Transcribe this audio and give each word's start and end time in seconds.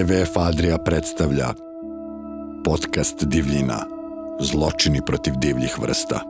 WWF 0.00 0.30
Adria 0.36 0.78
predstavlja 0.78 1.54
podcast 2.64 3.24
Divljina. 3.24 3.86
Zločini 4.40 5.00
protiv 5.06 5.34
divljih 5.36 5.78
vrsta. 5.78 6.20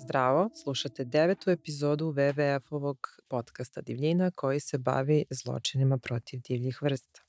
Zdravo, 0.00 0.50
slušate 0.62 1.04
devetu 1.04 1.50
epizodu 1.50 2.12
WWF-ovog 2.12 2.96
podcasta 3.28 3.80
Divljina 3.80 4.30
koji 4.30 4.60
se 4.60 4.78
bavi 4.78 5.24
zločinima 5.30 5.98
protiv 5.98 6.40
divljih 6.40 6.82
vrsta. 6.82 7.20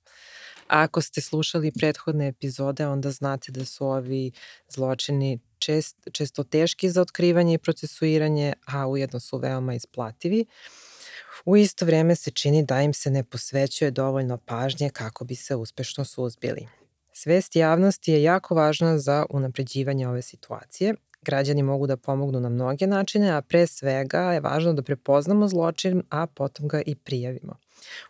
A 0.68 0.82
ako 0.82 1.02
ste 1.02 1.22
slušali 1.22 1.72
prethodne 1.80 2.28
epizode, 2.28 2.88
onda 2.88 3.12
znate 3.12 3.52
da 3.52 3.66
su 3.66 3.88
ovi 3.88 4.32
zločini 4.70 5.40
čest, 5.60 5.98
često 6.12 6.44
teški 6.44 6.90
za 6.90 7.02
otkrivanje 7.02 7.54
i 7.54 7.58
procesuiranje, 7.58 8.54
a 8.66 8.88
ujedno 8.88 9.20
su 9.20 9.38
veoma 9.38 9.74
isplativi. 9.74 10.46
U 11.46 11.58
isto 11.58 11.86
vreme 11.86 12.16
se 12.16 12.32
čini 12.32 12.64
da 12.66 12.82
im 12.82 12.94
se 12.94 13.12
ne 13.12 13.24
posvećuje 13.24 13.92
dovoljno 13.92 14.38
pažnje 14.38 14.90
kako 14.90 15.26
bi 15.26 15.36
se 15.36 15.56
uspešno 15.56 16.06
suzbili. 16.06 16.68
Svest 17.14 17.56
javnosti 17.56 18.12
je 18.12 18.24
jako 18.24 18.56
važna 18.56 18.98
za 18.98 19.26
unapređivanje 19.30 20.08
ove 20.08 20.22
situacije. 20.22 20.96
Građani 21.22 21.64
mogu 21.64 21.88
da 21.88 21.98
pomognu 21.98 22.40
na 22.40 22.50
mnoge 22.50 22.88
načine, 22.88 23.30
a 23.30 23.42
pre 23.42 23.68
svega 23.68 24.20
je 24.20 24.40
važno 24.40 24.74
da 24.74 24.82
prepoznamo 24.82 25.48
zločin, 25.48 26.04
a 26.10 26.28
potom 26.28 26.68
ga 26.68 26.82
i 26.82 26.96
prijavimo. 26.96 27.56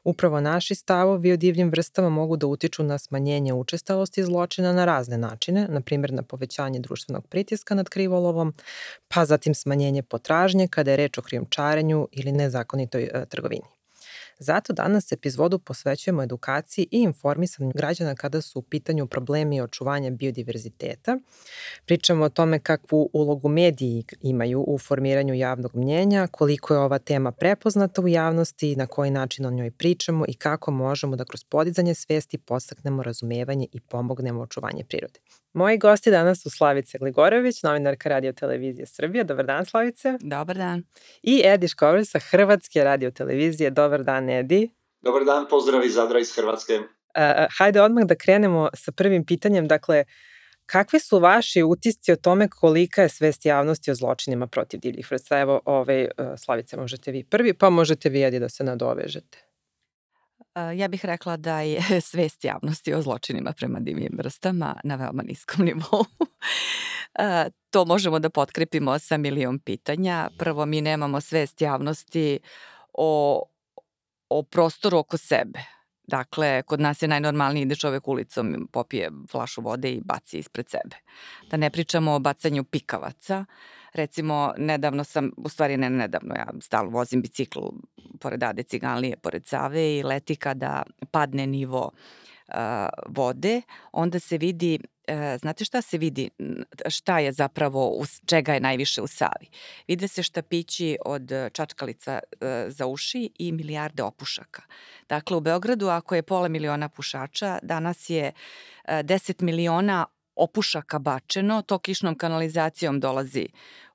Upravo 0.03 0.41
naši 0.41 0.75
stavovi 0.75 1.31
o 1.31 1.37
divljim 1.37 1.69
vrstama 1.69 2.09
mogu 2.09 2.37
da 2.37 2.47
utiču 2.47 2.83
na 2.83 2.97
smanjenje 2.97 3.53
učestalosti 3.53 4.23
zločina 4.23 4.73
na 4.73 4.85
razne 4.85 5.17
načine, 5.17 5.67
na 5.69 5.81
primjer 5.81 6.13
na 6.13 6.23
povećanje 6.23 6.79
društvenog 6.79 7.27
pritiska 7.27 7.75
nad 7.75 7.89
krivolovom, 7.89 8.53
pa 9.07 9.25
zatim 9.25 9.55
smanjenje 9.55 10.03
potražnje 10.03 10.67
kada 10.67 10.91
je 10.91 10.97
reč 10.97 11.17
o 11.17 11.21
krijumčarenju 11.21 12.07
ili 12.11 12.31
nezakonitoj 12.31 13.03
e, 13.03 13.25
trgovini. 13.25 13.74
Zato 14.39 14.73
danas 14.73 15.11
epizodu 15.11 15.59
posvećujemo 15.59 16.23
edukaciji 16.23 16.87
i 16.91 17.01
informisanju 17.01 17.71
građana 17.75 18.15
kada 18.15 18.41
su 18.41 18.59
u 18.59 18.61
pitanju 18.61 19.07
problemi 19.07 19.61
očuvanja 19.61 20.09
biodiverziteta. 20.09 21.17
Pričamo 21.85 22.25
o 22.25 22.29
tome 22.29 22.59
kakvu 22.59 23.09
ulogu 23.13 23.49
mediji 23.49 24.03
imaju 24.21 24.63
u 24.67 24.77
formiranju 24.77 25.33
javnog 25.33 25.75
mnjenja, 25.75 26.27
koliko 26.27 26.73
je 26.73 26.79
ova 26.79 26.99
tema 26.99 27.31
prepoznata 27.31 28.01
u 28.01 28.07
javnosti, 28.07 28.75
na 28.75 28.87
koji 28.87 29.11
način 29.11 29.45
o 29.45 29.51
njoj 29.51 29.71
pričamo 29.71 30.25
i 30.27 30.33
kako 30.33 30.71
možemo 30.71 31.15
da 31.15 31.25
kroz 31.25 31.43
podizanje 31.43 31.93
svesti 31.93 32.37
postaknemo 32.37 33.03
razumevanje 33.03 33.67
i 33.71 33.79
pomognemo 33.79 34.41
očuvanje 34.41 34.83
prirode. 34.83 35.19
Moji 35.55 35.77
gosti 35.77 36.11
danas 36.11 36.41
su 36.41 36.49
Slavica 36.49 36.97
Gligorović, 36.97 37.63
novinarka 37.63 38.09
radio 38.09 38.33
televizije 38.33 38.85
Srbije. 38.85 39.23
Dobar 39.23 39.45
dan, 39.45 39.65
Slavice. 39.65 40.17
Dobar 40.21 40.57
dan. 40.57 40.83
I 41.23 41.41
Edi 41.45 41.67
Škovar 41.67 42.05
sa 42.05 42.19
Hrvatske 42.19 42.83
radio 42.83 43.11
televizije. 43.11 43.69
Dobar 43.69 44.03
dan, 44.03 44.29
Edi. 44.29 44.69
Dobar 45.01 45.25
dan, 45.25 45.45
pozdrav 45.49 45.85
iz 45.85 45.93
Zadra 45.93 46.19
iz 46.19 46.35
Hrvatske. 46.35 46.73
Uh, 46.73 46.83
hajde 47.57 47.81
odmah 47.81 48.03
da 48.03 48.15
krenemo 48.15 48.69
sa 48.73 48.91
prvim 48.91 49.25
pitanjem. 49.25 49.67
Dakle, 49.67 50.03
kakvi 50.65 50.99
su 50.99 51.19
vaši 51.19 51.63
utisci 51.63 52.11
o 52.11 52.15
tome 52.15 52.49
kolika 52.49 53.01
je 53.01 53.09
svest 53.09 53.45
javnosti 53.45 53.91
o 53.91 53.95
zločinima 53.95 54.47
protiv 54.47 54.79
divljih 54.79 55.11
vrsta? 55.11 55.39
Evo, 55.39 55.61
ovaj, 55.65 56.07
Slavice, 56.37 56.77
možete 56.77 57.11
vi 57.11 57.23
prvi, 57.23 57.53
pa 57.53 57.69
možete 57.69 58.09
vi, 58.09 58.23
Edi, 58.23 58.39
da 58.39 58.49
se 58.49 58.63
nadovežete. 58.63 59.44
Ja 60.75 60.87
bih 60.87 61.05
rekla 61.05 61.37
da 61.37 61.61
je 61.61 61.81
svest 62.11 62.43
javnosti 62.43 62.93
o 62.93 63.01
zločinima 63.01 63.53
prema 63.53 63.79
divljim 63.79 64.11
vrstama 64.17 64.75
na 64.83 64.95
veoma 64.95 65.23
niskom 65.23 65.65
nivou. 65.69 66.05
to 67.69 67.85
možemo 67.85 68.19
da 68.19 68.29
potkrepimo 68.29 68.99
sa 68.99 69.17
milion 69.17 69.59
pitanja. 69.59 70.29
Prvo, 70.37 70.65
mi 70.65 70.81
nemamo 70.81 71.21
svest 71.21 71.61
javnosti 71.61 72.39
o, 72.93 73.43
o 74.29 74.43
prostoru 74.43 74.97
oko 74.97 75.17
sebe. 75.17 75.59
Dakle, 76.07 76.63
kod 76.63 76.79
nas 76.79 77.01
je 77.01 77.07
najnormalniji 77.07 77.65
da 77.65 77.75
čovek 77.75 78.07
ulicom 78.07 78.67
popije 78.71 79.11
flašu 79.31 79.61
vode 79.61 79.91
i 79.91 80.01
baci 80.05 80.37
ispred 80.37 80.69
sebe. 80.69 80.95
Da 81.49 81.57
ne 81.57 81.69
pričamo 81.69 82.13
o 82.13 82.19
bacanju 82.19 82.63
pikavaca, 82.63 83.45
Recimo, 83.95 84.53
nedavno 84.57 85.03
sam, 85.03 85.31
u 85.37 85.49
stvari 85.49 85.77
ne 85.77 85.89
nedavno, 85.89 86.35
ja 86.35 86.47
stalno 86.61 86.91
vozim 86.91 87.21
bicikl 87.21 87.59
pored 88.19 88.43
Ade 88.43 88.63
Ciganlije, 88.63 89.17
pored 89.17 89.47
Save 89.47 89.97
i 89.97 90.03
leti 90.03 90.35
kada 90.35 90.83
padne 91.11 91.47
nivo 91.47 91.91
uh, 92.47 92.55
vode, 93.07 93.61
onda 93.91 94.19
se 94.19 94.37
vidi 94.37 94.79
e, 95.07 95.37
znate 95.37 95.65
šta 95.65 95.81
se 95.81 95.97
vidi, 95.97 96.29
šta 96.89 97.19
je 97.19 97.31
zapravo, 97.31 98.05
čega 98.25 98.53
je 98.53 98.59
najviše 98.59 99.01
u 99.01 99.07
Savi? 99.07 99.49
Vide 99.87 100.07
se 100.07 100.23
štapići 100.23 100.97
od 101.05 101.31
čačkalica 101.53 102.19
e, 102.41 102.65
za 102.67 102.85
uši 102.85 103.29
i 103.39 103.51
milijarde 103.51 104.03
opušaka. 104.03 104.61
Dakle, 105.09 105.37
u 105.37 105.39
Beogradu 105.39 105.87
ako 105.87 106.15
je 106.15 106.23
pola 106.23 106.47
miliona 106.47 106.89
pušača, 106.89 107.59
danas 107.61 108.09
je 108.09 108.31
10 108.87 109.41
miliona 109.43 110.05
opušaka 110.35 110.99
bačeno, 110.99 111.61
to 111.61 111.79
kišnom 111.79 112.17
kanalizacijom 112.17 112.99
dolazi 112.99 113.47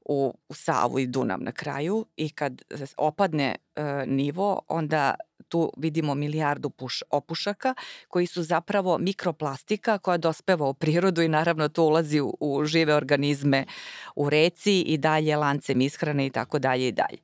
u, 0.05 0.35
u 0.49 0.55
Savu 0.55 0.99
i 0.99 1.07
Dunav 1.07 1.43
na 1.43 1.53
kraju 1.53 2.07
i 2.17 2.29
kad 2.29 2.63
opadne 2.97 3.55
e, 3.77 3.83
nivo, 4.07 4.61
onda 4.69 5.15
tu 5.49 5.73
vidimo 5.77 6.15
milijardu 6.15 6.71
puš, 6.71 7.03
opušaka 7.11 7.75
koji 8.09 8.27
su 8.27 8.43
zapravo 8.43 8.99
mikroplastika 8.99 9.99
koja 9.99 10.17
dospeva 10.17 10.67
u 10.67 10.75
prirodu 10.75 11.23
i 11.23 11.29
naravno 11.29 11.69
to 11.69 11.85
ulazi 11.85 12.21
u, 12.21 12.37
u 12.41 12.65
žive 12.65 12.95
organizme 12.95 13.65
u 14.17 14.31
reci 14.31 14.81
i 14.81 14.99
dalje 14.99 15.37
lancem 15.37 15.81
ishrane 15.81 16.27
i 16.27 16.31
tako 16.31 16.59
dalje 16.59 16.89
i 16.89 16.93
dalje. 16.93 17.19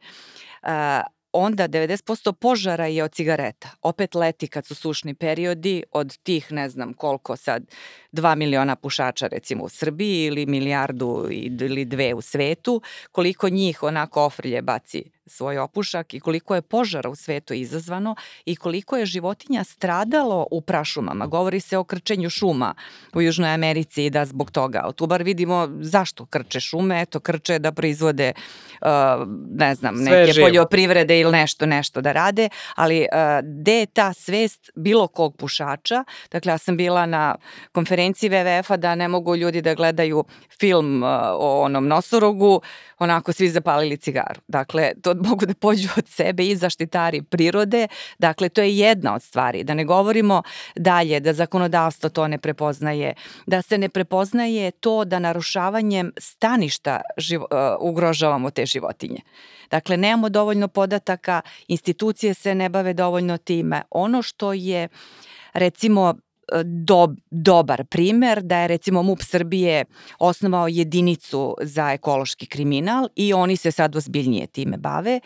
E, 0.63 1.16
onda 1.37 1.69
90% 1.69 2.33
požara 2.33 2.87
je 2.87 3.05
od 3.05 3.13
cigareta. 3.13 3.69
Opet 3.83 4.15
leti 4.15 4.49
kad 4.49 4.67
su 4.67 4.75
sušni 4.75 5.15
periodi 5.15 5.83
od 5.93 6.19
tih 6.19 6.53
ne 6.53 6.69
znam 6.69 6.95
koliko 6.95 7.37
sad 7.37 7.65
2 8.13 8.35
miliona 8.35 8.77
pušača 8.77 9.27
recimo 9.27 9.65
u 9.65 9.69
Srbiji 9.69 10.25
ili 10.25 10.47
milijardu 10.47 11.29
ili 11.31 11.85
dve 11.85 12.15
u 12.15 12.21
svetu, 12.21 12.83
koliko 13.13 13.49
njih 13.49 13.83
onako 13.83 14.25
ofrlje 14.25 14.63
baci 14.63 15.16
svoj 15.27 15.59
opušak 15.59 16.15
i 16.15 16.21
koliko 16.21 16.55
je 16.55 16.63
požara 16.63 17.11
u 17.11 17.15
svetu 17.15 17.55
izazvano 17.55 18.17
i 18.45 18.57
koliko 18.57 18.97
je 18.97 19.07
životinja 19.07 19.65
stradalo 19.65 20.47
u 20.51 20.61
prašumama. 20.61 21.27
Govori 21.27 21.61
se 21.61 21.79
o 21.79 21.85
krčenju 21.85 22.31
šuma 22.31 22.75
u 23.15 23.23
Južnoj 23.23 23.55
Americi 23.55 24.05
i 24.05 24.11
da 24.11 24.25
zbog 24.25 24.51
toga. 24.51 24.81
Ali 24.85 24.95
tu 24.95 25.07
bar 25.07 25.23
vidimo 25.23 25.69
zašto 25.81 26.27
krče 26.27 26.61
šume, 26.61 27.03
eto 27.03 27.21
krče 27.21 27.59
da 27.59 27.73
proizvode 27.73 28.33
uh, 28.81 28.89
ne 29.51 29.75
znam, 29.75 29.95
neke 29.97 30.33
živo. 30.33 30.47
poljoprivrede 30.47 31.21
ili 31.21 31.33
nešto, 31.33 31.67
nešto 31.67 32.01
da 32.01 32.13
rade, 32.13 32.49
ali 32.75 33.01
uh, 33.01 33.49
gde 33.61 33.73
je 33.73 33.87
ta 33.87 34.13
svest 34.13 34.71
bilo 34.75 35.09
kog 35.09 35.37
pušača? 35.37 36.05
Dakle, 36.33 36.53
ja 36.53 36.59
sam 36.59 36.77
bila 36.77 37.07
na 37.07 37.35
konferenciji 37.73 38.31
WWF-a 38.31 38.77
da 38.77 38.95
ne 38.95 39.09
mogu 39.09 39.37
ljudi 39.37 39.63
da 39.63 39.75
gledaju 39.75 40.25
film 40.61 41.03
uh, 41.03 41.09
o 41.33 41.61
onom 41.63 41.89
nosorogu, 41.89 42.61
onako 42.99 43.33
svi 43.33 43.49
zapalili 43.49 43.97
cigaru. 43.97 44.41
Dakle, 44.49 44.93
to 45.03 45.16
mogu 45.29 45.47
da 45.47 45.55
pođu 45.55 45.89
od 45.97 46.09
sebe 46.09 46.47
i 46.47 46.57
zaštitari 46.57 47.23
prirode. 47.23 47.89
Dakle, 48.19 48.49
to 48.49 48.61
je 48.61 48.79
jedna 48.79 49.15
od 49.15 49.23
stvari. 49.23 49.65
Da 49.65 49.75
ne 49.75 49.85
govorimo 49.85 50.43
dalje 50.77 51.21
da 51.21 51.33
zakonodavstvo 51.33 52.11
to 52.11 52.29
ne 52.29 52.39
prepoznaje, 52.39 53.15
da 53.47 53.63
se 53.63 53.79
ne 53.79 53.89
prepoznaje 53.89 54.71
to 54.71 55.05
da 55.05 55.19
narušavanjem 55.19 56.13
staništa 56.19 57.01
živo, 57.17 57.47
uh, 57.51 57.59
ugrožavamo 57.81 58.51
te 58.51 58.67
životinje. 58.67 59.21
Dakle, 59.71 59.97
nemamo 59.97 60.29
dovoljno 60.29 60.69
podataka, 60.69 61.41
institucije 61.69 62.35
se 62.35 62.55
ne 62.55 62.69
bave 62.69 62.93
dovoljno 62.93 63.37
time. 63.37 63.83
Ono 63.91 64.23
što 64.23 64.53
je 64.53 64.89
recimo 65.53 66.15
do, 66.65 67.15
dobar 67.31 67.85
primer 67.85 68.43
da 68.43 68.59
je 68.59 68.69
recimo 68.69 69.03
MUP 69.03 69.23
Srbije 69.23 69.85
osnovao 70.19 70.69
jedinicu 70.69 71.57
za 71.61 71.93
ekološki 71.93 72.47
kriminal 72.47 73.09
i 73.17 73.33
oni 73.33 73.57
se 73.57 73.71
sad 73.71 73.97
ozbiljnije 73.97 74.47
time 74.47 74.77
bave. 74.77 75.21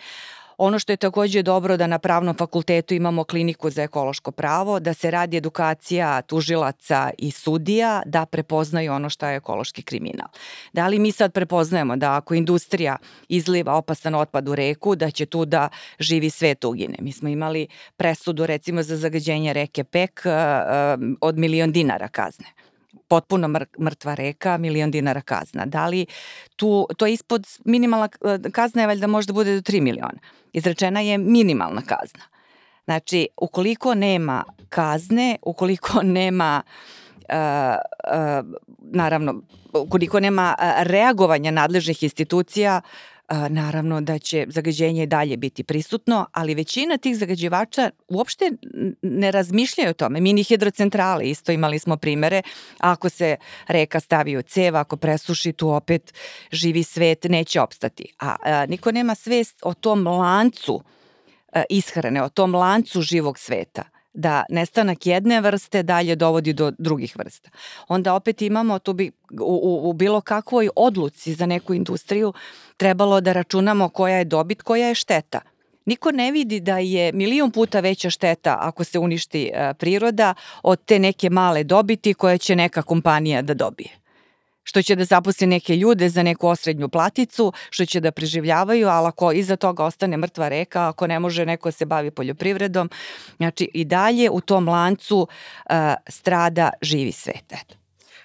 Ono 0.63 0.79
što 0.79 0.93
je 0.93 0.97
takođe 0.97 1.43
dobro 1.43 1.77
da 1.77 1.87
na 1.87 1.99
pravnom 1.99 2.37
fakultetu 2.37 2.95
imamo 2.95 3.25
kliniku 3.25 3.71
za 3.71 3.83
ekološko 3.83 4.31
pravo, 4.31 4.81
da 4.81 4.95
se 4.95 5.11
radi 5.11 5.37
edukacija 5.37 6.23
tužilaca 6.23 7.11
i 7.19 7.31
sudija 7.31 8.03
da 8.07 8.27
prepoznaju 8.27 8.93
ono 8.93 9.11
što 9.11 9.27
je 9.27 9.37
ekološki 9.37 9.83
kriminal. 9.83 10.29
Da 10.73 10.89
li 10.89 10.99
mi 10.99 11.13
sad 11.13 11.33
prepoznajemo 11.33 11.97
da 11.97 12.17
ako 12.17 12.35
industrija 12.35 12.97
izliva 13.29 13.75
opasan 13.75 14.15
otpad 14.15 14.49
u 14.49 14.55
reku, 14.55 14.97
da 14.97 15.11
će 15.11 15.27
tu 15.27 15.45
da 15.45 15.69
živi 15.99 16.31
svet 16.31 16.65
ugine? 16.65 16.97
Mi 17.01 17.13
smo 17.13 17.29
imali 17.29 17.67
presudu 17.97 18.47
recimo 18.47 18.83
za 18.83 18.97
zagađenje 18.97 19.53
reke 19.53 19.85
Pek 19.85 20.23
uh, 20.25 20.33
od 21.21 21.39
milion 21.39 21.73
dinara 21.73 22.09
kazne 22.09 22.47
potpuno 23.09 23.49
mrtva 23.81 24.15
reka, 24.15 24.57
milion 24.59 24.91
dinara 24.91 25.21
kazna. 25.21 25.67
Da 25.67 25.87
li 25.87 26.07
tu, 26.57 26.87
to 26.97 27.07
je 27.07 27.13
ispod 27.13 27.47
minimalna 27.65 28.09
kazna 28.53 28.83
je 28.83 28.87
valjda 28.87 29.07
možda 29.07 29.33
bude 29.33 29.55
do 29.55 29.61
3 29.61 29.81
miliona. 29.81 30.19
Izrečena 30.53 31.01
je 31.01 31.19
minimalna 31.19 31.83
kazna. 31.83 32.25
Znači, 32.85 33.29
ukoliko 33.37 33.95
nema 33.95 34.45
kazne, 34.69 35.37
ukoliko 35.43 36.03
nema 36.21 36.63
Uh, 37.31 37.37
uh, 37.37 38.59
naravno, 38.79 39.43
ukoliko 39.73 40.21
nema 40.21 40.55
reagovanja 40.79 41.51
nadležnih 41.51 42.03
institucija, 42.03 42.81
naravno 43.49 44.01
da 44.01 44.19
će 44.19 44.47
zagađenje 44.49 45.07
dalje 45.07 45.37
biti 45.37 45.65
prisutno, 45.65 46.27
ali 46.33 46.55
većina 46.55 46.99
tih 46.99 47.17
zagađivača 47.17 47.91
uopšte 48.09 48.51
ne 49.03 49.31
razmišljaju 49.31 49.91
o 49.91 49.95
tome. 49.95 50.21
Mini 50.21 50.43
hidrocentrale, 50.43 51.31
isto 51.31 51.53
imali 51.53 51.79
smo 51.79 51.97
primere, 51.97 52.43
ako 52.79 53.09
se 53.09 53.37
reka 53.69 54.01
stavi 54.01 54.37
u 54.37 54.43
cev, 54.43 54.77
ako 54.77 54.97
presuši, 54.97 55.53
tu 55.53 55.71
opet 55.71 56.15
živi 56.53 56.83
svet 56.83 57.25
neće 57.25 57.61
opstati. 57.61 58.13
A, 58.19 58.37
a 58.43 58.67
niko 58.67 58.93
nema 58.93 59.15
svest 59.15 59.59
o 59.63 59.75
tom 59.75 60.07
lancu 60.07 60.83
a, 61.53 61.63
ishrane, 61.71 62.23
o 62.23 62.29
tom 62.29 62.55
lancu 62.55 63.03
živog 63.03 63.39
sveta 63.39 64.00
da 64.13 64.45
nestanak 64.49 65.07
jedne 65.07 65.41
vrste 65.41 65.83
dalje 65.83 66.17
dovodi 66.17 66.53
do 66.53 66.73
drugih 66.79 67.17
vrsta. 67.19 67.51
Onda 67.89 68.15
opet 68.15 68.43
imamo, 68.43 68.79
tu 68.79 68.93
bi 68.93 69.11
u, 69.41 69.61
u, 69.63 69.91
u 69.91 69.93
bilo 69.93 70.21
kakvoj 70.21 70.69
odluci 70.77 71.35
za 71.35 71.47
neku 71.47 71.75
industriju 71.75 72.33
trebalo 72.77 73.21
da 73.21 73.33
računamo 73.33 73.89
koja 73.89 74.17
je 74.17 74.25
dobit, 74.25 74.63
koja 74.63 74.89
je 74.89 74.95
šteta. 74.95 75.41
Niko 75.87 76.11
ne 76.11 76.33
vidi 76.33 76.61
da 76.61 76.79
je 76.79 77.13
milion 77.13 77.51
puta 77.51 77.81
veća 77.81 78.11
šteta 78.11 78.57
ako 78.61 78.85
se 78.85 78.99
uništi 78.99 79.51
e, 79.55 79.75
priroda 79.75 80.35
od 80.63 80.85
te 80.85 80.99
neke 80.99 81.31
male 81.31 81.65
dobiti 81.65 82.15
koje 82.15 82.39
će 82.39 82.57
neka 82.57 82.83
kompanija 82.83 83.43
da 83.43 83.55
dobije 83.55 84.00
što 84.71 84.83
će 84.83 84.97
da 84.97 85.05
zaposli 85.05 85.47
neke 85.47 85.77
ljude 85.77 86.09
za 86.09 86.23
neku 86.23 86.49
osrednju 86.49 86.89
platicu, 86.89 87.53
što 87.71 87.87
će 87.87 88.01
da 88.01 88.13
preživljavaju, 88.13 88.89
ali 88.89 89.09
ako 89.09 89.33
iza 89.33 89.57
toga 89.57 89.85
ostane 89.85 90.17
mrtva 90.17 90.49
reka, 90.49 90.89
ako 90.89 91.07
ne 91.07 91.19
može 91.19 91.47
neko 91.47 91.69
da 91.69 91.73
se 91.73 91.87
bavi 91.87 92.11
poljoprivredom, 92.11 92.91
znači 93.37 93.71
i 93.75 93.85
dalje 93.85 94.31
u 94.31 94.41
tom 94.41 94.69
lancu 94.69 95.19
uh, 95.19 95.75
strada 96.09 96.71
živi 96.83 97.13
svet. 97.13 97.53
Eto. 97.53 97.75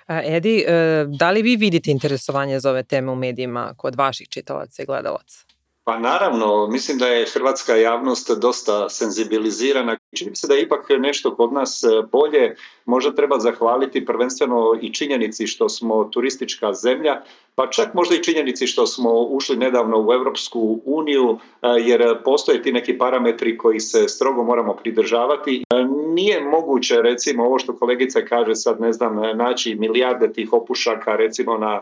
Edi, 0.07 0.63
e, 0.67 1.05
da 1.07 1.31
li 1.31 1.41
vi 1.41 1.55
vidite 1.55 1.91
interesovanje 1.91 2.59
za 2.59 2.69
ove 2.69 2.83
teme 2.83 3.11
u 3.11 3.15
medijima 3.15 3.73
kod 3.77 3.95
vaših 3.95 4.29
čitalaca 4.29 4.83
i 4.83 4.85
gledalaca? 4.85 5.45
Pa 5.83 5.99
naravno, 5.99 6.67
mislim 6.67 6.97
da 6.97 7.07
je 7.07 7.25
hrvatska 7.33 7.75
javnost 7.75 8.31
dosta 8.41 8.89
senzibilizirana. 8.89 9.97
Čini 10.13 10.29
mi 10.29 10.35
se 10.35 10.47
da 10.47 10.53
je 10.53 10.61
ipak 10.61 10.85
nešto 10.99 11.35
kod 11.35 11.53
nas 11.53 11.83
bolje. 12.11 12.55
Možda 12.85 13.15
treba 13.15 13.39
zahvaliti 13.39 14.05
prvenstveno 14.05 14.79
i 14.81 14.93
činjenici 14.93 15.47
što 15.47 15.69
smo 15.69 16.03
turistička 16.03 16.73
zemlja, 16.73 17.21
pa 17.55 17.67
čak 17.69 17.93
možda 17.93 18.15
i 18.15 18.23
činjenici 18.23 18.67
što 18.67 18.87
smo 18.87 19.21
ušli 19.21 19.57
nedavno 19.57 20.01
u 20.07 20.13
Europsku 20.13 20.79
uniju, 20.85 21.37
jer 21.85 22.23
postoje 22.23 22.61
ti 22.61 22.71
neki 22.71 22.97
parametri 22.97 23.57
koji 23.57 23.79
se 23.79 24.07
strogo 24.07 24.43
moramo 24.43 24.73
pridržavati. 24.73 25.63
Nije 26.07 26.41
moguće, 26.41 27.01
recimo, 27.01 27.45
ovo 27.45 27.59
što 27.59 27.75
kolegica 27.75 28.21
kaže 28.21 28.55
sad, 28.55 28.81
ne 28.81 28.93
znam, 28.93 29.37
naći 29.37 29.75
milijarde 29.75 30.33
tih 30.33 30.53
opušaka, 30.53 31.15
recimo 31.15 31.57
na 31.57 31.81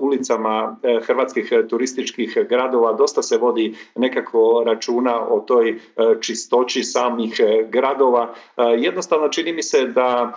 ulicama 0.00 0.76
hrvatskih 1.02 1.52
turističkih 1.68 2.38
gradova. 2.48 2.92
Dosta 2.92 3.22
se 3.22 3.38
vodi 3.38 3.74
nekako 3.94 4.62
računa 4.66 5.28
o 5.28 5.40
toj 5.40 5.78
čistoći 6.20 6.82
samih 6.82 7.40
gradova. 7.68 8.34
Jednostavno 8.78 9.28
čini 9.28 9.52
mi 9.52 9.62
se 9.62 9.86
da 9.86 10.32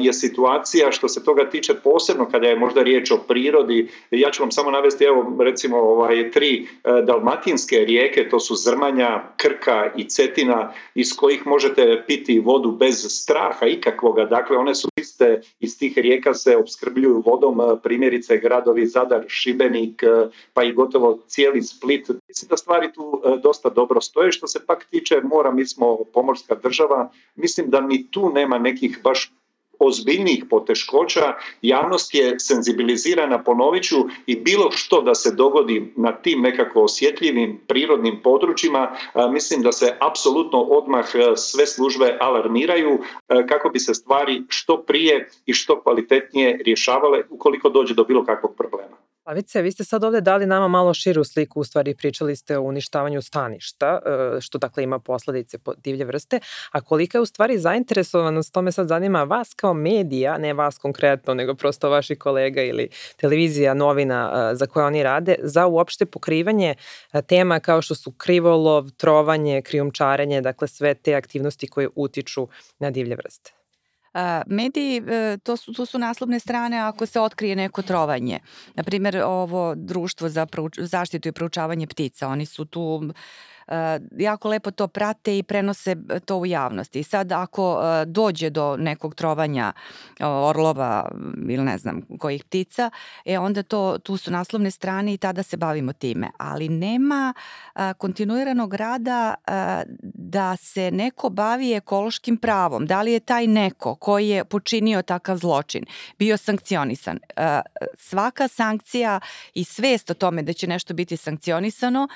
je 0.00 0.12
situacija 0.12 0.92
što 0.92 1.08
se 1.08 1.24
toga 1.24 1.50
tiče 1.50 1.74
posebno 1.74 2.28
kada 2.30 2.46
je 2.46 2.56
možda 2.56 2.82
riječ 2.82 3.10
o 3.10 3.18
prirodi 3.28 3.88
ja 4.10 4.30
ću 4.30 4.42
vam 4.42 4.50
samo 4.52 4.70
navesti 4.70 5.04
evo 5.04 5.36
recimo 5.40 5.76
ovaj 5.76 6.30
tri 6.30 6.62
e, 6.62 6.66
dalmatinske 7.02 7.76
rijeke, 7.76 8.28
to 8.28 8.40
su 8.40 8.54
Zrmanja, 8.54 9.22
Krka 9.36 9.92
i 9.96 10.08
Cetina 10.08 10.72
iz 10.94 11.16
kojih 11.16 11.46
možete 11.46 12.04
piti 12.06 12.38
vodu 12.38 12.70
bez 12.70 13.06
straha 13.08 13.66
ikakvoga. 13.66 14.24
Dakle 14.24 14.56
one 14.56 14.74
su 14.74 14.88
iste 14.96 15.40
iz 15.60 15.78
tih 15.78 15.98
rijeka 15.98 16.34
se 16.34 16.56
opskrbljuju 16.56 17.22
vodom 17.26 17.60
e, 17.60 17.80
primjerice 17.82 18.38
gradovi 18.38 18.86
Zadar, 18.86 19.24
Šibenik, 19.28 20.02
e, 20.02 20.06
pa 20.52 20.62
i 20.62 20.72
gotovo 20.72 21.18
cijeli 21.26 21.62
Split. 21.62 22.08
Mislim 22.28 22.48
da 22.48 22.56
stvari 22.56 22.92
tu 22.92 23.22
dosta 23.42 23.68
dobro 23.68 24.00
stoje. 24.00 24.32
Što 24.32 24.46
se 24.46 24.66
pak 24.66 24.84
tiče 24.84 25.20
mora, 25.24 25.50
mi 25.50 25.66
smo 25.66 25.98
pomorska 26.12 26.54
država, 26.62 27.10
mislim 27.36 27.70
da 27.70 27.80
ni 27.80 28.10
tu 28.10 28.30
nema 28.34 28.58
nekih 28.58 28.98
baš 29.04 29.32
ozbiljnijih 29.80 30.44
poteškoća, 30.50 31.34
javnost 31.62 32.14
je 32.14 32.38
senzibilizirana, 32.38 33.42
ponovit 33.44 33.82
ću, 33.84 33.96
i 34.26 34.36
bilo 34.36 34.70
što 34.70 35.02
da 35.02 35.14
se 35.14 35.34
dogodi 35.34 35.92
na 35.96 36.12
tim 36.12 36.40
nekako 36.40 36.82
osjetljivim 36.82 37.60
prirodnim 37.66 38.20
područjima, 38.22 38.96
mislim 39.32 39.62
da 39.62 39.72
se 39.72 39.96
apsolutno 40.00 40.60
odmah 40.60 41.06
sve 41.36 41.66
službe 41.66 42.16
alarmiraju 42.20 42.98
kako 43.48 43.68
bi 43.68 43.78
se 43.78 43.94
stvari 43.94 44.42
što 44.48 44.82
prije 44.82 45.28
i 45.46 45.52
što 45.52 45.80
kvalitetnije 45.80 46.58
rješavale 46.64 47.22
ukoliko 47.30 47.68
dođe 47.68 47.94
do 47.94 48.04
bilo 48.04 48.24
kakvog 48.24 48.54
problema. 48.56 48.96
Slavice, 49.22 49.62
vi 49.62 49.72
ste 49.72 49.84
sad 49.84 50.04
ovde 50.04 50.20
dali 50.20 50.46
nama 50.46 50.68
malo 50.68 50.94
širu 50.94 51.24
sliku, 51.24 51.60
u 51.60 51.64
stvari 51.64 51.94
pričali 51.94 52.36
ste 52.36 52.58
o 52.58 52.62
uništavanju 52.62 53.22
staništa, 53.22 53.98
e, 54.36 54.40
što 54.40 54.58
dakle 54.58 54.82
ima 54.82 54.98
posledice 54.98 55.58
po 55.58 55.74
divlje 55.74 56.04
vrste, 56.04 56.40
a 56.70 56.80
kolika 56.80 57.18
je 57.18 57.22
u 57.22 57.26
stvari 57.26 57.58
zainteresovanost, 57.58 58.54
to 58.54 58.62
me 58.62 58.72
sad 58.72 58.88
zanima 58.88 59.24
vas 59.24 59.54
kao 59.54 59.74
medija, 59.74 60.38
ne 60.38 60.54
vas 60.54 60.78
konkretno, 60.78 61.34
nego 61.34 61.54
prosto 61.54 61.90
vaši 61.90 62.16
kolega 62.16 62.62
ili 62.62 62.88
televizija, 63.16 63.74
novina 63.74 64.50
e, 64.52 64.54
za 64.54 64.66
koje 64.66 64.86
oni 64.86 65.02
rade, 65.02 65.36
za 65.42 65.66
uopšte 65.66 66.06
pokrivanje 66.06 66.74
e, 67.12 67.22
tema 67.22 67.60
kao 67.60 67.82
što 67.82 67.94
su 67.94 68.12
krivolov, 68.12 68.90
trovanje, 68.90 69.62
krijumčarenje, 69.62 70.40
dakle 70.40 70.68
sve 70.68 70.94
te 70.94 71.14
aktivnosti 71.14 71.68
koje 71.68 71.88
utiču 71.94 72.48
na 72.78 72.90
divlje 72.90 73.16
vrste. 73.16 73.59
Mediji, 74.46 75.02
e, 75.08 75.38
to 75.42 75.56
su, 75.56 75.72
to 75.72 75.86
su 75.86 75.98
naslovne 75.98 76.40
strane 76.40 76.78
ako 76.78 77.06
se 77.06 77.20
otkrije 77.20 77.56
neko 77.56 77.82
trovanje. 77.82 78.40
Naprimer, 78.74 79.16
ovo 79.16 79.74
društvo 79.74 80.28
za 80.28 80.46
zaštitu 80.78 81.28
i 81.28 81.32
proučavanje 81.32 81.86
ptica, 81.86 82.28
oni 82.28 82.46
su 82.46 82.64
tu 82.64 83.12
jako 84.16 84.48
lepo 84.48 84.70
to 84.70 84.88
prate 84.88 85.38
i 85.38 85.42
prenose 85.42 85.90
eh, 85.90 86.20
to 86.20 86.36
u 86.36 86.46
javnosti. 86.46 87.00
I 87.00 87.02
sad 87.02 87.32
ako 87.32 87.80
eh, 87.82 88.04
dođe 88.04 88.50
do 88.50 88.76
nekog 88.76 89.14
trovanja 89.14 89.72
orlova 90.20 91.10
ili 91.48 91.64
ne 91.64 91.78
znam 91.78 92.02
kojih 92.18 92.44
ptica, 92.44 92.90
e 93.24 93.38
onda 93.38 93.62
to, 93.62 93.98
tu 93.98 94.16
su 94.16 94.30
naslovne 94.30 94.70
strane 94.70 95.14
i 95.14 95.16
tada 95.16 95.42
se 95.42 95.56
bavimo 95.56 95.92
time. 95.92 96.30
Ali 96.38 96.68
nema 96.68 97.34
kontinuiranog 97.98 98.74
rada 98.74 99.34
da 100.02 100.56
se 100.56 100.90
neko 100.90 101.28
bavi 101.28 101.72
ekološkim 101.72 102.36
pravom. 102.36 102.86
Da 102.86 103.02
li 103.02 103.12
je 103.12 103.20
taj 103.20 103.46
neko 103.46 103.94
koji 103.94 104.28
je 104.28 104.44
počinio 104.44 105.02
takav 105.02 105.36
zločin 105.36 105.84
bio 106.18 106.36
sankcionisan? 106.36 107.18
Svaka 107.94 108.48
sankcija 108.48 109.20
i 109.54 109.64
svest 109.64 110.10
o 110.10 110.14
tome 110.14 110.42
da 110.42 110.52
će 110.52 110.66
nešto 110.66 110.94
biti 110.94 111.16
sankcionisano 111.16 112.08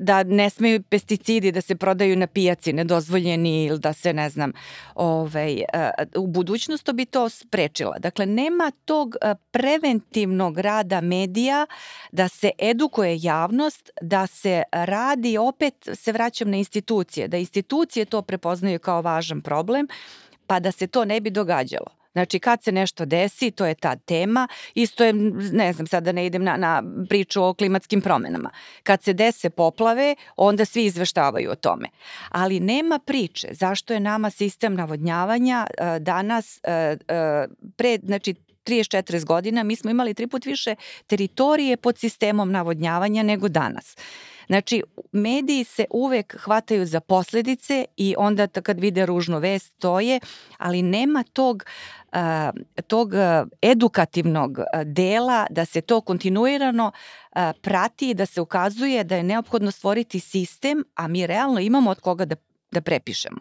da 0.00 0.22
ne 0.22 0.50
smeju 0.50 0.82
pesticidi 0.82 1.52
da 1.52 1.60
se 1.60 1.76
prodaju 1.76 2.16
na 2.16 2.26
pijaci 2.26 2.72
nedozvoljeni 2.72 3.64
ili 3.64 3.78
da 3.78 3.92
se 3.92 4.12
ne 4.12 4.30
znam 4.30 4.52
ovaj, 4.94 5.62
u 6.16 6.26
budućnost 6.26 6.84
to 6.84 6.92
bi 6.92 7.04
to 7.04 7.28
sprečila. 7.28 7.98
Dakle, 7.98 8.26
nema 8.26 8.72
tog 8.84 9.16
preventivnog 9.50 10.58
rada 10.58 11.00
medija 11.00 11.66
da 12.12 12.28
se 12.28 12.50
edukuje 12.58 13.18
javnost, 13.20 13.90
da 14.02 14.26
se 14.26 14.62
radi, 14.72 15.38
opet 15.38 15.88
se 15.94 16.12
vraćam 16.12 16.50
na 16.50 16.56
institucije, 16.56 17.28
da 17.28 17.36
institucije 17.36 18.04
to 18.04 18.22
prepoznaju 18.22 18.78
kao 18.78 19.02
važan 19.02 19.40
problem, 19.40 19.88
pa 20.46 20.60
da 20.60 20.72
se 20.72 20.86
to 20.86 21.04
ne 21.04 21.20
bi 21.20 21.30
događalo. 21.30 22.03
Znači, 22.14 22.38
kad 22.38 22.62
se 22.62 22.72
nešto 22.72 23.04
desi, 23.04 23.50
to 23.50 23.66
je 23.66 23.74
ta 23.74 23.96
tema. 23.96 24.48
Isto 24.74 25.04
je, 25.04 25.12
ne 25.52 25.72
znam, 25.72 25.86
sad 25.86 26.04
da 26.04 26.12
ne 26.12 26.26
idem 26.26 26.44
na, 26.44 26.56
na 26.56 26.82
priču 27.08 27.44
o 27.44 27.54
klimatskim 27.54 28.00
promenama. 28.00 28.50
Kad 28.82 29.02
se 29.02 29.12
dese 29.12 29.50
poplave, 29.50 30.14
onda 30.36 30.64
svi 30.64 30.84
izveštavaju 30.84 31.50
o 31.50 31.54
tome. 31.54 31.88
Ali 32.28 32.60
nema 32.60 32.98
priče 32.98 33.48
zašto 33.50 33.94
je 33.94 34.00
nama 34.00 34.30
sistem 34.30 34.74
navodnjavanja 34.74 35.66
uh, 35.66 36.02
danas 36.02 36.60
uh, 36.64 36.98
pre, 37.76 37.98
znači, 38.02 38.34
30-40 38.66 39.24
godina 39.24 39.62
mi 39.62 39.76
smo 39.76 39.90
imali 39.90 40.14
tri 40.14 40.26
put 40.26 40.46
više 40.46 40.74
teritorije 41.06 41.76
pod 41.76 41.98
sistemom 41.98 42.52
navodnjavanja 42.52 43.22
nego 43.22 43.48
danas. 43.48 43.96
Znači, 44.46 44.82
mediji 45.12 45.64
se 45.64 45.84
uvek 45.90 46.36
hvataju 46.38 46.86
za 46.86 47.00
posledice 47.00 47.84
i 47.96 48.14
onda 48.18 48.46
kad 48.46 48.80
vide 48.80 49.06
ružnu 49.06 49.38
vest, 49.38 49.74
to 49.78 50.00
je, 50.00 50.20
ali 50.58 50.82
nema 50.82 51.22
tog 51.32 51.64
tog 52.86 53.12
edukativnog 53.62 54.58
dela 54.84 55.46
da 55.50 55.64
se 55.64 55.80
to 55.80 56.00
kontinuirano 56.00 56.92
prati 57.60 58.10
i 58.10 58.14
da 58.14 58.26
se 58.26 58.40
ukazuje 58.40 59.04
da 59.04 59.16
je 59.16 59.22
neophodno 59.22 59.70
stvoriti 59.70 60.20
sistem, 60.20 60.84
a 60.94 61.08
mi 61.08 61.26
realno 61.26 61.60
imamo 61.60 61.90
od 61.90 62.00
koga 62.00 62.24
da, 62.24 62.36
da 62.74 62.80
prepišemo. 62.80 63.40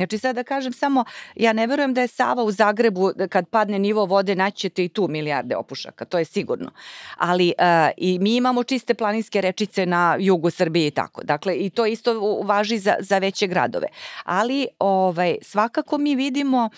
Znači 0.00 0.18
sad 0.18 0.36
da 0.36 0.42
kažem 0.42 0.72
samo, 0.72 1.04
ja 1.36 1.52
ne 1.52 1.66
verujem 1.66 1.94
da 1.94 2.00
je 2.00 2.08
Sava 2.08 2.42
u 2.42 2.50
Zagrebu, 2.50 3.12
kad 3.28 3.48
padne 3.48 3.78
nivo 3.78 4.04
vode, 4.04 4.34
naćete 4.34 4.84
i 4.84 4.88
tu 4.88 5.08
milijarde 5.08 5.56
opušaka, 5.56 6.04
to 6.04 6.18
je 6.18 6.24
sigurno. 6.24 6.70
Ali 7.16 7.52
uh, 7.58 7.90
i 7.96 8.18
mi 8.18 8.36
imamo 8.36 8.64
čiste 8.64 8.94
planinske 8.94 9.40
rečice 9.40 9.86
na 9.86 10.16
jugu 10.20 10.50
Srbije 10.50 10.86
i 10.86 10.90
tako. 10.90 11.22
Dakle, 11.24 11.56
i 11.56 11.70
to 11.70 11.86
isto 11.86 12.40
važi 12.44 12.78
za, 12.78 12.94
za 13.00 13.18
veće 13.18 13.46
gradove. 13.46 13.86
Ali 14.24 14.66
ovaj, 14.78 15.36
svakako 15.42 15.98
mi 15.98 16.14
vidimo 16.14 16.70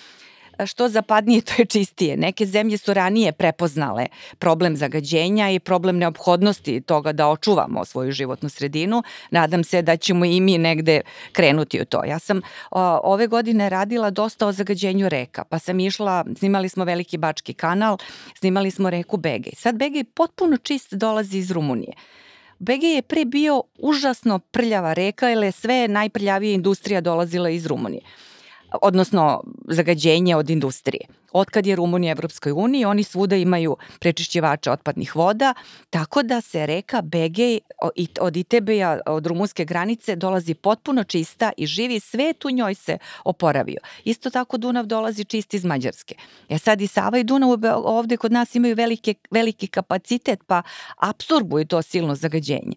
što 0.66 0.88
zapadnije, 0.88 1.40
to 1.40 1.52
je 1.58 1.66
čistije. 1.66 2.16
Neke 2.16 2.46
zemlje 2.46 2.78
su 2.78 2.94
ranije 2.94 3.32
prepoznale 3.32 4.06
problem 4.38 4.76
zagađenja 4.76 5.50
i 5.50 5.58
problem 5.58 5.98
neophodnosti 5.98 6.80
toga 6.80 7.12
da 7.12 7.28
očuvamo 7.28 7.84
svoju 7.84 8.12
životnu 8.12 8.48
sredinu. 8.48 9.02
Nadam 9.30 9.64
se 9.64 9.82
da 9.82 9.96
ćemo 9.96 10.24
i 10.24 10.40
mi 10.40 10.58
negde 10.58 11.00
krenuti 11.32 11.80
u 11.80 11.84
to. 11.84 12.04
Ja 12.04 12.18
sam 12.18 12.40
o, 12.70 13.00
ove 13.04 13.26
godine 13.26 13.70
radila 13.70 14.10
dosta 14.10 14.46
o 14.46 14.52
zagađenju 14.52 15.08
reka, 15.08 15.44
pa 15.44 15.58
sam 15.58 15.80
išla, 15.80 16.24
snimali 16.38 16.68
smo 16.68 16.84
Veliki 16.84 17.16
Bački 17.18 17.54
kanal, 17.54 17.98
snimali 18.38 18.70
smo 18.70 18.90
reku 18.90 19.16
Begej. 19.16 19.52
Sad 19.56 19.76
Begej 19.76 20.04
potpuno 20.04 20.56
čist 20.56 20.94
dolazi 20.94 21.38
iz 21.38 21.50
Rumunije. 21.50 21.92
BG 22.58 22.82
je 22.82 23.02
pre 23.02 23.24
bio 23.24 23.62
užasno 23.78 24.38
prljava 24.38 24.92
reka, 24.92 25.28
jer 25.28 25.44
je 25.44 25.52
sve 25.52 25.88
najprljavija 25.88 26.54
industrija 26.54 27.00
dolazila 27.00 27.50
iz 27.50 27.66
Rumunije 27.66 28.02
odnosno 28.82 29.42
zagađenje 29.68 30.36
od 30.36 30.50
industrije. 30.50 31.06
Otkad 31.32 31.66
je 31.66 31.76
Rumunija 31.76 32.10
Evropskoj 32.10 32.52
uniji, 32.52 32.84
oni 32.84 33.02
svuda 33.02 33.36
imaju 33.36 33.76
prečišćivače 34.00 34.70
otpadnih 34.70 35.16
voda, 35.16 35.54
tako 35.90 36.22
da 36.22 36.40
se 36.40 36.66
reka 36.66 37.02
Begej 37.02 37.60
od 38.20 38.36
Itebeja, 38.36 39.00
od 39.06 39.26
rumunske 39.26 39.64
granice, 39.64 40.16
dolazi 40.16 40.54
potpuno 40.54 41.04
čista 41.04 41.52
i 41.56 41.66
živi 41.66 42.00
svet 42.00 42.44
u 42.44 42.50
njoj 42.50 42.74
se 42.74 42.98
oporavio. 43.24 43.78
Isto 44.04 44.30
tako 44.30 44.56
Dunav 44.56 44.86
dolazi 44.86 45.24
čist 45.24 45.54
iz 45.54 45.64
Mađarske. 45.64 46.14
Ja 46.48 46.56
e 46.56 46.58
sad 46.58 46.80
i 46.80 46.86
Sava 46.86 47.18
i 47.18 47.24
Dunav 47.24 47.50
ovde 47.84 48.16
kod 48.16 48.32
nas 48.32 48.54
imaju 48.54 48.74
velike, 48.74 49.14
veliki 49.30 49.66
kapacitet, 49.66 50.40
pa 50.46 50.62
absorbuju 50.96 51.66
to 51.66 51.82
silno 51.82 52.14
zagađenje 52.14 52.76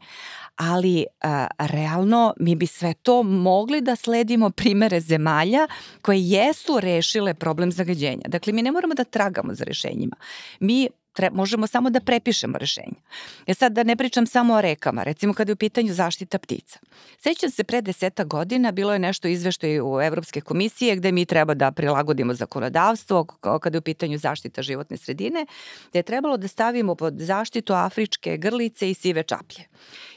ali 0.55 1.05
a, 1.21 1.47
realno 1.59 2.33
mi 2.39 2.55
bi 2.55 2.67
sve 2.67 2.93
to 2.93 3.23
mogli 3.23 3.81
da 3.81 3.95
sledimo 3.95 4.49
primere 4.49 4.99
zemalja 4.99 5.67
koje 6.01 6.21
jesu 6.21 6.79
rešile 6.79 7.33
problem 7.33 7.71
zagađenja. 7.71 8.23
Dakle, 8.27 8.53
mi 8.53 8.61
ne 8.61 8.71
moramo 8.71 8.93
da 8.93 9.03
tragamo 9.03 9.53
za 9.53 9.63
rešenjima. 9.63 10.15
Mi 10.59 10.89
tre, 11.15 11.29
možemo 11.29 11.67
samo 11.67 11.89
da 11.89 11.99
prepišemo 11.99 12.57
rešenja. 12.57 12.99
Ja 13.47 13.53
sad 13.53 13.71
da 13.71 13.83
ne 13.83 13.95
pričam 13.95 14.27
samo 14.27 14.53
o 14.53 14.61
rekama, 14.61 15.03
recimo 15.03 15.33
kada 15.33 15.49
je 15.49 15.53
u 15.53 15.57
pitanju 15.57 15.93
zaštita 15.93 16.39
ptica. 16.39 16.79
Sećam 17.19 17.51
se 17.51 17.63
pre 17.63 17.81
deseta 17.81 18.23
godina 18.23 18.71
bilo 18.71 18.93
je 18.93 18.99
nešto 18.99 19.27
izveštaj 19.27 19.79
u 19.81 20.01
Evropske 20.01 20.41
komisije 20.41 20.95
gde 20.95 21.11
mi 21.11 21.25
treba 21.25 21.53
da 21.53 21.71
prilagodimo 21.71 22.33
zakonodavstvo 22.33 23.23
kada 23.61 23.75
je 23.75 23.79
u 23.79 23.81
pitanju 23.81 24.17
zaštita 24.17 24.61
životne 24.61 24.97
sredine, 24.97 25.45
gde 25.89 25.99
je 25.99 26.03
trebalo 26.03 26.37
da 26.37 26.47
stavimo 26.47 26.95
pod 26.95 27.13
zaštitu 27.17 27.73
afričke 27.73 28.37
grlice 28.37 28.89
i 28.89 28.93
sive 28.93 29.23
čaplje. 29.23 29.63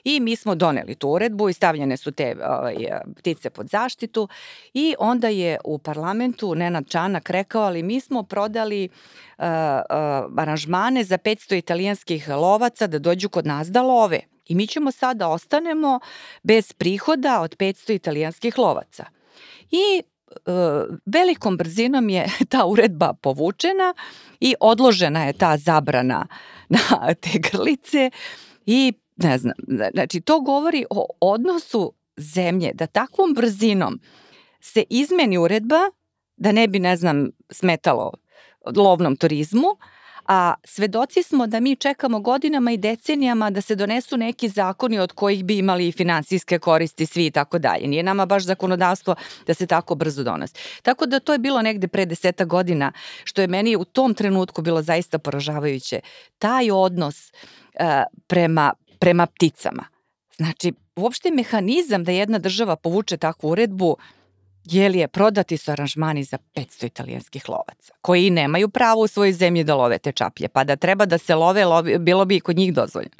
I 0.08 0.20
mi 0.20 0.36
smo 0.36 0.54
doneli 0.54 0.94
tu 0.94 1.08
uredbu 1.08 1.48
i 1.48 1.52
stavljene 1.52 1.96
su 1.96 2.10
te 2.10 2.36
ovaj, 2.44 2.76
ptice 3.16 3.50
pod 3.50 3.68
zaštitu 3.68 4.28
i 4.74 4.94
onda 4.98 5.28
je 5.28 5.58
u 5.64 5.78
parlamentu 5.78 6.54
Nenad 6.54 6.88
Čanak 6.88 7.30
rekao, 7.30 7.62
ali 7.62 7.82
mi 7.82 8.00
smo 8.00 8.22
prodali 8.22 8.88
uh, 9.38 9.44
uh, 9.44 9.46
aranžmane 10.36 11.04
za 11.04 11.18
500 11.18 11.56
italijanskih 11.56 12.28
lovaca 12.28 12.86
da 12.86 12.98
dođu 12.98 13.28
kod 13.28 13.46
nas 13.46 13.68
da 13.68 13.82
love. 13.82 14.20
I 14.46 14.54
mi 14.54 14.66
ćemo 14.66 14.90
sada 14.90 15.28
ostanemo 15.28 16.00
bez 16.42 16.72
prihoda 16.72 17.40
od 17.40 17.56
500 17.56 17.94
italijanskih 17.94 18.58
lovaca. 18.58 19.04
I 19.70 20.02
velikom 21.06 21.56
brzinom 21.56 22.08
je 22.08 22.26
ta 22.52 22.66
uredba 22.66 23.12
povučena 23.12 23.94
i 24.40 24.54
odložena 24.60 25.24
je 25.24 25.32
ta 25.32 25.56
zabrana 25.56 26.26
na 26.68 27.14
te 27.14 27.38
grlice 27.38 28.10
i 28.66 28.92
ne 29.18 29.38
znam, 29.38 29.54
znači 29.92 30.20
to 30.20 30.40
govori 30.40 30.84
o 30.90 31.06
odnosu 31.20 31.92
zemlje, 32.16 32.70
da 32.74 32.86
takvom 32.86 33.34
brzinom 33.34 34.00
se 34.60 34.84
izmeni 34.90 35.38
uredba, 35.38 35.78
da 36.36 36.52
ne 36.52 36.68
bi, 36.68 36.78
ne 36.78 36.96
znam, 36.96 37.28
smetalo 37.50 38.12
lovnom 38.76 39.16
turizmu, 39.16 39.68
a 40.28 40.54
svedoci 40.64 41.22
smo 41.22 41.46
da 41.46 41.60
mi 41.60 41.76
čekamo 41.76 42.20
godinama 42.20 42.72
i 42.72 42.76
decenijama 42.76 43.50
da 43.50 43.60
se 43.60 43.74
donesu 43.74 44.16
neki 44.16 44.48
zakoni 44.48 44.98
od 44.98 45.12
kojih 45.12 45.44
bi 45.44 45.58
imali 45.58 45.88
i 45.88 45.92
finansijske 45.92 46.58
koristi 46.58 47.06
svi 47.06 47.26
i 47.26 47.30
tako 47.30 47.58
dalje. 47.58 47.86
Nije 47.86 48.02
nama 48.02 48.26
baš 48.26 48.44
zakonodavstvo 48.44 49.14
da 49.46 49.54
se 49.54 49.66
tako 49.66 49.94
brzo 49.94 50.22
donosi. 50.22 50.54
Tako 50.82 51.06
da 51.06 51.20
to 51.20 51.32
je 51.32 51.38
bilo 51.38 51.62
negde 51.62 51.88
pre 51.88 52.06
deseta 52.06 52.44
godina, 52.44 52.92
što 53.24 53.40
je 53.40 53.48
meni 53.48 53.76
u 53.76 53.84
tom 53.84 54.14
trenutku 54.14 54.62
bilo 54.62 54.82
zaista 54.82 55.18
poražavajuće. 55.18 56.00
Taj 56.38 56.70
odnos 56.70 57.32
uh, 57.32 57.86
prema 58.26 58.72
prema 58.98 59.26
pticama. 59.26 59.84
Znači, 60.36 60.72
uopšte 60.96 61.30
mehanizam 61.30 62.04
da 62.04 62.12
jedna 62.12 62.38
država 62.38 62.76
povuče 62.76 63.16
takvu 63.16 63.48
uredbu 63.48 63.96
je 64.64 64.88
li 64.88 64.98
je 64.98 65.08
prodati 65.08 65.56
su 65.56 65.70
aranžmani 65.70 66.24
za 66.24 66.38
500 66.54 66.86
italijanskih 66.86 67.48
lovaca, 67.48 67.92
koji 68.00 68.30
nemaju 68.30 68.68
pravo 68.68 69.00
u 69.00 69.06
svojoj 69.06 69.32
zemlji 69.32 69.64
da 69.64 69.74
love 69.74 69.98
te 69.98 70.12
čaplje, 70.12 70.48
pa 70.48 70.64
da 70.64 70.76
treba 70.76 71.06
da 71.06 71.18
se 71.18 71.34
love, 71.34 71.64
love 71.64 71.98
bilo 71.98 72.24
bi 72.24 72.36
i 72.36 72.40
kod 72.40 72.56
njih 72.56 72.74
dozvoljeno. 72.74 73.14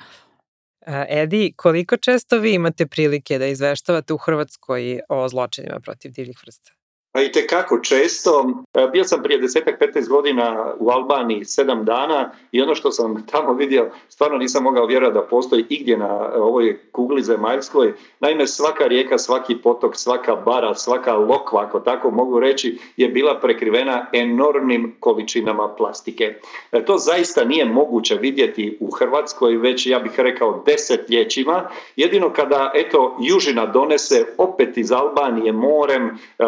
Edi, 1.08 1.52
koliko 1.56 1.96
često 1.96 2.38
vi 2.38 2.54
imate 2.54 2.86
prilike 2.86 3.38
da 3.38 3.46
izveštavate 3.46 4.12
u 4.12 4.16
Hrvatskoj 4.16 5.00
o 5.08 5.28
zločinima 5.28 5.80
protiv 5.80 6.12
divljih 6.12 6.38
vrsta? 6.42 6.77
Pa 7.12 7.22
i 7.22 7.32
tekako 7.32 7.78
često. 7.78 8.50
E, 8.74 8.86
bio 8.92 9.04
sam 9.04 9.22
prije 9.22 9.38
desetak, 9.38 9.80
15 9.80 10.08
godina 10.08 10.74
u 10.78 10.90
Albaniji 10.90 11.44
sedam 11.44 11.84
dana 11.84 12.30
i 12.52 12.62
ono 12.62 12.74
što 12.74 12.90
sam 12.90 13.22
tamo 13.32 13.52
vidio, 13.52 13.90
stvarno 14.08 14.38
nisam 14.38 14.62
mogao 14.62 14.86
vjerovati 14.86 15.14
da 15.14 15.26
postoji 15.26 15.64
igdje 15.68 15.96
na 15.96 16.32
ovoj 16.34 16.78
kugli 16.92 17.22
zemaljskoj. 17.22 17.92
Naime, 18.20 18.46
svaka 18.46 18.84
rijeka, 18.84 19.18
svaki 19.18 19.56
potok, 19.56 19.96
svaka 19.96 20.36
bara, 20.36 20.74
svaka 20.74 21.14
lokva, 21.14 21.62
ako 21.62 21.80
tako 21.80 22.10
mogu 22.10 22.40
reći, 22.40 22.78
je 22.96 23.08
bila 23.08 23.40
prekrivena 23.40 24.06
enormnim 24.12 24.96
količinama 25.00 25.74
plastike. 25.76 26.34
E, 26.72 26.84
to 26.84 26.98
zaista 26.98 27.44
nije 27.44 27.64
moguće 27.64 28.14
vidjeti 28.14 28.78
u 28.80 28.90
Hrvatskoj, 28.90 29.56
već 29.56 29.86
ja 29.86 29.98
bih 29.98 30.20
rekao 30.20 30.62
desetljećima. 30.66 31.68
Jedino 31.96 32.32
kada, 32.32 32.70
eto, 32.74 33.16
južina 33.20 33.66
donese 33.66 34.26
opet 34.38 34.78
iz 34.78 34.92
Albanije 34.92 35.52
morem, 35.52 36.06
e, 36.06 36.44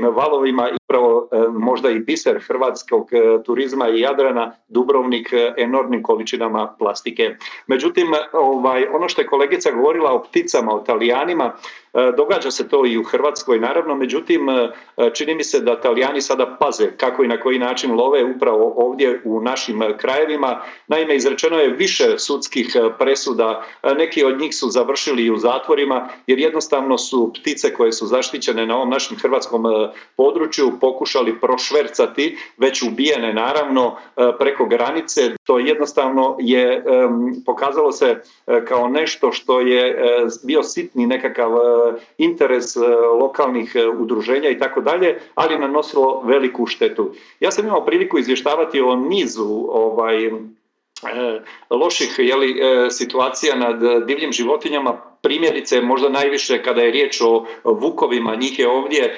velikim 0.00 0.16
valovima 0.16 0.68
upravo 0.84 1.28
e, 1.32 1.48
možda 1.48 1.90
i 1.90 1.98
biser 1.98 2.40
hrvatskog 2.46 3.08
e, 3.12 3.42
turizma 3.42 3.88
i 3.88 4.00
Jadrana, 4.00 4.56
Dubrovnik 4.68 5.32
e, 5.32 5.54
enormnim 5.58 6.02
količinama 6.02 6.74
plastike. 6.78 7.36
Međutim, 7.66 8.06
ovaj, 8.32 8.86
ono 8.92 9.08
što 9.08 9.20
je 9.20 9.26
kolegica 9.26 9.70
govorila 9.70 10.12
o 10.12 10.22
pticama, 10.22 10.74
o 10.74 10.78
talijanima, 10.78 11.52
događa 12.16 12.50
se 12.50 12.68
to 12.68 12.86
i 12.86 12.98
u 12.98 13.04
Hrvatskoj 13.04 13.58
naravno, 13.58 13.94
međutim 13.94 14.40
čini 15.14 15.34
mi 15.34 15.44
se 15.44 15.60
da 15.60 15.80
Talijani 15.80 16.20
sada 16.20 16.56
paze 16.60 16.90
kako 16.96 17.24
i 17.24 17.28
na 17.28 17.40
koji 17.40 17.58
način 17.58 17.94
love 17.94 18.24
upravo 18.24 18.74
ovdje 18.76 19.20
u 19.24 19.40
našim 19.40 19.82
krajevima. 19.96 20.62
Naime, 20.88 21.16
izrečeno 21.16 21.58
je 21.58 21.68
više 21.68 22.18
sudskih 22.18 22.76
presuda, 22.98 23.64
neki 23.96 24.24
od 24.24 24.40
njih 24.40 24.54
su 24.54 24.70
završili 24.70 25.22
i 25.24 25.30
u 25.30 25.36
zatvorima 25.36 26.08
jer 26.26 26.38
jednostavno 26.38 26.98
su 26.98 27.32
ptice 27.40 27.74
koje 27.74 27.92
su 27.92 28.06
zaštićene 28.06 28.66
na 28.66 28.76
ovom 28.76 28.90
našem 28.90 29.18
hrvatskom 29.18 29.66
području 30.16 30.72
pokušali 30.80 31.40
prošvercati, 31.40 32.38
već 32.58 32.82
ubijene 32.82 33.34
naravno 33.34 33.96
preko 34.38 34.66
granice. 34.66 35.20
To 35.44 35.58
jednostavno 35.58 36.36
je 36.40 36.84
pokazalo 37.46 37.92
se 37.92 38.22
kao 38.68 38.88
nešto 38.88 39.32
što 39.32 39.60
je 39.60 39.96
bio 40.44 40.62
sitni 40.62 41.06
nekakav 41.06 41.50
interes 42.18 42.76
e, 42.76 42.80
lokalnih 43.20 43.72
e, 43.74 43.88
udruženja 43.88 44.50
i 44.50 44.58
tako 44.58 44.80
dalje, 44.80 45.18
ali 45.34 45.58
nanosilo 45.58 46.22
veliku 46.24 46.66
štetu. 46.66 47.14
Ja 47.40 47.50
sam 47.50 47.66
imao 47.66 47.84
priliku 47.84 48.18
izvještavati 48.18 48.80
o 48.80 48.96
nizu 48.96 49.66
ovaj, 49.68 50.26
e, 50.26 50.30
loših 51.70 52.14
jeli, 52.18 52.60
situacija 52.90 53.56
nad 53.56 54.06
divljim 54.06 54.32
životinjama, 54.32 55.11
primjerice 55.22 55.80
možda 55.80 56.08
najviše 56.08 56.62
kada 56.62 56.82
je 56.82 56.90
riječ 56.90 57.20
o 57.20 57.44
vukovima, 57.64 58.34
njih 58.34 58.58
je 58.58 58.68
ovdje 58.68 59.16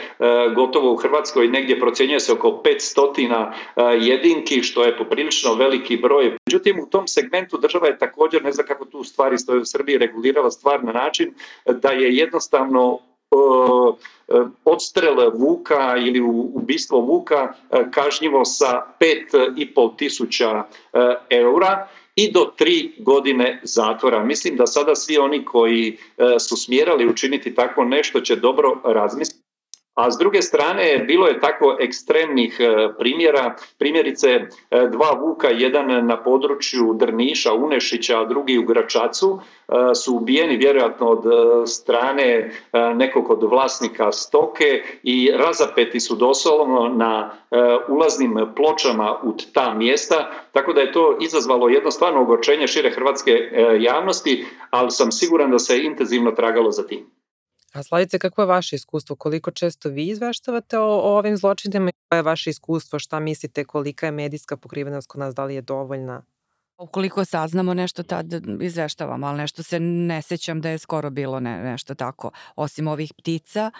gotovo 0.54 0.92
u 0.92 0.96
Hrvatskoj 0.96 1.48
negdje 1.48 1.80
procjenjuje 1.80 2.20
se 2.20 2.32
oko 2.32 2.62
500 2.64 3.52
jedinki, 4.00 4.62
što 4.62 4.84
je 4.84 4.96
poprilično 4.96 5.54
veliki 5.54 5.96
broj. 5.96 6.36
Međutim, 6.46 6.80
u 6.80 6.86
tom 6.86 7.08
segmentu 7.08 7.58
država 7.58 7.86
je 7.86 7.98
također, 7.98 8.44
ne 8.44 8.52
znam 8.52 8.66
kako 8.66 8.84
tu 8.84 9.04
stvari 9.04 9.38
stoje 9.38 9.60
u 9.60 9.64
Srbiji, 9.64 9.98
regulirala 9.98 10.50
stvar 10.50 10.84
na 10.84 10.92
način 10.92 11.34
da 11.66 11.88
je 11.88 12.16
jednostavno 12.16 12.98
odstrel 14.64 15.30
vuka 15.34 15.96
ili 15.96 16.20
ubistvo 16.54 17.00
vuka 17.00 17.52
kažnjivo 17.90 18.44
sa 18.44 18.82
5,5 19.00 19.96
tisuća 19.96 20.62
eura 21.30 21.88
i 22.16 22.32
do 22.32 22.52
tri 22.56 22.92
godine 22.98 23.60
zatvora. 23.62 24.24
Mislim 24.24 24.56
da 24.56 24.66
sada 24.66 24.94
svi 24.94 25.18
oni 25.18 25.44
koji 25.44 25.96
su 26.40 26.56
smjerali 26.56 27.08
učiniti 27.08 27.54
tako 27.54 27.84
nešto 27.84 28.20
će 28.20 28.36
dobro 28.36 28.80
razmisliti 28.84 29.43
A 29.94 30.10
s 30.10 30.18
druge 30.18 30.42
strane, 30.42 31.04
bilo 31.06 31.26
je 31.26 31.40
tako 31.40 31.76
ekstremnih 31.80 32.56
e, 32.60 32.88
primjera, 32.98 33.56
primjerice 33.78 34.28
e, 34.28 34.46
dva 34.92 35.10
vuka, 35.20 35.48
jedan 35.48 36.06
na 36.06 36.22
području 36.22 36.94
Drniša, 36.94 37.52
Unešića, 37.52 38.20
a 38.20 38.24
drugi 38.24 38.58
u 38.58 38.64
Gračacu, 38.64 39.38
e, 39.68 39.94
su 39.94 40.16
ubijeni 40.16 40.56
vjerojatno 40.56 41.06
od 41.06 41.24
strane 41.68 42.50
nekog 42.94 43.30
od 43.30 43.42
vlasnika 43.42 44.12
stoke 44.12 44.82
i 45.02 45.30
razapeti 45.34 46.00
su 46.00 46.16
doslovno 46.16 46.88
na 46.88 47.30
ulaznim 47.88 48.34
pločama 48.56 49.18
u 49.22 49.32
ta 49.52 49.74
mjesta, 49.74 50.30
tako 50.52 50.72
da 50.72 50.80
je 50.80 50.92
to 50.92 51.18
izazvalo 51.20 51.68
jedno 51.68 51.90
stvarno 51.90 52.20
ogorčenje 52.20 52.66
šire 52.66 52.90
hrvatske 52.90 53.32
javnosti, 53.78 54.46
ali 54.70 54.90
sam 54.90 55.12
siguran 55.12 55.50
da 55.50 55.58
se 55.58 55.82
intenzivno 55.82 56.30
tragalo 56.30 56.70
za 56.70 56.86
tim. 56.86 57.06
A 57.74 57.82
Slavice, 57.82 58.18
kako 58.18 58.42
je 58.42 58.46
vaše 58.46 58.76
iskustvo? 58.76 59.16
Koliko 59.16 59.50
često 59.50 59.88
vi 59.88 60.06
izveštavate 60.06 60.78
o, 60.78 60.84
o 60.84 61.18
ovim 61.18 61.36
zločinima? 61.36 61.90
Koje 62.08 62.18
je 62.18 62.22
vaše 62.22 62.50
iskustvo? 62.50 62.98
Šta 62.98 63.20
mislite? 63.20 63.64
Kolika 63.64 64.06
je 64.06 64.12
medijska 64.12 64.56
pokrivenost 64.56 65.08
kod 65.08 65.18
nas? 65.18 65.34
Da 65.34 65.44
li 65.44 65.54
je 65.54 65.62
dovoljna? 65.62 66.22
Ukoliko 66.78 67.24
saznamo 67.24 67.74
nešto, 67.74 68.02
tad 68.02 68.26
izveštavamo, 68.60 69.26
ali 69.26 69.38
nešto 69.38 69.62
se 69.62 69.80
ne 69.80 70.22
sećam 70.22 70.60
da 70.60 70.70
je 70.70 70.78
skoro 70.78 71.10
bilo 71.10 71.40
ne, 71.40 71.62
nešto 71.62 71.94
tako, 71.94 72.30
osim 72.56 72.88
ovih 72.88 73.12
ptica. 73.18 73.70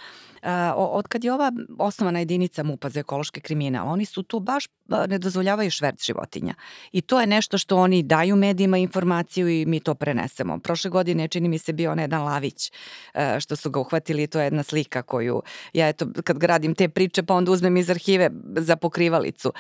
E, 0.43 0.51
od 0.77 1.09
kad 1.09 1.25
je 1.25 1.33
ova 1.33 1.53
osnovana 1.79 2.19
jedinica 2.19 2.63
MUPA 2.63 2.89
za 2.89 3.01
ekološki 3.01 3.41
kriminal, 3.41 3.89
oni 3.89 4.05
su 4.05 4.23
tu 4.23 4.41
baš 4.41 4.67
ne 5.09 5.19
dozvoljavaju 5.19 5.71
šverc 5.71 6.05
životinja. 6.07 6.55
I 6.93 7.01
to 7.01 7.21
je 7.21 7.27
nešto 7.27 7.59
što 7.59 7.77
oni 7.77 8.03
daju 8.03 8.37
medijima 8.37 8.79
informaciju 8.79 9.49
i 9.49 9.67
mi 9.67 9.81
to 9.81 9.95
prenesemo. 9.95 10.59
Prošle 10.59 10.91
godine 10.91 11.29
čini 11.29 11.49
mi 11.49 11.59
se 11.59 11.73
bio 11.73 11.93
onaj 11.93 12.03
jedan 12.03 12.23
lavić 12.23 12.73
e, 13.15 13.41
što 13.41 13.57
su 13.57 13.71
ga 13.71 13.81
uhvatili, 13.81 14.27
to 14.27 14.39
je 14.39 14.47
jedna 14.47 14.63
slika 14.63 15.03
koju 15.03 15.43
ja 15.73 15.89
eto 15.89 16.07
kad 16.25 16.39
gradim 16.39 16.75
te 16.75 16.89
priče 16.89 17.23
pa 17.23 17.35
onda 17.35 17.53
uzmem 17.53 17.77
iz 17.77 17.91
arhive 17.91 18.31
za 18.57 18.77
pokrivalicu. 18.77 19.53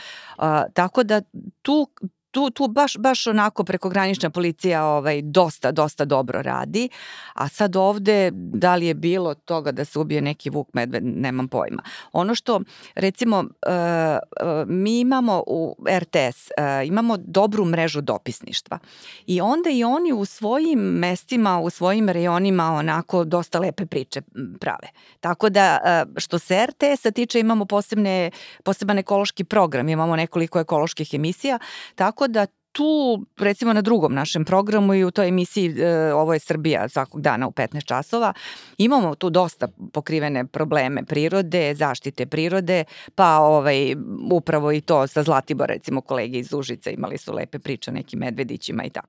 tako 0.74 1.02
da 1.02 1.22
tu 1.62 1.88
tu, 2.34 2.50
tu 2.50 2.68
baš, 2.68 2.96
baš 2.98 3.26
onako 3.26 3.64
prekogranična 3.64 4.30
policija 4.30 4.84
ovaj, 4.84 5.22
dosta, 5.22 5.72
dosta 5.72 6.04
dobro 6.04 6.42
radi, 6.42 6.88
a 7.34 7.48
sad 7.48 7.76
ovde 7.76 8.30
da 8.34 8.74
li 8.74 8.86
je 8.86 8.94
bilo 8.94 9.34
toga 9.34 9.72
da 9.72 9.84
se 9.84 9.98
ubije 9.98 10.20
neki 10.20 10.50
vuk 10.50 10.68
medved, 10.72 11.04
nemam 11.04 11.48
pojma. 11.48 11.82
Ono 12.12 12.34
što, 12.34 12.60
recimo, 12.94 13.38
uh, 13.38 13.44
uh, 13.44 14.68
mi 14.68 15.00
imamo 15.00 15.42
u 15.46 15.76
RTS, 15.88 16.50
uh, 16.58 16.86
imamo 16.86 17.16
dobru 17.16 17.64
mrežu 17.64 18.00
dopisništva 18.00 18.78
i 19.26 19.40
onda 19.40 19.70
i 19.70 19.84
oni 19.84 20.12
u 20.12 20.24
svojim 20.24 20.78
mestima, 20.78 21.60
u 21.60 21.70
svojim 21.70 22.08
rejonima 22.08 22.72
onako 22.72 23.24
dosta 23.24 23.58
lepe 23.58 23.86
priče 23.86 24.22
prave. 24.60 24.88
Tako 25.20 25.48
da, 25.48 25.78
što 26.16 26.38
se 26.38 26.66
RTS-a 26.66 27.10
tiče, 27.10 27.40
imamo 27.40 27.64
posebne, 27.64 28.30
poseban 28.64 28.98
ekološki 28.98 29.44
program, 29.44 29.88
imamo 29.88 30.16
nekoliko 30.16 30.60
ekoloških 30.60 31.14
emisija, 31.14 31.58
tako 31.94 32.23
tako 32.24 32.32
da 32.32 32.46
tu, 32.72 33.24
recimo 33.38 33.72
na 33.72 33.82
drugom 33.82 34.14
našem 34.14 34.44
programu 34.44 34.94
i 34.94 35.04
u 35.04 35.10
toj 35.10 35.28
emisiji 35.28 35.74
e, 35.80 36.12
Ovo 36.12 36.32
je 36.34 36.38
Srbija 36.38 36.88
svakog 36.88 37.20
dana 37.20 37.48
u 37.48 37.50
15 37.50 37.84
časova, 37.84 38.32
imamo 38.78 39.14
tu 39.14 39.30
dosta 39.30 39.68
pokrivene 39.92 40.46
probleme 40.46 41.04
prirode, 41.04 41.74
zaštite 41.74 42.26
prirode, 42.26 42.84
pa 43.14 43.38
ovaj, 43.38 43.94
upravo 44.32 44.72
i 44.72 44.80
to 44.80 45.06
sa 45.06 45.22
Zlatibor, 45.22 45.68
recimo 45.68 46.00
kolege 46.00 46.38
iz 46.38 46.52
Užica 46.52 46.90
imali 46.90 47.18
su 47.18 47.32
lepe 47.32 47.58
priče 47.58 47.90
o 47.90 47.94
nekim 47.94 48.18
medvedićima 48.18 48.84
i 48.84 48.90
tako. 48.90 49.08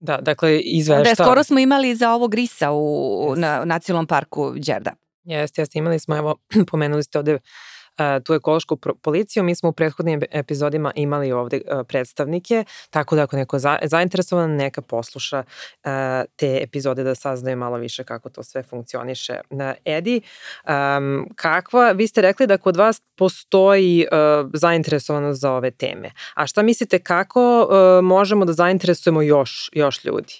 Da, 0.00 0.18
dakle, 0.20 0.60
izvešta... 0.60 1.14
Da, 1.14 1.24
skoro 1.24 1.44
smo 1.44 1.58
imali 1.58 1.94
za 1.94 2.12
ovo 2.14 2.28
grisa 2.28 2.72
u, 2.72 3.34
na 3.36 3.64
nacionalnom 3.64 4.06
parku 4.06 4.54
Đerda. 4.56 4.92
Jeste, 5.24 5.62
jeste, 5.62 5.78
imali 5.78 5.98
smo, 5.98 6.16
evo, 6.16 6.36
pomenuli 6.70 7.02
ste 7.02 7.18
ovde 7.18 7.38
tu 8.24 8.34
ekološku 8.34 8.76
policiju. 8.76 9.42
Mi 9.42 9.54
smo 9.54 9.68
u 9.68 9.72
prethodnim 9.72 10.20
epizodima 10.30 10.92
imali 10.94 11.32
ovde 11.32 11.60
predstavnike, 11.88 12.64
tako 12.90 13.16
da 13.16 13.22
ako 13.22 13.36
neko 13.36 13.58
za, 13.58 13.78
zainteresovan, 13.82 14.56
neka 14.56 14.82
posluša 14.82 15.44
te 16.36 16.58
epizode 16.62 17.04
da 17.04 17.14
saznaju 17.14 17.56
malo 17.56 17.76
više 17.76 18.04
kako 18.04 18.28
to 18.28 18.42
sve 18.42 18.62
funkcioniše. 18.62 19.40
Edi, 19.84 20.20
kakva, 21.34 21.92
vi 21.92 22.06
ste 22.06 22.20
rekli 22.20 22.46
da 22.46 22.58
kod 22.58 22.76
vas 22.76 23.02
postoji 23.16 24.06
zainteresovanost 24.54 25.40
za 25.40 25.52
ove 25.52 25.70
teme. 25.70 26.10
A 26.34 26.46
šta 26.46 26.62
mislite 26.62 26.98
kako 26.98 27.68
možemo 28.02 28.44
da 28.44 28.52
zainteresujemo 28.52 29.22
još, 29.22 29.70
još 29.72 30.04
ljudi? 30.04 30.34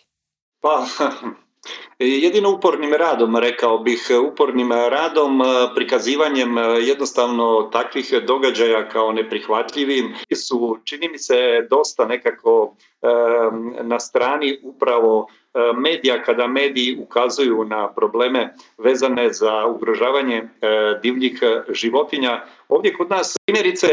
Pa, 0.61 0.87
E, 1.01 1.11
jedino 1.99 2.51
upornim 2.51 2.95
radom, 2.95 3.37
rekao 3.37 3.79
bih, 3.79 4.11
upornim 4.33 4.73
radom, 4.73 5.43
e, 5.43 5.45
prikazivanjem 5.75 6.59
e, 6.59 6.63
jednostavno 6.63 7.69
takvih 7.73 8.15
događaja 8.27 8.89
kao 8.89 9.13
neprihvatljivim 9.13 10.15
su, 10.35 10.79
čini 10.85 11.09
mi 11.09 11.19
se, 11.19 11.67
dosta 11.71 12.05
nekako 12.05 12.77
na 13.83 14.01
strani 14.01 14.61
upravo 14.63 15.27
medija 15.75 16.23
kada 16.23 16.47
mediji 16.47 16.99
ukazuju 17.03 17.65
na 17.65 17.89
probleme 17.89 18.55
vezane 18.79 19.33
za 19.33 19.67
ugrožavanje 19.67 20.43
divljih 21.03 21.41
životinja. 21.69 22.43
Ovdje 22.69 22.95
kod 22.95 23.11
nas 23.11 23.39
primjerice 23.47 23.89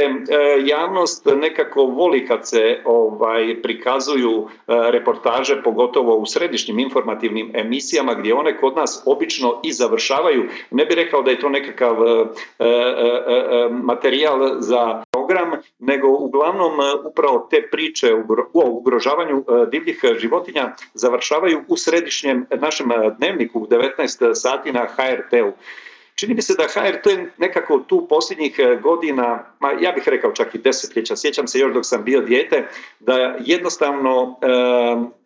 javnost 0.65 1.25
nekako 1.25 1.83
voli 1.85 2.27
kad 2.27 2.47
se 2.47 2.81
ovaj 2.85 3.61
prikazuju 3.61 4.47
reportaže 4.67 5.61
pogotovo 5.63 6.15
u 6.15 6.25
središnjim 6.25 6.79
informativnim 6.79 7.51
emisijama 7.53 8.13
gdje 8.13 8.33
one 8.33 8.57
kod 8.57 8.75
nas 8.75 9.03
obično 9.05 9.59
i 9.63 9.71
završavaju. 9.71 10.49
Ne 10.71 10.85
bih 10.85 10.95
rekao 10.95 11.21
da 11.21 11.31
je 11.31 11.39
to 11.39 11.49
nekakav 11.49 11.95
materijal 13.69 14.55
za 14.59 15.03
program, 15.27 15.61
nego 15.79 16.07
uglavnom 16.07 16.71
upravo 17.05 17.47
te 17.51 17.67
priče 17.71 18.13
o 18.53 18.69
ugrožavanju 18.69 19.45
divljih 19.71 19.99
životinja 20.17 20.75
završavaju 20.93 21.63
u 21.67 21.77
središnjem 21.77 22.45
našem 22.59 22.89
dnevniku 23.17 23.59
u 23.59 23.67
19 23.67 24.33
sati 24.33 24.71
na 24.71 24.87
HRT-u. 24.87 25.51
Čini 26.15 26.33
mi 26.33 26.41
se 26.41 26.53
da 26.57 26.63
HRT 26.63 27.05
nekako 27.37 27.79
tu 27.79 28.07
posljednjih 28.09 28.59
godina, 28.81 29.43
ma 29.59 29.71
ja 29.81 29.91
bih 29.91 30.07
rekao 30.07 30.31
čak 30.31 30.55
i 30.55 30.57
desetljeća, 30.57 31.15
sjećam 31.15 31.47
se 31.47 31.59
još 31.59 31.73
dok 31.73 31.85
sam 31.85 32.03
bio 32.03 32.21
dijete, 32.21 32.67
da 32.99 33.35
jednostavno 33.39 34.39
e, 34.41 34.47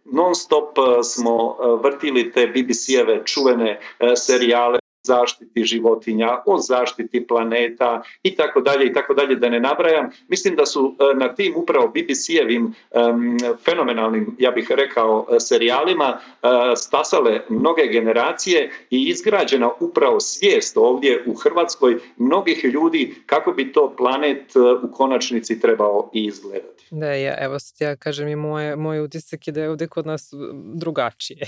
non 0.05 0.35
stop 0.35 0.77
smo 1.03 1.57
vrtili 1.83 2.31
te 2.31 2.47
BBC-eve 2.47 3.21
čuvene 3.25 3.79
serijale 4.15 4.81
zaštiti 5.03 5.63
životinja, 5.63 6.41
o 6.45 6.57
zaštiti 6.57 7.27
planeta 7.27 8.03
i 8.23 8.35
tako 8.35 8.61
dalje 8.61 8.85
i 8.85 8.93
tako 8.93 9.13
dalje 9.13 9.35
da 9.35 9.49
ne 9.49 9.59
nabrajam. 9.59 10.09
Mislim 10.27 10.55
da 10.55 10.65
su 10.65 10.95
e, 10.99 11.17
na 11.17 11.35
tim 11.35 11.53
upravo 11.55 11.87
BBC-evim 11.87 12.73
um, 12.91 13.37
fenomenalnim, 13.65 14.35
ja 14.39 14.51
bih 14.51 14.71
rekao, 14.71 15.27
e, 15.31 15.39
serijalima 15.39 16.19
uh, 16.19 16.49
stasale 16.75 17.41
mnoge 17.49 17.87
generacije 17.91 18.71
i 18.89 19.09
izgrađena 19.09 19.69
upravo 19.79 20.19
svijest 20.19 20.77
ovdje 20.77 21.23
u 21.27 21.33
Hrvatskoj 21.33 21.99
mnogih 22.17 22.65
ljudi 22.65 23.15
kako 23.25 23.51
bi 23.51 23.73
to 23.73 23.95
planet 23.97 24.55
u 24.83 24.93
konačnici 24.93 25.59
trebao 25.59 26.09
i 26.13 26.25
izgledati. 26.25 26.85
Da, 26.91 27.13
ja, 27.13 27.35
evo 27.39 27.59
sad 27.59 27.87
ja 27.87 27.95
kažem 27.95 28.27
i 28.27 28.35
moje, 28.35 28.75
moj 28.75 28.99
utisak 28.99 29.47
je 29.47 29.53
da 29.53 29.61
je 29.61 29.69
ovde 29.69 29.87
kod 29.87 30.05
nas 30.05 30.33
drugačije. 30.73 31.39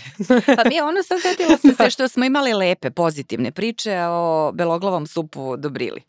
pa 0.57 0.69
mi 0.69 0.81
ono 0.81 1.03
sad 1.03 1.19
se 1.77 1.89
što 1.89 2.07
smo 2.07 2.25
imali 2.25 2.53
lepe, 2.53 2.91
pozitivne 2.91 3.42
priče 3.51 3.97
o 4.09 4.51
beloglavom 4.53 5.07
supu 5.07 5.57
Dobrili. 5.57 6.01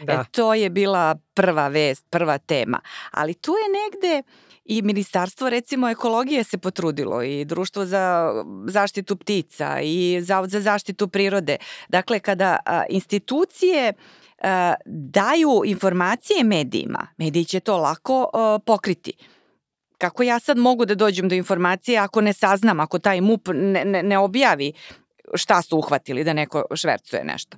Da. 0.00 0.12
E, 0.12 0.24
to 0.30 0.54
je 0.54 0.70
bila 0.70 1.16
prva 1.34 1.68
vest, 1.68 2.06
prva 2.10 2.38
tema. 2.38 2.80
Ali 3.10 3.34
tu 3.34 3.52
je 3.52 3.66
negde 3.82 4.22
i 4.64 4.82
ministarstvo 4.82 5.50
recimo 5.50 5.88
ekologije 5.88 6.44
se 6.44 6.58
potrudilo 6.58 7.22
i 7.22 7.44
društvo 7.44 7.86
za 7.86 8.32
zaštitu 8.66 9.16
ptica 9.16 9.80
i 9.80 10.18
zavod 10.22 10.50
za 10.50 10.60
zaštitu 10.60 11.08
prirode. 11.08 11.56
Dakle, 11.88 12.20
kada 12.20 12.56
a, 12.64 12.82
institucije 12.88 13.92
a, 14.42 14.74
daju 14.86 15.62
informacije 15.64 16.44
medijima, 16.44 17.06
mediji 17.16 17.44
će 17.44 17.60
to 17.60 17.76
lako 17.76 18.30
a, 18.32 18.58
pokriti 18.66 19.12
kako 19.98 20.22
ja 20.22 20.38
sad 20.38 20.58
mogu 20.58 20.84
da 20.84 20.94
dođem 20.94 21.28
do 21.28 21.34
informacije 21.34 21.98
ako 21.98 22.20
ne 22.20 22.32
saznam, 22.32 22.80
ako 22.80 22.98
taj 22.98 23.20
MUP 23.20 23.48
ne, 23.54 23.84
ne, 23.84 24.02
ne 24.02 24.18
objavi 24.18 24.72
šta 25.34 25.62
su 25.62 25.78
uhvatili 25.78 26.24
da 26.24 26.32
neko 26.32 26.64
švercuje 26.74 27.24
nešto. 27.24 27.56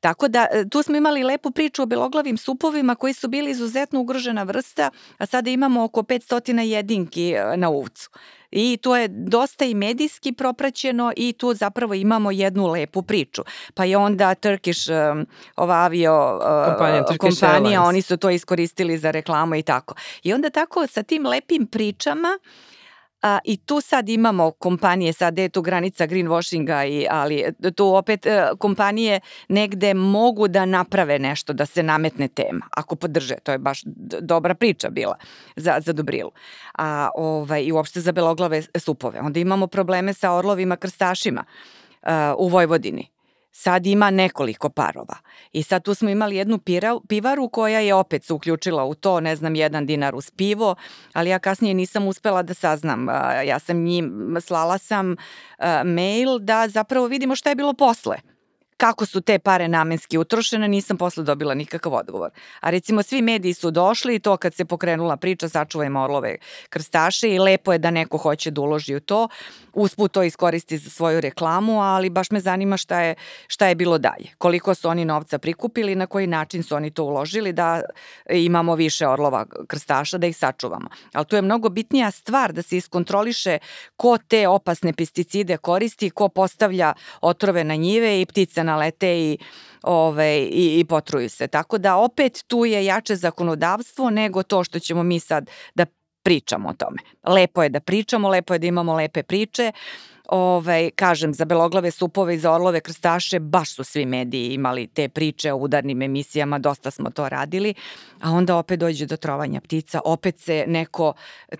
Tako 0.00 0.28
da 0.28 0.46
e, 0.52 0.68
tu 0.68 0.82
smo 0.82 0.96
imali 0.96 1.22
lepu 1.22 1.50
priču 1.50 1.82
o 1.82 1.86
beloglavim 1.86 2.36
supovima 2.36 2.94
koji 2.94 3.12
su 3.12 3.28
bili 3.28 3.50
izuzetno 3.50 4.00
ugrožena 4.00 4.42
vrsta, 4.42 4.90
a 5.18 5.26
sada 5.26 5.50
imamo 5.50 5.84
oko 5.84 6.02
500 6.02 6.58
jedinki 6.60 7.30
e, 7.32 7.56
na 7.56 7.68
uvcu. 7.68 8.10
I 8.50 8.78
to 8.82 8.96
je 8.96 9.08
dosta 9.08 9.64
i 9.64 9.74
medijski 9.74 10.32
propraćeno 10.32 11.12
i 11.16 11.32
tu 11.32 11.54
zapravo 11.54 11.94
imamo 11.94 12.30
jednu 12.30 12.66
lepu 12.66 13.02
priču. 13.02 13.42
Pa 13.74 13.84
je 13.84 13.96
onda 13.96 14.34
Turkish, 14.34 14.90
um, 14.90 15.26
ova 15.56 15.74
avio 15.74 16.36
uh, 16.36 16.66
kompanija, 16.66 17.04
kompanija 17.18 17.82
oni 17.82 18.02
su 18.02 18.16
to 18.16 18.30
iskoristili 18.30 18.98
za 18.98 19.10
reklamu 19.10 19.54
i 19.54 19.62
tako. 19.62 19.94
I 20.22 20.32
onda 20.32 20.50
tako 20.50 20.86
sa 20.86 21.02
tim 21.02 21.26
lepim 21.26 21.66
pričama 21.66 22.38
A, 23.22 23.38
I 23.44 23.56
tu 23.56 23.80
sad 23.80 24.08
imamo 24.08 24.50
kompanije, 24.50 25.12
sad 25.12 25.38
je 25.38 25.48
tu 25.48 25.62
granica 25.62 26.06
greenwashinga, 26.06 26.86
i, 26.88 27.06
ali 27.10 27.44
tu 27.76 27.94
opet 27.94 28.26
e, 28.26 28.48
kompanije 28.58 29.20
negde 29.48 29.94
mogu 29.94 30.48
da 30.48 30.64
naprave 30.64 31.18
nešto, 31.18 31.52
da 31.52 31.66
se 31.66 31.82
nametne 31.82 32.28
tema, 32.28 32.66
ako 32.76 32.96
podrže. 32.96 33.34
To 33.42 33.52
je 33.52 33.58
baš 33.58 33.82
dobra 34.20 34.54
priča 34.54 34.90
bila 34.90 35.16
za, 35.56 35.80
za 35.80 35.92
Dobrilu. 35.92 36.30
A, 36.78 37.08
ovaj, 37.14 37.64
I 37.64 37.72
uopšte 37.72 38.00
za 38.00 38.12
beloglave 38.12 38.62
supove. 38.78 39.20
Onda 39.20 39.40
imamo 39.40 39.66
probleme 39.66 40.14
sa 40.14 40.32
orlovima 40.32 40.76
krstašima 40.76 41.44
uh, 42.02 42.10
u 42.38 42.48
Vojvodini 42.48 43.11
sad 43.52 43.86
ima 43.86 44.10
nekoliko 44.10 44.68
parova. 44.68 45.16
I 45.52 45.62
sad 45.62 45.84
tu 45.84 45.94
smo 45.94 46.08
imali 46.08 46.36
jednu 46.36 46.58
pira, 46.58 46.96
pivaru 47.08 47.48
koja 47.48 47.80
je 47.80 47.94
opet 47.94 48.24
se 48.24 48.32
uključila 48.32 48.84
u 48.84 48.94
to, 48.94 49.20
ne 49.20 49.36
znam, 49.36 49.54
jedan 49.54 49.86
dinar 49.86 50.14
uz 50.14 50.30
pivo, 50.30 50.74
ali 51.12 51.30
ja 51.30 51.38
kasnije 51.38 51.74
nisam 51.74 52.06
uspela 52.06 52.42
da 52.42 52.54
saznam. 52.54 53.08
Ja 53.46 53.58
sam 53.58 53.82
njim, 53.82 54.36
slala 54.40 54.78
sam 54.78 55.16
mail 55.84 56.38
da 56.38 56.68
zapravo 56.68 57.06
vidimo 57.06 57.36
šta 57.36 57.48
je 57.48 57.54
bilo 57.54 57.74
posle 57.74 58.31
kako 58.82 59.06
su 59.06 59.20
te 59.20 59.38
pare 59.38 59.68
namenski 59.68 60.18
utrošene, 60.18 60.68
nisam 60.68 60.96
posle 60.96 61.24
dobila 61.24 61.54
nikakav 61.54 61.94
odgovor. 61.94 62.30
A 62.60 62.70
recimo 62.70 63.02
svi 63.02 63.22
mediji 63.22 63.54
su 63.54 63.70
došli 63.70 64.14
i 64.14 64.18
to 64.18 64.36
kad 64.36 64.54
se 64.54 64.64
pokrenula 64.64 65.16
priča 65.16 65.48
sačuvajmo 65.48 66.02
orlove 66.02 66.36
krstaše 66.68 67.28
i 67.28 67.38
lepo 67.38 67.72
je 67.72 67.78
da 67.78 67.90
neko 67.90 68.18
hoće 68.18 68.50
da 68.50 68.60
uloži 68.60 68.94
u 68.94 69.00
to, 69.00 69.28
usput 69.72 70.12
to 70.12 70.22
iskoristi 70.22 70.78
za 70.78 70.90
svoju 70.90 71.20
reklamu, 71.20 71.82
ali 71.82 72.10
baš 72.10 72.30
me 72.30 72.40
zanima 72.40 72.76
šta 72.76 73.00
je, 73.00 73.14
šta 73.46 73.66
je 73.66 73.74
bilo 73.74 73.98
dalje. 73.98 74.34
Koliko 74.38 74.74
su 74.74 74.88
oni 74.88 75.04
novca 75.04 75.38
prikupili, 75.38 75.94
na 75.94 76.06
koji 76.06 76.26
način 76.26 76.62
su 76.62 76.74
oni 76.74 76.90
to 76.90 77.04
uložili 77.04 77.52
da 77.52 77.82
imamo 78.30 78.74
više 78.74 79.08
orlova 79.08 79.46
krstaša, 79.66 80.18
da 80.18 80.26
ih 80.26 80.36
sačuvamo. 80.36 80.88
Ali 81.12 81.26
tu 81.26 81.36
je 81.36 81.42
mnogo 81.42 81.68
bitnija 81.68 82.10
stvar 82.10 82.52
da 82.52 82.62
se 82.62 82.76
iskontroliše 82.76 83.58
ko 83.96 84.18
te 84.18 84.48
opasne 84.48 84.92
pesticide 84.92 85.56
koristi, 85.56 86.10
ko 86.10 86.28
postavlja 86.28 86.92
otrove 87.20 87.64
na 87.64 87.74
njive 87.74 88.20
i 88.20 88.26
ptice 88.26 88.64
na 88.64 88.71
nalete 88.72 89.16
i 89.18 89.38
ove, 89.82 90.38
i, 90.38 90.80
i 90.80 90.84
potruju 90.84 91.28
se. 91.28 91.48
Tako 91.48 91.78
da 91.78 91.96
opet 91.96 92.44
tu 92.46 92.64
je 92.64 92.84
jače 92.84 93.16
zakonodavstvo 93.16 94.10
nego 94.10 94.42
to 94.42 94.64
što 94.64 94.78
ćemo 94.78 95.02
mi 95.02 95.20
sad 95.20 95.50
da 95.74 95.86
pričamo 96.22 96.68
o 96.68 96.72
tome. 96.72 96.98
Lepo 97.26 97.62
je 97.62 97.68
da 97.68 97.80
pričamo, 97.80 98.28
lepo 98.28 98.54
je 98.54 98.58
da 98.58 98.66
imamo 98.66 98.94
lepe 98.94 99.22
priče. 99.22 99.72
Ove, 100.28 100.90
kažem, 100.90 101.34
za 101.34 101.44
beloglave 101.44 101.90
supove 101.90 102.34
i 102.34 102.38
za 102.38 102.52
orlove 102.52 102.80
krstaše 102.80 103.40
baš 103.40 103.74
su 103.74 103.84
svi 103.84 104.06
mediji 104.06 104.54
imali 104.54 104.86
te 104.86 105.08
priče 105.08 105.52
o 105.52 105.56
udarnim 105.56 106.02
emisijama, 106.02 106.58
dosta 106.58 106.90
smo 106.90 107.10
to 107.10 107.28
radili, 107.28 107.74
a 108.20 108.30
onda 108.30 108.56
opet 108.56 108.80
dođe 108.80 109.06
do 109.06 109.16
trovanja 109.16 109.60
ptica, 109.60 110.00
opet 110.04 110.38
se 110.38 110.64
neko 110.68 111.12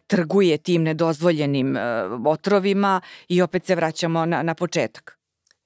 trguje 0.07 0.59
tim 0.59 0.83
nedozvoljenim 0.83 1.77
uh, 1.77 1.83
otrovima 2.27 3.01
i 3.29 3.43
opet 3.43 3.67
se 3.67 3.75
vraćamo 3.75 4.27
na, 4.27 4.43
na 4.43 4.55
početak. 4.55 5.22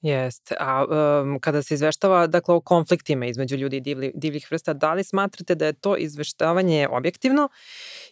Jeste. 0.07 0.55
A 0.59 0.85
um, 0.85 1.39
kada 1.39 1.61
se 1.63 1.73
izveštava 1.73 2.27
dakle, 2.27 2.55
o 2.55 2.61
konfliktima 2.61 3.25
između 3.25 3.55
ljudi 3.55 3.77
i 3.77 3.81
divli, 3.81 4.11
divljih 4.15 4.47
vrsta, 4.51 4.73
da 4.73 4.93
li 4.93 5.03
smatrate 5.03 5.55
da 5.55 5.65
je 5.65 5.73
to 5.73 5.97
izveštavanje 5.97 6.87
objektivno 6.91 7.49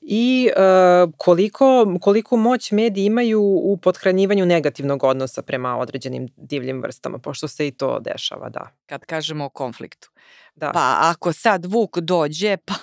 i 0.02 0.50
uh, 0.56 1.12
koliko, 1.18 1.98
koliko 2.02 2.38
moć 2.38 2.72
mediji 2.72 3.06
imaju 3.06 3.42
u 3.42 3.78
podhranjivanju 3.78 4.46
negativnog 4.46 5.04
odnosa 5.04 5.42
prema 5.42 5.78
određenim 5.78 6.28
divljim 6.38 6.82
vrstama, 6.82 7.18
pošto 7.18 7.48
se 7.48 7.68
i 7.68 7.72
to 7.72 8.00
dešava, 8.00 8.50
da. 8.50 8.70
Kad 8.86 9.06
kažemo 9.06 9.46
o 9.46 9.50
konfliktu. 9.50 10.10
Da. 10.56 10.72
Pa 10.72 10.98
ako 11.02 11.34
sad 11.34 11.66
Vuk 11.66 11.98
dođe, 12.00 12.58
pa 12.68 12.76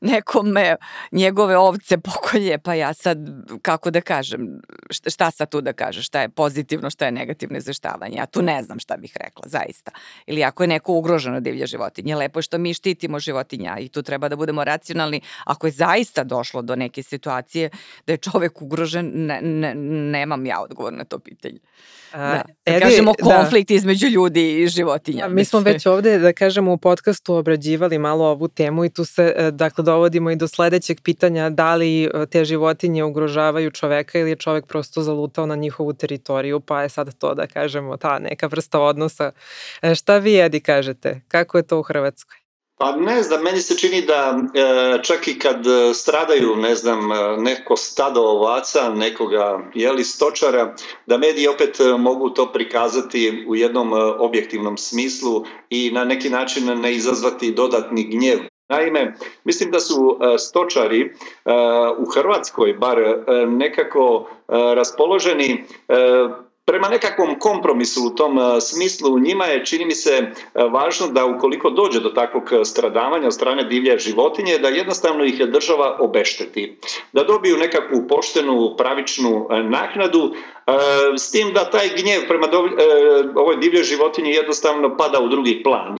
nekome 0.00 0.76
njegove 1.12 1.56
ovce 1.56 1.98
pokolje, 1.98 2.58
pa 2.58 2.74
ja 2.74 2.94
sad, 2.94 3.18
kako 3.62 3.90
da 3.90 4.00
kažem, 4.00 4.60
šta, 4.90 5.30
sad 5.30 5.50
tu 5.50 5.60
da 5.60 5.72
kažeš, 5.72 6.06
šta 6.06 6.20
je 6.20 6.28
pozitivno, 6.28 6.90
šta 6.90 7.04
je 7.04 7.12
negativno 7.12 7.58
izveštavanje. 7.58 8.16
Ja 8.16 8.26
tu 8.26 8.42
ne 8.42 8.62
znam 8.62 8.78
šta 8.78 8.96
bih 8.96 9.16
rekla, 9.20 9.42
zaista. 9.46 9.90
Ili 10.26 10.44
ako 10.44 10.62
je 10.62 10.66
neko 10.66 10.92
ugroženo 10.92 11.40
divlje 11.40 11.66
životinje, 11.66 12.16
lepo 12.16 12.38
je 12.38 12.42
što 12.42 12.58
mi 12.58 12.74
štitimo 12.74 13.18
životinja 13.18 13.76
i 13.78 13.88
tu 13.88 14.02
treba 14.02 14.28
da 14.28 14.36
budemo 14.36 14.64
racionalni. 14.64 15.20
Ako 15.44 15.66
je 15.66 15.70
zaista 15.70 16.24
došlo 16.24 16.62
do 16.62 16.76
neke 16.76 17.02
situacije 17.02 17.70
da 18.06 18.12
je 18.12 18.16
čovek 18.16 18.62
ugrožen, 18.62 19.10
ne, 19.14 19.40
ne, 19.42 19.74
nemam 20.10 20.46
ja 20.46 20.60
odgovor 20.60 20.92
na 20.92 21.04
to 21.04 21.18
pitanje. 21.18 21.58
Da. 22.14 22.42
Edi, 22.64 22.80
kažemo 22.80 23.12
da. 23.18 23.24
konflikt 23.24 23.68
da. 23.68 23.74
između 23.74 24.06
ljudi 24.06 24.62
i 24.62 24.66
životinja. 24.66 25.24
Ja, 25.24 25.28
mi 25.28 25.44
smo 25.44 25.60
već 25.60 25.86
ovde, 25.86 26.18
da 26.18 26.32
kažemo, 26.32 26.72
u 26.72 26.76
podcastu 26.76 27.34
obrađivali 27.34 27.98
malo 27.98 28.24
ovu 28.24 28.48
temu 28.48 28.84
i 28.84 28.88
tu 28.88 29.04
se, 29.04 29.34
e, 29.36 29.50
dakle, 29.50 29.84
dovodimo 29.84 30.30
i 30.30 30.36
do 30.36 30.48
sledećeg 30.48 31.00
pitanja 31.00 31.50
da 31.50 31.74
li 31.74 32.04
e, 32.04 32.10
te 32.30 32.44
životinje 32.44 33.04
ugrožavaju 33.04 33.70
čoveka 33.70 34.18
ili 34.18 34.30
je 34.30 34.36
čovek 34.36 34.66
prosto 34.66 35.02
zalutao 35.02 35.46
na 35.46 35.56
njihovu 35.56 35.92
teritoriju, 35.92 36.60
pa 36.60 36.82
je 36.82 36.88
sad 36.88 37.14
to, 37.18 37.34
da 37.34 37.46
kažemo, 37.46 37.96
ta 37.96 38.18
neka 38.18 38.46
vrsta 38.46 38.80
odnosa. 38.80 39.30
E, 39.82 39.94
šta 39.94 40.18
vi, 40.18 40.40
Edi, 40.40 40.60
kažete? 40.60 41.20
Kako 41.28 41.56
je 41.56 41.62
to 41.62 41.78
u 41.78 41.82
Hrvatskoj? 41.82 42.43
Pa 42.78 42.96
ne 42.96 43.22
znam, 43.22 43.42
meni 43.42 43.60
se 43.60 43.76
čini 43.78 44.02
da 44.02 44.38
e, 44.54 45.02
čak 45.02 45.28
i 45.28 45.38
kad 45.38 45.64
stradaju, 45.94 46.56
ne 46.56 46.74
znam, 46.74 47.08
neko 47.38 47.76
stado 47.76 48.20
ovaca, 48.20 48.88
nekoga 48.94 49.60
jeli 49.74 50.04
stočara, 50.04 50.74
da 51.06 51.18
mediji 51.18 51.48
opet 51.48 51.78
mogu 51.98 52.30
to 52.30 52.52
prikazati 52.52 53.44
u 53.48 53.56
jednom 53.56 53.92
objektivnom 54.18 54.76
smislu 54.78 55.44
i 55.70 55.90
na 55.90 56.04
neki 56.04 56.30
način 56.30 56.80
ne 56.80 56.94
izazvati 56.94 57.52
dodatni 57.52 58.04
gnjev. 58.04 58.38
Naime, 58.68 59.14
mislim 59.44 59.70
da 59.70 59.80
su 59.80 60.18
stočari 60.38 61.14
u 61.98 62.06
Hrvatskoj 62.14 62.72
bar 62.72 62.96
nekako 63.48 64.28
raspoloženi 64.48 65.64
prema 66.66 66.88
nekakvom 66.88 67.38
kompromisu 67.38 68.06
u 68.06 68.10
tom 68.10 68.38
e, 68.38 68.60
smislu 68.60 69.18
njima 69.18 69.44
je, 69.44 69.64
čini 69.64 69.84
mi 69.84 69.94
se, 69.94 70.10
e, 70.10 70.32
važno 70.64 71.06
da 71.06 71.24
ukoliko 71.26 71.70
dođe 71.70 72.00
do 72.00 72.08
takvog 72.08 72.50
stradavanja 72.64 73.26
od 73.26 73.34
strane 73.34 73.64
divlje 73.64 73.98
životinje, 73.98 74.58
da 74.58 74.68
jednostavno 74.68 75.24
ih 75.24 75.38
država 75.38 75.96
obešteti. 76.00 76.76
Da 77.12 77.24
dobiju 77.24 77.56
nekakvu 77.56 78.08
poštenu, 78.08 78.74
pravičnu 78.78 79.46
e, 79.50 79.62
naknadu, 79.62 80.34
s 81.16 81.30
tim 81.30 81.52
da 81.52 81.70
taj 81.70 81.88
gnjev 81.88 82.28
prema 82.28 82.48
ovoj 83.34 83.56
divlje 83.56 83.82
životinje 83.82 84.30
jednostavno 84.30 84.96
pada 84.96 85.20
u 85.20 85.28
drugi 85.28 85.62
plan. 85.62 85.96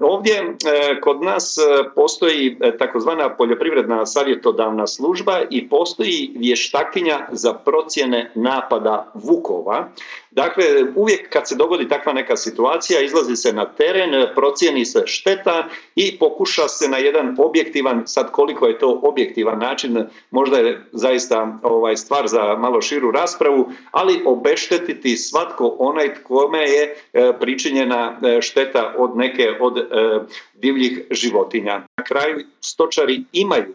Ovdje 0.00 0.56
kod 1.00 1.22
nas 1.22 1.56
postoji 1.94 2.58
takozvana 2.78 3.36
poljoprivredna 3.36 4.06
savjetodavna 4.06 4.86
služba 4.86 5.40
i 5.50 5.68
postoji 5.68 6.32
vještakinja 6.36 7.18
za 7.32 7.54
procjene 7.54 8.32
napada 8.34 9.12
vukova 9.14 9.88
Dakle, 10.30 10.64
uvijek 10.96 11.30
kad 11.30 11.48
se 11.48 11.56
dogodi 11.56 11.88
takva 11.88 12.12
neka 12.12 12.36
situacija, 12.36 13.00
izlazi 13.00 13.36
se 13.36 13.52
na 13.52 13.64
teren, 13.64 14.26
procijeni 14.34 14.84
se 14.84 15.02
šteta 15.06 15.68
i 15.94 16.18
pokuša 16.18 16.68
se 16.68 16.88
na 16.88 16.98
jedan 16.98 17.36
objektivan, 17.38 18.02
sad 18.06 18.30
koliko 18.30 18.66
je 18.66 18.78
to 18.78 19.00
objektivan 19.02 19.58
način, 19.58 20.06
možda 20.30 20.58
je 20.58 20.84
zaista 20.92 21.58
ovaj 21.62 21.96
stvar 21.96 22.28
za 22.28 22.56
malo 22.58 22.80
širu 22.80 23.10
raspravu, 23.10 23.72
ali 23.90 24.22
obeštetiti 24.24 25.16
svatko 25.16 25.76
onaj 25.78 26.14
kome 26.22 26.62
je 26.62 26.94
e, 27.12 27.32
pričinjena 27.40 28.18
e, 28.22 28.42
šteta 28.42 28.94
od 28.98 29.16
neke 29.16 29.50
od 29.60 29.78
e, 29.78 29.84
divljih 30.54 31.00
životinja. 31.10 31.82
Na 31.96 32.04
kraju 32.04 32.44
stočari 32.60 33.22
imaju 33.32 33.74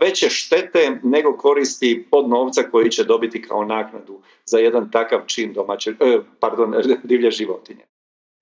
veće 0.00 0.28
štete 0.30 1.00
nego 1.02 1.36
koristi 1.36 2.06
pod 2.10 2.28
novca 2.28 2.62
koji 2.70 2.90
će 2.90 3.04
dobiti 3.04 3.42
kao 3.42 3.64
naknadu 3.64 4.20
za 4.44 4.58
jedan 4.58 4.90
takav 4.90 5.20
čin 5.26 5.52
domaće, 5.52 5.90
e, 5.90 6.18
pardon, 6.40 6.74
divlje 7.02 7.30
životinje. 7.30 7.84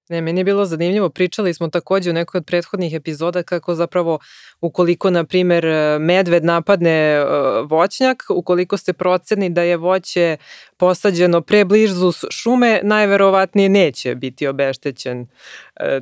Ne, 0.09 0.21
meni 0.21 0.41
je 0.41 0.45
bilo 0.45 0.65
zanimljivo, 0.65 1.09
pričali 1.09 1.55
smo 1.55 1.69
takođe 1.69 2.11
u 2.11 2.13
nekoj 2.13 2.39
od 2.39 2.45
prethodnih 2.45 2.95
epizoda 2.95 3.43
kako 3.43 3.75
zapravo 3.75 4.19
ukoliko, 4.61 5.11
na 5.11 5.25
primer, 5.25 5.67
medved 6.01 6.45
napadne 6.45 6.91
e, 6.91 7.25
voćnjak, 7.65 8.23
ukoliko 8.31 8.77
ste 8.77 8.93
proceni 8.93 9.51
da 9.51 9.63
je 9.63 9.77
voće 9.77 10.37
posađeno 10.77 11.41
pre 11.41 11.65
blizu 11.65 12.13
šume, 12.31 12.81
najverovatnije 12.83 13.69
neće 13.69 14.15
biti 14.15 14.47
obeštećen 14.47 15.27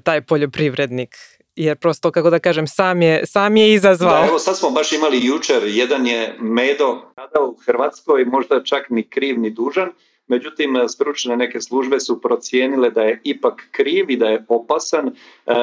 taj 0.03 0.23
poljoprivrednik 0.23 1.17
jer 1.57 1.77
prosto, 1.77 2.11
kako 2.11 2.31
da 2.31 2.39
kažem, 2.39 2.67
sam 2.67 3.03
je, 3.03 3.27
sam 3.27 3.57
je 3.57 3.73
izazvao. 3.73 4.21
Da, 4.21 4.27
evo 4.29 4.39
sad 4.39 4.59
smo 4.59 4.71
baš 4.71 4.93
imali 4.93 5.27
jučer, 5.27 5.63
jedan 5.65 6.07
je 6.07 6.37
Medo 6.41 7.13
kada 7.15 7.41
u 7.47 7.57
Hrvatskoj, 7.67 8.25
možda 8.25 8.63
čak 8.63 8.91
ni 8.91 9.03
kriv 9.03 9.39
ni 9.39 9.51
dužan, 9.51 9.91
međutim 10.29 10.89
stručne 10.89 11.37
neke 11.37 11.61
službe 11.61 12.01
su 12.01 12.21
procijenile 12.21 12.91
da 12.91 13.03
je 13.03 13.21
ipak 13.25 13.69
kriv 13.71 14.11
i 14.11 14.17
da 14.17 14.29
je 14.29 14.45
opasan. 14.49 15.09
E, 15.09 15.13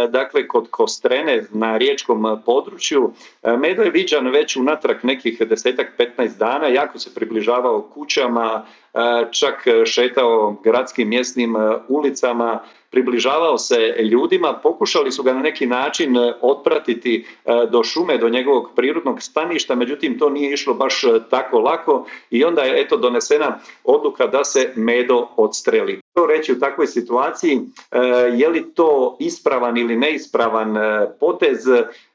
dakle, 0.10 0.48
kod 0.48 0.70
Kostrene 0.70 1.46
na 1.52 1.78
riječkom 1.78 2.42
području 2.46 3.12
e, 3.44 3.58
Medo 3.58 3.82
je 3.82 3.92
viđan 3.92 4.28
već 4.28 4.56
unatrag 4.56 4.98
nekih 5.04 5.42
desetak, 5.50 5.88
15 6.18 6.38
dana, 6.38 6.68
jako 6.68 7.00
se 7.00 7.14
približavao 7.16 7.82
kućama, 7.82 8.66
e, 8.94 9.00
čak 9.32 9.56
šetao 9.86 10.62
gradskim 10.64 11.10
mjesnim 11.10 11.56
ulicama, 11.88 12.60
približavao 12.92 13.58
se 13.58 13.96
ljudima, 14.12 14.60
pokušali 14.64 15.12
su 15.12 15.24
ga 15.24 15.34
na 15.34 15.40
neki 15.40 15.66
način 15.66 16.18
otpratiti 16.42 17.26
do 17.72 17.84
šume, 17.84 18.18
do 18.18 18.30
njegovog 18.30 18.70
prirodnog 18.76 19.22
staništa, 19.22 19.76
međutim 19.76 20.20
to 20.20 20.30
nije 20.30 20.54
išlo 20.54 20.74
baš 20.74 21.02
tako 21.30 21.60
lako 21.60 22.06
i 22.30 22.44
onda 22.44 22.62
je 22.62 22.82
eto 22.82 22.98
donesena 22.98 23.60
odluka 23.84 24.28
da 24.28 24.44
se 24.44 24.74
Medo 24.76 25.28
odstreli. 25.38 26.00
To 26.14 26.26
reći 26.26 26.54
u 26.54 26.60
takvoj 26.60 26.88
situaciji, 26.88 27.60
je 28.38 28.50
li 28.50 28.74
to 28.74 29.18
ispravan 29.20 29.78
ili 29.78 29.96
neispravan 29.96 30.76
potez, 31.20 31.68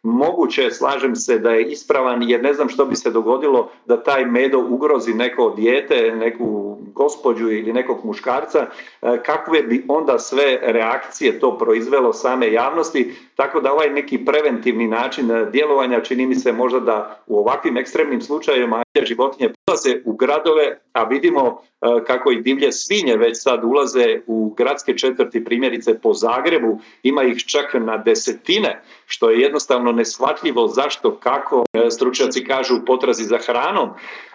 moguće, 0.03 0.71
slažem 0.71 1.17
se 1.17 1.39
da 1.39 1.51
je 1.51 1.71
ispravan 1.71 2.23
jer 2.23 2.43
ne 2.43 2.55
znam 2.55 2.69
što 2.69 2.85
bi 2.85 2.97
se 2.97 3.11
dogodilo 3.11 3.71
da 3.87 4.03
taj 4.03 4.25
medo 4.25 4.59
ugrozi 4.59 5.15
neko 5.15 5.55
dijete, 5.57 6.13
neku 6.17 6.79
gospođu 6.95 7.51
ili 7.51 7.73
nekog 7.73 8.05
muškarca, 8.05 8.67
e, 9.03 9.23
kakve 9.23 9.63
bi 9.63 9.85
onda 9.89 10.19
sve 10.19 10.59
reakcije 10.63 11.41
to 11.41 11.59
proizvelo 11.59 12.13
same 12.13 12.53
javnosti, 12.53 13.15
tako 13.37 13.61
da 13.61 13.73
ovaj 13.73 13.91
neki 13.91 14.25
preventivni 14.25 14.87
način 14.89 15.31
djelovanja 15.53 16.01
čini 16.01 16.27
mi 16.27 16.35
se 16.35 16.53
možda 16.53 16.81
da 16.81 17.23
u 17.27 17.39
ovakvim 17.39 17.77
ekstremnim 17.77 18.21
slučajevima 18.21 18.85
životinje 19.03 19.53
ulaze 19.69 20.01
u 20.05 20.13
gradove, 20.13 20.79
a 20.93 21.05
vidimo 21.05 21.61
e, 21.81 22.05
kako 22.07 22.31
i 22.31 22.41
divlje 22.41 22.73
svinje 22.73 23.17
već 23.17 23.43
sad 23.43 23.65
ulaze 23.65 24.21
u 24.27 24.55
gradske 24.57 24.97
četvrti, 24.97 25.45
primjerice 25.45 25.99
po 25.99 26.15
Zagrebu, 26.15 26.81
ima 27.03 27.23
ih 27.23 27.45
čak 27.47 27.75
na 27.75 27.97
desetine, 27.97 28.83
što 29.07 29.31
je 29.31 29.41
jednostavno 29.41 29.93
neshvatljivo 29.93 30.69
zašto, 30.69 31.17
kako, 31.17 31.65
e, 31.73 31.91
stručnjaci 31.91 32.45
kažu 32.45 32.75
potrazi 32.87 33.25
za 33.25 33.39
hranom. 33.47 33.91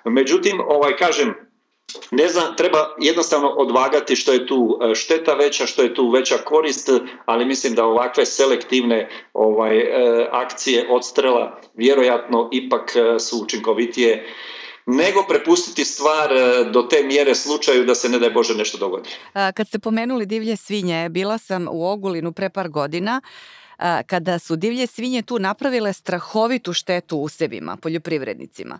Međutim, 0.05 0.61
ovaj 0.67 0.95
kažem, 0.95 1.33
ne 2.11 2.27
znam, 2.27 2.55
treba 2.55 2.95
jednostavno 2.99 3.47
odvagati 3.47 4.15
što 4.15 4.33
je 4.33 4.47
tu 4.47 4.79
e, 4.81 4.95
šteta 4.95 5.33
veća, 5.33 5.65
što 5.65 5.81
je 5.81 5.93
tu 5.93 6.09
veća 6.09 6.37
korist, 6.37 6.89
ali 7.25 7.45
mislim 7.45 7.75
da 7.75 7.85
ovakve 7.85 8.25
selektivne 8.25 9.09
ovaj 9.33 9.83
akcije 10.31 10.87
odstrela 10.89 11.61
vjerojatno 11.75 12.49
ipak 12.51 12.93
su 13.19 13.41
učinkovitije 13.43 14.25
nego 14.85 15.23
prepustiti 15.27 15.85
stvar 15.85 16.33
e, 16.33 16.63
do 16.63 16.81
te 16.81 17.03
mjere 17.03 17.35
slučaju 17.35 17.85
da 17.85 17.95
se 17.95 18.09
ne 18.09 18.19
daj 18.19 18.29
Bože 18.29 18.55
nešto 18.55 18.77
dogodi. 18.77 19.09
Kad 19.33 19.67
ste 19.67 19.79
pomenuli 19.79 20.25
divlje 20.25 20.55
svinje, 20.55 21.09
bila 21.09 21.37
sam 21.37 21.67
u 21.71 21.85
Ogulinu 21.85 22.31
pre 22.31 22.49
par 22.49 22.69
godina 22.69 23.21
kada 24.05 24.39
su 24.39 24.55
divlje 24.55 24.87
svinje 24.87 25.21
tu 25.21 25.39
napravile 25.39 25.93
strahovitu 25.93 26.73
štetu 26.73 27.17
usevima, 27.17 27.77
poljoprivrednicima 27.81 28.79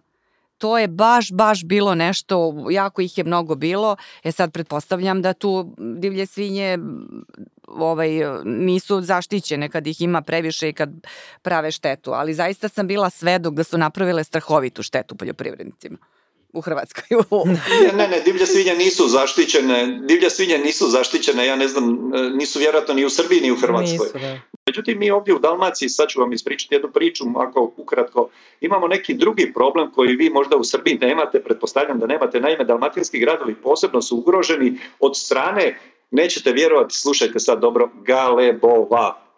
to 0.60 0.78
je 0.78 0.88
baš, 0.88 1.32
baš 1.32 1.64
bilo 1.64 1.96
nešto, 1.96 2.66
jako 2.70 3.02
ih 3.02 3.18
je 3.18 3.24
mnogo 3.24 3.56
bilo. 3.56 3.96
E 4.24 4.32
sad 4.32 4.52
pretpostavljam 4.52 5.22
da 5.22 5.34
tu 5.34 5.76
divlje 5.78 6.26
svinje 6.26 6.78
ovaj, 7.68 8.10
nisu 8.46 9.02
zaštićene 9.02 9.70
kad 9.70 9.88
ih 9.88 10.02
ima 10.02 10.22
previše 10.22 10.70
i 10.70 10.74
kad 10.74 10.90
prave 11.42 11.72
štetu, 11.72 12.12
ali 12.12 12.34
zaista 12.34 12.70
sam 12.70 12.88
bila 12.88 13.10
svedok 13.10 13.54
da 13.54 13.64
su 13.64 13.78
napravile 13.78 14.24
strahovitu 14.24 14.84
štetu 14.84 15.16
poljoprivrednicima 15.16 15.98
u 16.54 16.62
Hrvatskoj. 16.62 17.04
ne, 17.86 17.94
ne, 17.98 18.08
ne, 18.08 18.20
divlje 18.20 18.46
svinje 18.46 18.74
nisu 18.74 19.08
zaštićene. 19.08 20.00
Divlje 20.08 20.30
svinje 20.30 20.58
nisu 20.58 20.88
zaštićene, 20.88 21.46
ja 21.46 21.56
ne 21.56 21.68
znam, 21.68 22.12
nisu 22.34 22.60
vjerojatno 22.60 22.94
ni 22.94 23.06
u 23.06 23.10
Srbiji 23.10 23.42
ni 23.42 23.52
u 23.52 23.56
Hrvatskoj. 23.56 24.08
Nisu, 24.14 24.20
da. 24.20 24.40
Međutim, 24.66 25.00
mi 25.00 25.12
ovdje 25.12 25.34
u 25.36 25.40
Dalmaciji, 25.40 25.90
sad 25.90 26.10
ću 26.10 26.20
vam 26.20 26.34
ispričati 26.34 26.76
jednu 26.76 26.92
priču, 26.92 27.24
ako 27.36 27.72
ukratko, 27.78 28.30
imamo 28.62 28.88
neki 28.88 29.14
drugi 29.14 29.54
problem 29.54 29.92
koji 29.92 30.16
vi 30.16 30.30
možda 30.30 30.58
u 30.58 30.64
Srbiji 30.64 30.98
nemate, 31.02 31.44
pretpostavljam 31.44 32.00
da 32.00 32.08
nemate. 32.08 32.40
Naime, 32.40 32.64
dalmatinski 32.64 33.20
gradovi 33.20 33.56
posebno 33.56 34.02
su 34.02 34.18
ugroženi 34.18 34.80
od 35.00 35.18
strane, 35.18 35.80
nećete 36.12 36.52
vjerovati, 36.52 36.96
slušajte 36.96 37.40
sad 37.40 37.60
dobro, 37.60 37.90
galebova 38.06 39.30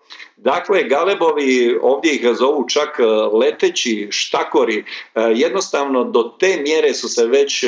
Dakle, 0.43 0.83
galebovi, 0.83 1.79
ovdje 1.81 2.15
ih 2.15 2.27
zovu 2.33 2.67
čak 2.67 2.99
e, 2.99 3.03
leteći 3.37 4.07
štakori, 4.11 4.77
e, 4.77 4.83
jednostavno 5.35 6.03
do 6.03 6.23
te 6.39 6.61
mjere 6.63 6.93
su 6.93 7.09
se 7.09 7.25
već 7.25 7.63
e, 7.63 7.67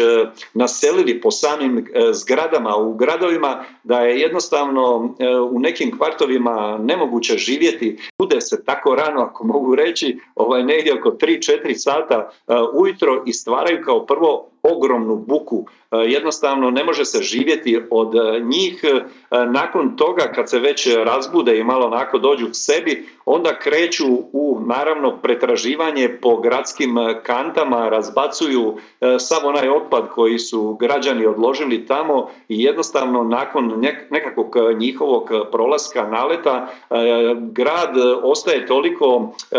naselili 0.53 1.21
po 1.21 1.31
samim 1.31 1.87
zgradama 2.11 2.75
u 2.75 2.93
gradovima 2.93 3.65
da 3.83 3.99
je 3.99 4.19
jednostavno 4.19 5.15
u 5.51 5.59
nekim 5.59 5.97
kvartovima 5.97 6.77
nemoguće 6.81 7.37
živjeti. 7.37 7.97
Bude 8.17 8.41
se 8.41 8.63
tako 8.65 8.95
rano, 8.95 9.21
ako 9.21 9.47
mogu 9.47 9.75
reći, 9.75 10.19
ovaj, 10.35 10.63
negdje 10.63 10.99
oko 10.99 11.09
3-4 11.09 11.75
sata 11.75 12.29
ujutro 12.73 13.23
i 13.25 13.33
stvaraju 13.33 13.83
kao 13.85 14.05
prvo 14.05 14.49
ogromnu 14.63 15.15
buku. 15.15 15.65
Jednostavno 15.91 16.71
ne 16.71 16.83
može 16.83 17.05
se 17.05 17.21
živjeti 17.21 17.79
od 17.91 18.13
njih. 18.43 18.83
Nakon 19.31 19.97
toga 19.97 20.31
kad 20.35 20.49
se 20.49 20.59
već 20.59 20.87
razbude 20.95 21.57
i 21.57 21.63
malo 21.63 21.85
onako 21.85 22.17
dođu 22.17 22.53
sebi, 22.65 23.05
onda 23.25 23.59
kreću 23.59 24.05
u 24.31 24.59
naravno 24.67 25.17
pretraživanje 25.17 26.17
po 26.21 26.37
gradskim 26.37 26.95
kantama, 27.23 27.89
razbacuju 27.89 28.77
e, 29.01 29.15
samo 29.19 29.47
onaj 29.47 29.69
otpad 29.69 30.09
koji 30.09 30.39
su 30.39 30.77
građani 30.79 31.25
odložili 31.25 31.85
tamo 31.85 32.29
i 32.49 32.63
jednostavno 32.63 33.23
nakon 33.23 33.85
nekakvog 34.09 34.55
njihovog 34.77 35.29
prolaska 35.51 36.07
naleta 36.07 36.67
e, 36.67 36.95
grad 37.35 37.95
ostaje 38.23 38.65
toliko 38.65 39.33
e, 39.51 39.57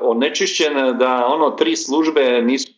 onečišćen 0.00 0.98
da 0.98 1.26
ono 1.26 1.50
tri 1.50 1.76
službe 1.76 2.42
nisu 2.42 2.75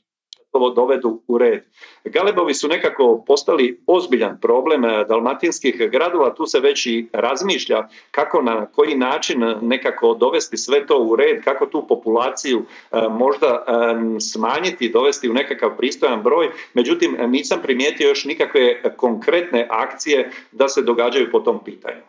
dovedu 0.52 1.22
u 1.28 1.38
red. 1.38 1.62
Galebovi 2.04 2.54
su 2.54 2.68
nekako 2.68 3.24
postali 3.26 3.80
ozbiljan 3.86 4.40
problem 4.40 4.84
eh, 4.84 5.04
dalmatinskih 5.08 5.90
gradova, 5.90 6.34
tu 6.34 6.46
se 6.46 6.60
već 6.60 6.86
i 6.86 7.08
razmišlja 7.12 7.88
kako 8.10 8.42
na 8.42 8.66
koji 8.66 8.96
način 8.96 9.54
nekako 9.62 10.14
dovesti 10.14 10.56
sve 10.56 10.86
to 10.86 10.98
u 10.98 11.16
red, 11.16 11.44
kako 11.44 11.66
tu 11.66 11.86
populaciju 11.88 12.62
eh, 12.92 13.00
možda 13.10 13.64
smanjiti, 14.20 14.88
dovesti 14.88 15.30
u 15.30 15.32
nekakav 15.32 15.76
pristojan 15.76 16.22
broj, 16.22 16.50
međutim 16.74 17.16
nisam 17.28 17.58
primijetio 17.62 18.08
još 18.08 18.24
nikakve 18.24 18.82
konkretne 18.96 19.66
akcije 19.70 20.30
da 20.52 20.68
se 20.68 20.82
događaju 20.82 21.30
po 21.32 21.40
tom 21.40 21.64
pitanju. 21.64 22.00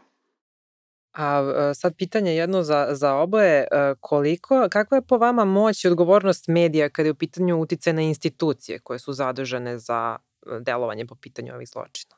A 1.21 1.73
sad 1.73 1.95
pitanje 1.95 2.36
jedno 2.36 2.63
za, 2.63 2.88
za 2.91 3.15
oboje, 3.15 3.60
e, 3.60 3.95
koliko, 3.99 4.67
kakva 4.71 4.97
je 4.97 5.01
po 5.01 5.17
vama 5.17 5.45
moć 5.45 5.84
i 5.84 5.88
odgovornost 5.88 6.47
medija 6.47 6.89
kada 6.89 7.08
je 7.08 7.12
u 7.12 7.15
pitanju 7.15 7.62
utice 7.62 7.93
na 7.93 8.01
institucije 8.01 8.79
koje 8.79 8.99
su 8.99 9.13
zadržane 9.13 9.77
za 9.77 10.17
e, 10.17 10.60
delovanje 10.60 11.05
po 11.05 11.15
pitanju 11.15 11.53
ovih 11.53 11.67
zločina? 11.69 12.15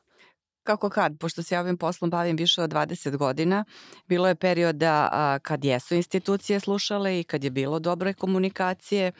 Kako 0.62 0.90
kad, 0.90 1.18
pošto 1.18 1.42
se 1.42 1.54
ja 1.54 1.60
ovim 1.60 1.76
poslom 1.76 2.10
bavim 2.10 2.36
više 2.36 2.62
od 2.62 2.70
20 2.70 3.16
godina, 3.16 3.64
bilo 4.06 4.28
je 4.28 4.34
perioda 4.34 5.08
a, 5.12 5.38
kad 5.42 5.64
jesu 5.64 5.94
institucije 5.94 6.60
slušale 6.60 7.20
i 7.20 7.24
kad 7.24 7.44
je 7.44 7.50
bilo 7.50 7.78
dobre 7.78 8.14
komunikacije, 8.14 9.12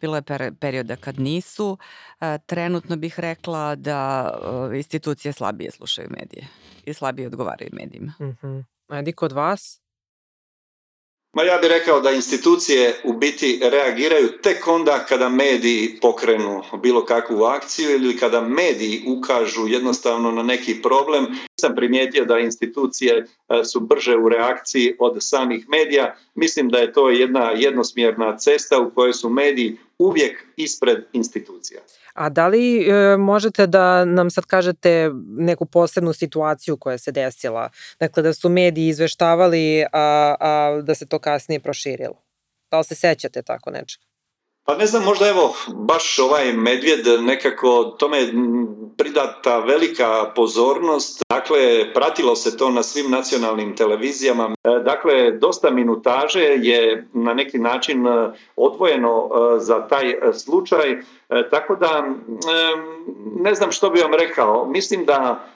bilo 0.00 0.16
je 0.16 0.22
per, 0.22 0.54
perioda 0.60 0.96
kad 0.96 1.20
nisu. 1.20 1.78
A, 2.20 2.38
trenutno 2.38 2.96
bih 2.96 3.20
rekla 3.20 3.74
da 3.74 3.98
a, 3.98 4.70
institucije 4.74 5.32
slabije 5.32 5.70
slušaju 5.70 6.08
medije 6.10 6.46
i 6.84 6.94
slabije 6.94 7.28
odgovaraju 7.28 7.70
medijima. 7.72 8.12
Mm 8.20 8.36
-hmm. 8.42 8.75
Edi, 8.92 9.12
kod 9.12 9.32
vas? 9.32 9.80
Ma 11.36 11.42
ja 11.42 11.58
bih 11.58 11.70
rekao 11.70 12.00
da 12.00 12.10
institucije 12.10 13.00
u 13.04 13.12
biti 13.12 13.60
reagiraju 13.62 14.28
tek 14.42 14.68
onda 14.68 15.04
kada 15.08 15.28
mediji 15.28 15.98
pokrenu 16.00 16.62
bilo 16.82 17.04
kakvu 17.04 17.44
akciju 17.44 17.90
ili 17.90 18.16
kada 18.16 18.40
mediji 18.40 19.04
ukažu 19.06 19.66
jednostavno 19.66 20.30
na 20.30 20.42
neki 20.42 20.82
problem. 20.82 21.26
Sam 21.60 21.74
primijetio 21.76 22.24
da 22.24 22.38
institucije 22.38 23.14
e, 23.16 23.64
su 23.64 23.80
brže 23.80 24.16
u 24.16 24.28
reakciji 24.28 24.96
od 24.98 25.16
samih 25.20 25.68
medija. 25.68 26.16
Mislim 26.34 26.68
da 26.68 26.78
je 26.78 26.92
to 26.92 27.10
jedna 27.10 27.50
jednosmjerna 27.56 28.36
cesta 28.36 28.78
u 28.78 28.90
kojoj 28.90 29.12
su 29.12 29.28
mediji 29.28 29.78
uvijek 29.98 30.46
ispred 30.56 31.04
institucija. 31.12 31.80
A 32.14 32.28
da 32.28 32.48
li 32.48 32.88
e, 32.88 33.16
možete 33.16 33.66
da 33.66 34.04
nam 34.04 34.30
sad 34.30 34.44
kažete 34.44 35.10
neku 35.26 35.66
posebnu 35.66 36.12
situaciju 36.12 36.76
koja 36.76 36.98
se 36.98 37.12
desila? 37.12 37.70
Dakle, 38.00 38.22
da 38.22 38.32
su 38.32 38.48
mediji 38.48 38.88
izveštavali, 38.88 39.84
a, 39.92 40.34
a 40.40 40.80
da 40.82 40.94
se 40.94 41.06
to 41.06 41.18
kasnije 41.18 41.60
proširilo? 41.60 42.22
Da 42.70 42.78
li 42.78 42.84
se 42.84 42.94
sećate 42.94 43.42
tako 43.42 43.70
nečega? 43.70 44.15
Pa 44.66 44.76
ne 44.76 44.86
znam, 44.86 45.04
možda 45.04 45.28
evo, 45.28 45.54
baš 45.74 46.18
ovaj 46.18 46.52
medvjed 46.52 47.06
nekako 47.20 47.84
tome 47.84 48.18
pridata 48.98 49.58
velika 49.58 50.32
pozornost. 50.36 51.22
Dakle, 51.28 51.92
pratilo 51.94 52.36
se 52.36 52.56
to 52.56 52.70
na 52.70 52.82
svim 52.82 53.10
nacionalnim 53.10 53.76
televizijama. 53.76 54.44
E, 54.44 54.70
dakle, 54.84 55.30
dosta 55.30 55.70
minutaže 55.70 56.40
je 56.40 57.08
na 57.12 57.34
neki 57.34 57.58
način 57.58 58.06
e, 58.06 58.32
odvojeno 58.56 59.30
e, 59.30 59.60
za 59.60 59.88
taj 59.88 60.14
slučaj. 60.32 61.02
Tako 61.50 61.76
da, 61.76 62.04
ne 63.40 63.54
znam 63.54 63.72
što 63.72 63.90
bi 63.90 64.00
vam 64.00 64.14
rekao. 64.14 64.64
Mislim 64.64 65.04
da 65.04 65.46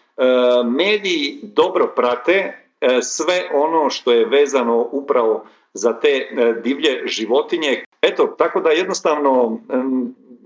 mediji 0.64 1.40
dobro 1.42 1.92
prate 1.96 2.66
sve 3.02 3.50
ono 3.54 3.90
što 3.90 4.12
je 4.12 4.26
vezano 4.26 4.88
upravo 4.92 5.44
za 5.72 6.00
te 6.00 6.28
divlje 6.62 7.02
životinje 7.06 7.84
Eto, 8.02 8.26
tako 8.38 8.60
da 8.60 8.70
jednostavno 8.70 9.60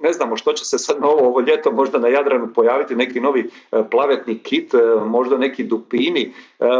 ne 0.03 0.12
znamo 0.12 0.37
što 0.37 0.53
će 0.53 0.64
se 0.64 0.79
sad 0.79 1.01
novo 1.01 1.27
ovo 1.27 1.40
ljeto 1.40 1.73
možda 1.73 1.99
na 1.99 2.09
Jadranu 2.09 2.53
pojaviti, 2.55 2.97
neki 2.97 3.21
novi 3.21 3.51
plavetni 3.90 4.38
kit, 4.38 4.73
možda 5.07 5.38
neki 5.38 5.64
dupini. 5.64 6.33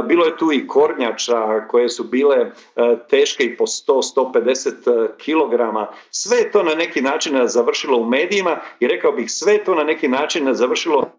Bilo 0.09 0.25
je 0.25 0.37
tu 0.37 0.53
i 0.53 0.67
kornjača 0.67 1.67
koje 1.69 1.89
su 1.89 2.05
bile 2.05 2.51
teške 3.11 3.45
i 3.45 3.57
po 3.57 3.65
100-150 3.65 5.09
kilograma. 5.17 5.89
Sve 6.11 6.39
je 6.39 6.51
to 6.51 6.63
na 6.63 6.75
neki 6.75 7.01
način 7.01 7.39
završilo 7.45 7.99
u 7.99 8.05
medijima 8.05 8.59
i 8.81 8.89
rekao 8.89 9.13
bih 9.13 9.31
sve 9.31 9.53
je 9.53 9.65
to 9.65 9.75
na 9.75 9.85
neki 9.85 10.09
način 10.09 10.55
završilo 10.55 11.11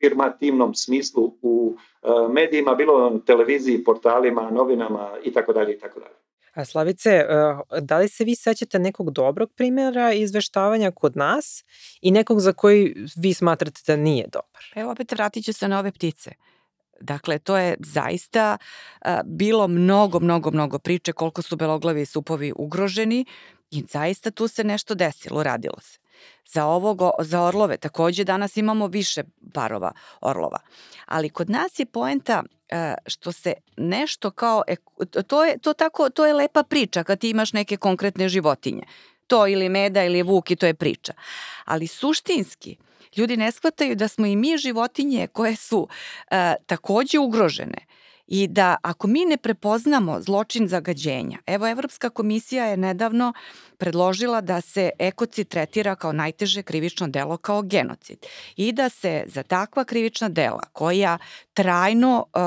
afirmativnom 0.00 0.74
smislu 0.74 1.34
u 1.42 1.76
medijima, 2.30 2.74
bilo 2.74 3.10
na 3.10 3.18
televiziji, 3.26 3.84
portalima, 3.84 4.50
novinama 4.50 5.10
i 5.22 5.32
tako 5.32 5.52
dalje 5.52 5.72
i 5.72 5.78
tako 5.78 6.00
dalje. 6.00 6.19
A 6.54 6.64
Slavice, 6.64 7.10
e, 7.10 7.26
da 7.80 7.98
li 7.98 8.08
se 8.08 8.24
vi 8.24 8.34
sećate 8.34 8.78
nekog 8.78 9.10
dobrog 9.10 9.52
primjera 9.56 10.12
izveštavanja 10.12 10.90
kod 10.90 11.16
nas 11.16 11.64
i 12.00 12.10
nekog 12.10 12.40
za 12.40 12.52
koji 12.52 12.94
vi 13.16 13.34
smatrate 13.34 13.80
da 13.86 13.96
nije 13.96 14.26
dobar? 14.32 14.62
Evo 14.74 14.92
opet 14.92 15.12
vratit 15.12 15.44
ću 15.44 15.52
se 15.52 15.68
na 15.68 15.78
ove 15.78 15.92
ptice. 15.92 16.30
Dakle, 17.00 17.38
to 17.38 17.56
je 17.56 17.76
zaista 17.80 18.56
uh, 19.04 19.10
bilo 19.24 19.68
mnogo, 19.68 20.20
mnogo, 20.20 20.50
mnogo 20.50 20.78
priče 20.78 21.12
koliko 21.12 21.42
su 21.42 21.56
beloglavi 21.56 22.06
supovi 22.06 22.52
ugroženi 22.56 23.24
i 23.70 23.84
zaista 23.88 24.30
tu 24.30 24.48
se 24.48 24.64
nešto 24.64 24.94
desilo, 24.94 25.42
radilo 25.42 25.80
se. 25.80 25.98
Za, 26.46 26.66
ovog, 26.66 27.02
za 27.18 27.42
orlove 27.42 27.76
takođe 27.76 28.24
danas 28.24 28.56
imamo 28.56 28.86
više 28.86 29.22
parova 29.54 29.92
orlova. 30.20 30.58
Ali 31.06 31.30
kod 31.30 31.50
nas 31.50 31.78
je 31.78 31.86
poenta 31.86 32.42
e, 32.68 32.94
što 33.06 33.32
se 33.32 33.52
nešto 33.76 34.30
kao 34.30 34.62
to 35.26 35.44
je 35.44 35.58
to 35.58 35.72
tako 35.72 36.10
to 36.10 36.26
je 36.26 36.34
lepa 36.34 36.62
priča 36.62 37.04
kad 37.04 37.18
ti 37.18 37.30
imaš 37.30 37.52
neke 37.52 37.76
konkretne 37.76 38.28
životinje. 38.28 38.82
To 39.26 39.46
ili 39.46 39.68
meda 39.68 40.04
ili 40.04 40.22
vuk 40.22 40.50
i 40.50 40.56
to 40.56 40.66
je 40.66 40.74
priča. 40.74 41.12
Ali 41.64 41.86
suštinski 41.86 42.76
ljudi 43.16 43.36
ne 43.36 43.52
shvataju 43.52 43.96
da 43.96 44.08
smo 44.08 44.26
i 44.26 44.36
mi 44.36 44.58
životinje 44.58 45.26
koje 45.26 45.56
su 45.56 45.88
e, 46.30 46.54
takođe 46.66 47.18
ugrožene 47.18 47.86
i 48.30 48.48
da 48.48 48.76
ako 48.82 49.06
mi 49.06 49.24
ne 49.24 49.36
prepoznamo 49.36 50.20
zločin 50.20 50.68
zagađenja, 50.68 51.38
evo 51.46 51.68
Evropska 51.68 52.10
komisija 52.10 52.64
je 52.64 52.76
nedavno 52.76 53.32
predložila 53.78 54.40
da 54.40 54.60
se 54.60 54.90
ekocid 54.98 55.48
tretira 55.48 55.94
kao 55.94 56.12
najteže 56.12 56.62
krivično 56.62 57.08
delo 57.08 57.36
kao 57.36 57.62
genocid. 57.62 58.18
I 58.56 58.72
da 58.72 58.88
se 58.88 59.24
za 59.26 59.42
takva 59.42 59.84
krivična 59.84 60.28
dela 60.28 60.62
koja 60.72 61.18
trajno 61.60 62.24
uh, 62.34 62.40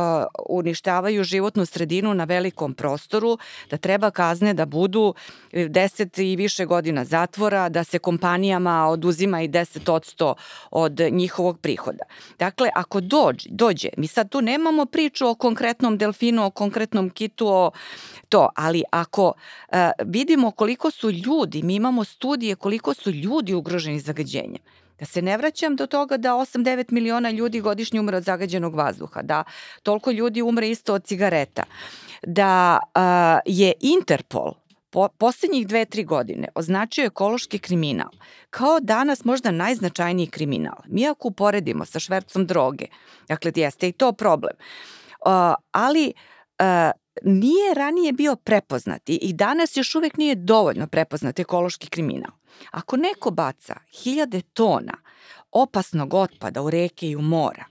uništavaju 0.49 1.23
životnu 1.23 1.65
sredinu 1.65 2.13
na 2.13 2.23
velikom 2.23 2.73
prostoru, 2.73 3.37
da 3.69 3.77
treba 3.77 4.11
kazne 4.11 4.53
da 4.53 4.65
budu 4.65 5.13
10 5.51 6.23
i 6.23 6.35
više 6.35 6.65
godina 6.65 7.05
zatvora, 7.05 7.69
da 7.69 7.83
se 7.83 7.99
kompanijama 7.99 8.87
oduzima 8.87 9.41
i 9.41 9.47
10% 9.47 10.33
od 10.71 10.99
njihovog 11.11 11.59
prihoda. 11.59 12.03
Dakle, 12.39 12.69
ako 12.75 13.01
dođe, 13.01 13.49
dođe, 13.51 13.89
mi 13.97 14.07
sad 14.07 14.29
tu 14.29 14.41
nemamo 14.41 14.85
priču 14.85 15.27
o 15.27 15.35
konkretnom 15.35 15.97
delfinu, 15.97 16.45
o 16.45 16.49
konkretnom 16.49 17.09
kitu, 17.09 17.47
o 17.47 17.71
to, 18.29 18.49
ali 18.55 18.83
ako 18.91 19.27
uh, 19.27 19.77
vidimo 20.05 20.51
koliko 20.51 20.91
su 20.91 21.11
ljudi, 21.11 21.63
mi 21.63 21.75
imamo 21.75 22.03
studije 22.03 22.55
koliko 22.55 22.93
su 22.93 23.11
ljudi 23.11 23.53
ugroženi 23.53 23.99
zagađenjem. 23.99 24.61
Da 24.99 25.05
se 25.05 25.21
ne 25.21 25.37
vraćam 25.37 25.75
do 25.75 25.87
toga 25.87 26.17
da 26.17 26.29
8-9 26.29 26.91
miliona 26.91 27.29
ljudi 27.29 27.61
godišnje 27.61 27.99
umre 27.99 28.17
od 28.17 28.23
zagađenog 28.23 28.75
vazduha, 28.75 29.21
da 29.21 29.43
toliko 29.83 30.11
ljudi 30.11 30.41
umre 30.41 30.69
isto 30.69 30.93
od 30.93 31.03
cigareta, 31.03 31.63
da 32.23 32.79
a, 32.93 33.39
je 33.45 33.73
Interpol 33.79 34.53
po, 34.89 35.07
poslednjih 35.17 35.67
dve, 35.67 35.85
tri 35.85 36.03
godine 36.03 36.47
označio 36.55 37.05
ekološki 37.05 37.59
kriminal 37.59 38.09
kao 38.49 38.79
danas 38.79 39.25
možda 39.25 39.51
najznačajniji 39.51 40.27
kriminal. 40.27 40.75
Mi 40.87 41.07
ako 41.07 41.27
uporedimo 41.27 41.85
sa 41.85 41.99
švercom 41.99 42.45
droge, 42.45 42.85
dakle 43.27 43.51
jeste 43.55 43.87
i 43.87 43.91
to 43.91 44.11
problem, 44.11 44.53
uh, 45.25 45.53
ali 45.71 46.13
uh, 46.59 47.02
nije 47.21 47.73
ranije 47.73 48.13
bio 48.13 48.35
prepoznat 48.35 49.01
i 49.05 49.33
danas 49.33 49.77
još 49.77 49.95
uvek 49.95 50.17
nije 50.17 50.35
dovoljno 50.35 50.87
prepoznat 50.87 51.39
ekološki 51.39 51.87
kriminal. 51.87 52.31
Ako 52.71 52.97
neko 52.97 53.31
baca 53.31 53.75
hiljade 54.03 54.41
tona 54.41 54.97
opasnog 55.51 56.13
otpada 56.13 56.61
u 56.61 56.69
reke 56.69 57.09
i 57.09 57.15
u 57.15 57.21
mora, 57.21 57.65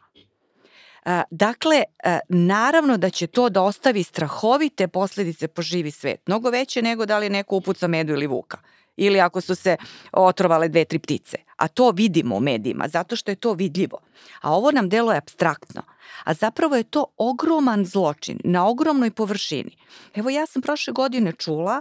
Dakle, 1.31 1.83
naravno 2.28 2.96
da 2.96 3.11
će 3.11 3.26
to 3.26 3.48
da 3.48 3.62
ostavi 3.62 4.02
strahovite 4.02 4.88
posledice 4.88 5.48
po 5.48 5.62
živi 5.62 5.90
svet, 5.90 6.26
mnogo 6.26 6.50
veće 6.50 6.83
nego 6.83 7.07
da 7.07 7.18
li 7.18 7.31
neko 7.31 7.57
upuca 7.57 7.87
medu 7.87 8.12
ili 8.12 8.26
vuka 8.26 8.59
ili 8.96 9.20
ako 9.20 9.40
su 9.40 9.55
se 9.55 9.76
otrovale 10.12 10.68
dve, 10.68 10.85
tri 10.85 10.98
ptice. 10.98 11.37
A 11.57 11.68
to 11.68 11.90
vidimo 11.90 12.37
u 12.37 12.40
medijima, 12.40 12.88
zato 12.88 13.16
što 13.16 13.31
je 13.31 13.37
to 13.37 13.52
vidljivo. 13.52 13.98
A 14.40 14.52
ovo 14.52 14.70
nam 14.70 14.88
deluje 14.88 15.18
abstraktno. 15.18 15.83
A 16.24 16.35
zapravo 16.35 16.76
je 16.76 16.83
to 16.83 17.05
ogroman 17.16 17.85
zločin 17.85 18.38
na 18.44 18.68
ogromnoj 18.68 19.11
površini. 19.11 19.76
Evo 20.14 20.31
ja 20.31 20.46
sam 20.46 20.62
prošle 20.62 20.92
godine 20.92 21.33
čula 21.33 21.81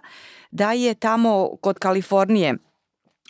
da 0.51 0.71
je 0.71 0.93
tamo 0.93 1.49
kod 1.61 1.79
Kalifornije 1.79 2.55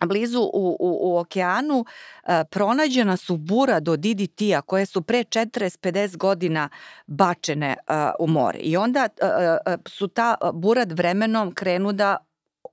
blizu 0.05 0.41
u, 0.41 0.77
u, 0.79 0.99
u 1.01 1.17
okeanu 1.17 1.85
e, 2.23 2.43
pronađena 2.51 3.17
su 3.17 3.37
bura 3.37 3.79
do 3.79 3.97
DDT-a 3.97 4.61
koje 4.61 4.85
su 4.85 5.01
pre 5.01 5.19
40-50 5.23 6.17
godina 6.17 6.69
bačene 7.07 7.67
e, 7.67 7.93
u 8.19 8.27
more. 8.27 8.59
I 8.59 8.77
onda 8.77 8.99
e, 9.21 9.25
e, 9.65 9.77
su 9.87 10.07
ta 10.07 10.35
burad 10.53 10.91
vremenom 10.91 11.53
krenu 11.53 11.91
da 11.91 12.17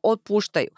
otpuštaju. 0.02 0.68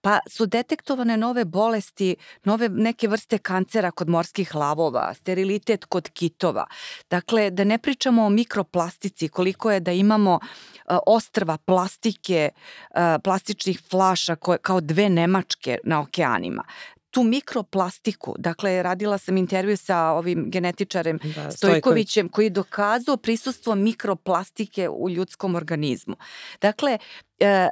Pa 0.00 0.18
su 0.28 0.46
detektovane 0.46 1.16
nove 1.16 1.44
bolesti, 1.44 2.16
nove 2.44 2.68
neke 2.68 3.08
vrste 3.08 3.38
kancera 3.38 3.90
kod 3.90 4.08
morskih 4.08 4.54
lavova, 4.54 5.14
sterilitet 5.14 5.84
kod 5.84 6.08
kitova. 6.10 6.66
Dakle, 7.10 7.50
da 7.50 7.64
ne 7.64 7.78
pričamo 7.78 8.26
o 8.26 8.30
mikroplastici, 8.30 9.28
koliko 9.28 9.70
je 9.70 9.80
da 9.80 9.92
imamo 9.92 10.40
ostrva 11.06 11.58
plastike, 11.58 12.50
plastičnih 13.24 13.80
flaša 13.90 14.36
koje, 14.36 14.58
kao 14.58 14.80
dve 14.80 15.08
Nemačke 15.08 15.78
na 15.84 16.00
okeanima 16.00 16.64
tu 17.12 17.22
mikroplastiku, 17.22 18.34
dakle 18.38 18.82
radila 18.82 19.18
sam 19.18 19.36
intervju 19.36 19.76
sa 19.76 19.98
ovim 19.98 20.50
genetičarem 20.50 21.18
da, 21.34 21.50
Stojkovićem 21.50 22.28
koji 22.28 22.46
je 22.46 22.50
dokazao 22.50 23.16
prisustvo 23.16 23.74
mikroplastike 23.74 24.88
u 24.88 25.10
ljudskom 25.10 25.54
organizmu. 25.54 26.16
Dakle, 26.60 26.98
e, 27.38 27.46
e, 27.46 27.68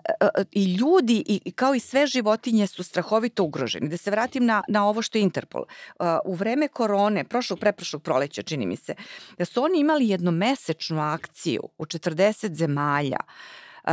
i 0.52 0.74
ljudi 0.74 1.24
i 1.26 1.52
kao 1.52 1.74
i 1.74 1.80
sve 1.80 2.06
životinje 2.06 2.66
su 2.66 2.82
strahovito 2.82 3.44
ugroženi. 3.44 3.88
Da 3.88 3.96
se 3.96 4.10
vratim 4.10 4.44
na, 4.44 4.62
na 4.68 4.88
ovo 4.88 5.02
što 5.02 5.18
je 5.18 5.22
Interpol. 5.22 5.62
E, 5.62 6.04
u 6.24 6.34
vreme 6.34 6.68
korone, 6.68 7.24
prošlog, 7.24 7.58
preprošlog 7.58 8.02
proleća, 8.02 8.42
čini 8.42 8.66
mi 8.66 8.76
se, 8.76 8.94
da 9.38 9.44
su 9.44 9.62
oni 9.62 9.80
imali 9.80 10.08
jednomesečnu 10.08 11.00
akciju 11.00 11.62
u 11.78 11.84
40 11.84 12.54
zemalja 12.54 13.18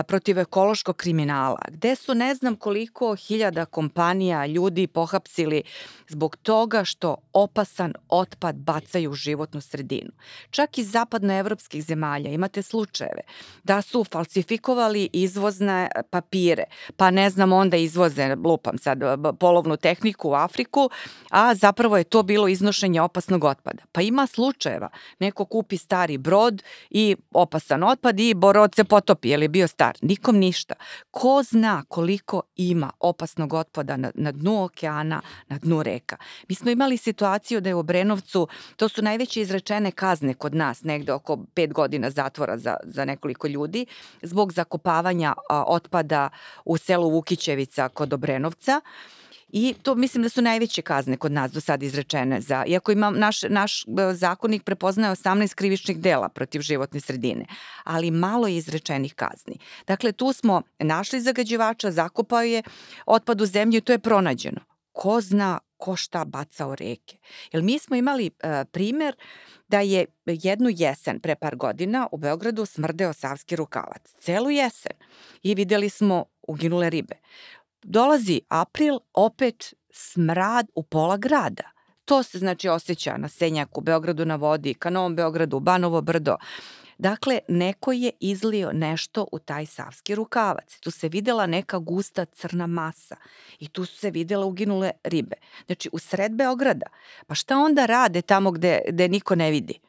protiv 0.08 0.39
ekološkog 0.39 0.95
kriminala, 0.95 1.62
gde 1.67 1.95
su 1.95 2.15
ne 2.15 2.36
znam 2.36 2.56
koliko 2.56 3.15
hiljada 3.15 3.65
kompanija 3.65 4.45
ljudi 4.45 4.88
pohapsili 4.88 5.63
zbog 6.08 6.36
toga 6.36 6.84
što 6.84 7.15
opasan 7.34 7.93
otpad 8.10 8.56
bacaju 8.56 9.12
u 9.12 9.13
životnu 9.13 9.62
sredinu. 9.62 10.12
Čak 10.50 10.78
iz 10.78 10.91
zapadnoevropskih 10.91 11.84
zemalja 11.84 12.32
imate 12.32 12.62
slučajeve 12.62 13.21
da 13.63 13.82
su 13.82 14.04
falsifikovali 14.04 15.10
izvozne 15.13 15.89
papire, 16.10 16.63
pa 16.97 17.12
ne 17.12 17.30
znam 17.30 17.54
onda 17.54 17.78
izvoze, 17.78 18.36
lupam 18.36 18.78
sad, 18.78 19.00
polovnu 19.39 19.78
tehniku 19.78 20.30
u 20.30 20.34
Afriku, 20.34 20.89
a 21.30 21.56
zapravo 21.56 21.97
je 21.97 22.04
to 22.04 22.23
bilo 22.23 22.47
iznošenje 22.47 23.02
opasnog 23.02 23.43
otpada. 23.43 23.84
Pa 23.91 24.02
ima 24.02 24.28
slučajeva, 24.28 24.89
neko 25.19 25.45
kupi 25.45 25.78
stari 25.78 26.17
brod 26.17 26.63
i 26.89 27.15
opasan 27.32 27.84
otpad 27.84 28.19
i 28.19 28.34
borod 28.34 28.76
se 28.76 28.84
potopi, 28.84 29.30
je 29.30 29.38
li 29.38 29.47
bio 29.47 29.67
star. 29.78 29.98
Nikom 30.02 30.38
ništa. 30.38 30.74
Ko 31.12 31.44
zna 31.44 31.84
koliko 31.88 32.42
ima 32.56 32.92
opasnog 33.00 33.54
otpada 33.54 33.98
na, 33.98 34.12
na 34.16 34.32
dnu 34.32 34.63
okeana, 34.63 35.22
na 35.50 35.58
dnu 35.58 35.84
reka. 35.84 36.18
Mi 36.50 36.56
smo 36.56 36.72
imali 36.72 36.98
situaciju 36.98 37.62
da 37.62 37.70
je 37.70 37.76
u 37.76 37.80
Obrenovcu, 37.80 38.48
to 38.76 38.90
su 38.90 39.02
najveće 39.02 39.42
izrečene 39.42 39.92
kazne 39.92 40.34
kod 40.34 40.56
nas, 40.56 40.84
negde 40.84 41.13
oko 41.13 41.38
pet 41.54 41.74
godina 41.74 42.10
zatvora 42.10 42.58
za, 42.58 42.76
za 42.84 43.06
nekoliko 43.06 43.48
ljudi, 43.48 43.86
zbog 44.22 44.54
zakopavanja 44.54 45.34
a, 45.50 45.63
otpada 45.68 46.30
u 46.66 46.78
selu 46.78 47.10
Vukićevica 47.10 47.90
kod 47.90 48.13
Obrenovca. 48.13 48.82
I 49.49 49.75
to 49.83 49.95
mislim 49.95 50.23
da 50.23 50.29
su 50.29 50.41
najveće 50.41 50.81
kazne 50.81 51.17
kod 51.17 51.31
nas 51.31 51.51
do 51.51 51.62
sada 51.62 51.86
izrečene. 51.86 52.41
Za, 52.41 52.63
iako 52.67 52.91
imam, 52.91 53.19
naš, 53.19 53.41
naš 53.43 53.83
e, 53.83 54.13
zakonik 54.13 54.63
prepoznaje 54.63 55.15
18 55.15 55.55
krivičnih 55.55 55.99
dela 55.99 56.29
protiv 56.29 56.62
životne 56.62 56.99
sredine, 56.99 57.45
ali 57.83 58.12
malo 58.12 58.47
je 58.47 58.57
izrečenih 58.57 59.13
kazni. 59.13 59.60
Dakle, 59.88 60.12
tu 60.12 60.33
smo 60.33 60.62
našli 60.79 61.21
zagađivača, 61.21 61.91
zakopao 61.91 62.41
je 62.41 62.63
otpad 63.05 63.41
u 63.41 63.45
zemlju 63.45 63.77
i 63.77 63.81
to 63.81 63.91
je 63.91 63.99
pronađeno. 63.99 64.60
Ko 64.91 65.21
zna 65.21 65.60
ko 65.77 65.95
šta 65.95 66.25
baca 66.25 66.67
u 66.67 66.75
reke. 66.75 67.17
Jer 67.51 67.63
mi 67.63 67.79
smo 67.79 67.95
imali 67.95 68.25
uh, 68.43 68.49
primer 68.71 69.15
da 69.67 69.79
je 69.79 70.05
jednu 70.25 70.69
jesen 70.73 71.19
pre 71.19 71.36
par 71.36 71.55
godina 71.55 72.07
u 72.12 72.17
Beogradu 72.17 72.65
smrdeo 72.65 73.13
savski 73.13 73.56
rukavac. 73.56 74.13
Celu 74.19 74.50
jesen. 74.50 74.98
I 75.43 75.56
videli 75.56 75.89
smo 75.89 76.25
uginule 76.48 76.89
ribe. 76.89 77.15
Dolazi 77.84 78.42
april, 78.50 79.00
opet 79.13 79.73
smrad 79.92 80.67
u 80.75 80.84
pola 80.84 81.17
grada. 81.17 81.63
To 82.06 82.23
se 82.23 82.40
znači 82.40 82.69
osjeća 82.69 83.17
na 83.17 83.28
Senjaku, 83.28 83.82
Beogradu 83.82 84.25
na 84.25 84.36
vodi, 84.36 84.73
ka 84.73 84.90
Novom 84.90 85.15
Beogradu, 85.15 85.60
Banovo 85.60 86.02
brdo. 86.02 86.36
Dakle, 86.98 87.40
neko 87.48 87.92
je 87.92 88.12
izlio 88.19 88.71
nešto 88.73 89.28
u 89.32 89.40
taj 89.40 89.65
savski 89.65 90.15
rukavac. 90.15 90.80
Tu 90.80 90.92
se 90.92 91.10
videla 91.10 91.46
neka 91.46 91.78
gusta 91.78 92.25
crna 92.25 92.67
masa 92.67 93.15
i 93.60 93.67
tu 93.67 93.86
su 93.86 93.98
se 93.98 94.12
videla 94.12 94.46
uginule 94.46 94.92
ribe. 95.04 95.36
Znači, 95.65 95.90
u 95.92 96.00
sred 96.00 96.32
Beograda. 96.32 96.86
Pa 97.28 97.36
šta 97.36 97.58
onda 97.58 97.86
rade 97.86 98.21
tamo 98.21 98.52
gde, 98.52 98.82
gde 98.90 99.08
niko 99.08 99.36
ne 99.36 99.52
vidi? 99.52 99.80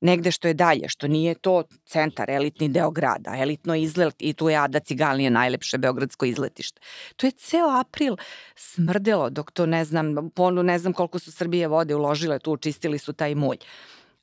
Negde 0.00 0.30
što 0.30 0.48
je 0.48 0.54
dalje, 0.54 0.88
što 0.88 1.08
nije 1.08 1.34
to 1.34 1.62
centar, 1.84 2.30
elitni 2.30 2.68
deo 2.68 2.90
grada, 2.90 3.36
elitno 3.38 3.74
izlet 3.74 4.14
i 4.18 4.32
tu 4.32 4.48
je 4.48 4.56
Ada 4.56 4.80
Cigalnije 4.80 5.30
najlepše 5.30 5.78
beogradsko 5.78 6.24
izletište. 6.24 6.80
To 7.16 7.26
je 7.26 7.30
ceo 7.30 7.68
april 7.68 8.16
smrdelo 8.56 9.30
dok 9.30 9.50
to 9.50 9.66
ne 9.66 9.84
znam, 9.84 10.30
ponu 10.34 10.62
ne 10.62 10.78
znam 10.78 10.92
koliko 10.92 11.18
su 11.18 11.32
Srbije 11.32 11.68
vode 11.68 11.94
uložile 11.94 12.38
tu, 12.38 12.56
čistili 12.56 12.98
su 12.98 13.12
taj 13.12 13.34
mulj. 13.34 13.58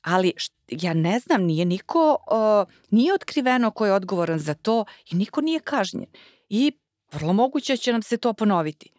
Ali 0.02 0.32
ja 0.68 0.94
ne 0.94 1.18
znam, 1.18 1.42
nije 1.42 1.64
niko, 1.64 2.16
uh, 2.30 2.72
nije 2.90 3.14
otkriveno 3.14 3.70
ko 3.70 3.86
je 3.86 3.92
odgovoran 3.92 4.38
za 4.38 4.54
to 4.54 4.84
i 5.10 5.16
niko 5.16 5.40
nije 5.40 5.60
kažnjen. 5.60 6.06
I 6.48 6.72
vrlo 7.12 7.32
moguće 7.32 7.76
će 7.76 7.92
nam 7.92 8.02
se 8.02 8.16
to 8.16 8.32
ponoviti. 8.32 8.93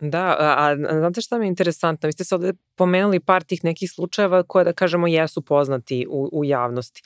Da, 0.00 0.36
a, 0.38 0.70
a 0.70 0.76
znate 0.76 1.20
šta 1.20 1.38
mi 1.38 1.46
je 1.46 1.48
interesantno? 1.48 2.06
Vi 2.06 2.12
ste 2.12 2.24
se 2.24 2.34
ovde 2.34 2.52
pomenuli 2.74 3.20
par 3.20 3.42
tih 3.42 3.64
nekih 3.64 3.90
slučajeva 3.90 4.42
koje, 4.42 4.64
da 4.64 4.72
kažemo, 4.72 5.06
jesu 5.06 5.42
poznati 5.42 6.06
u, 6.10 6.28
u 6.32 6.44
javnosti. 6.44 7.02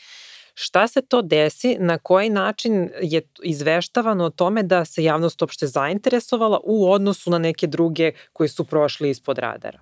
Šta 0.54 0.88
se 0.88 1.02
to 1.02 1.22
desi, 1.22 1.76
na 1.80 1.98
koji 1.98 2.30
način 2.30 2.90
je 3.02 3.22
izveštavano 3.42 4.24
o 4.24 4.30
tome 4.30 4.62
da 4.62 4.84
se 4.84 5.04
javnost 5.04 5.42
uopšte 5.42 5.66
zainteresovala 5.66 6.60
u 6.64 6.92
odnosu 6.92 7.30
na 7.30 7.38
neke 7.38 7.66
druge 7.66 8.12
koji 8.32 8.48
su 8.48 8.64
prošli 8.64 9.10
ispod 9.10 9.38
radara? 9.38 9.78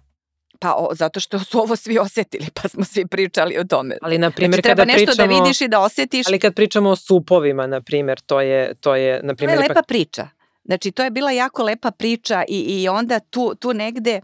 Pa 0.58 0.74
o, 0.74 0.94
zato 0.94 1.20
što 1.20 1.38
su 1.38 1.58
ovo 1.58 1.76
svi 1.76 1.98
osetili, 1.98 2.46
pa 2.62 2.68
smo 2.68 2.84
svi 2.84 3.06
pričali 3.06 3.58
o 3.58 3.64
tome. 3.64 3.98
Ali, 4.02 4.18
na 4.18 4.30
primjer, 4.30 4.50
znači, 4.50 4.62
treba 4.62 4.82
kada 4.82 4.92
nešto 4.92 5.06
pričamo, 5.06 5.28
da 5.28 5.42
vidiš 5.42 5.60
i 5.60 5.68
da 5.68 5.80
osetiš. 5.80 6.26
Ali 6.26 6.38
kad 6.38 6.54
pričamo 6.54 6.90
o 6.90 6.96
supovima, 6.96 7.66
na 7.66 7.80
primjer, 7.80 8.20
to 8.20 8.40
je, 8.40 8.74
to 8.74 8.96
je, 8.96 9.20
na 9.22 9.34
primjer... 9.34 9.58
To 9.58 9.62
je 9.62 9.68
lepa 9.68 9.82
priča. 9.82 10.28
Znači, 10.64 10.90
to 10.90 11.04
je 11.04 11.10
bila 11.10 11.30
jako 11.30 11.62
lepa 11.62 11.90
priča 11.90 12.44
i, 12.48 12.58
i 12.58 12.88
onda 12.88 13.20
tu, 13.20 13.54
tu 13.54 13.72
negde 13.74 14.20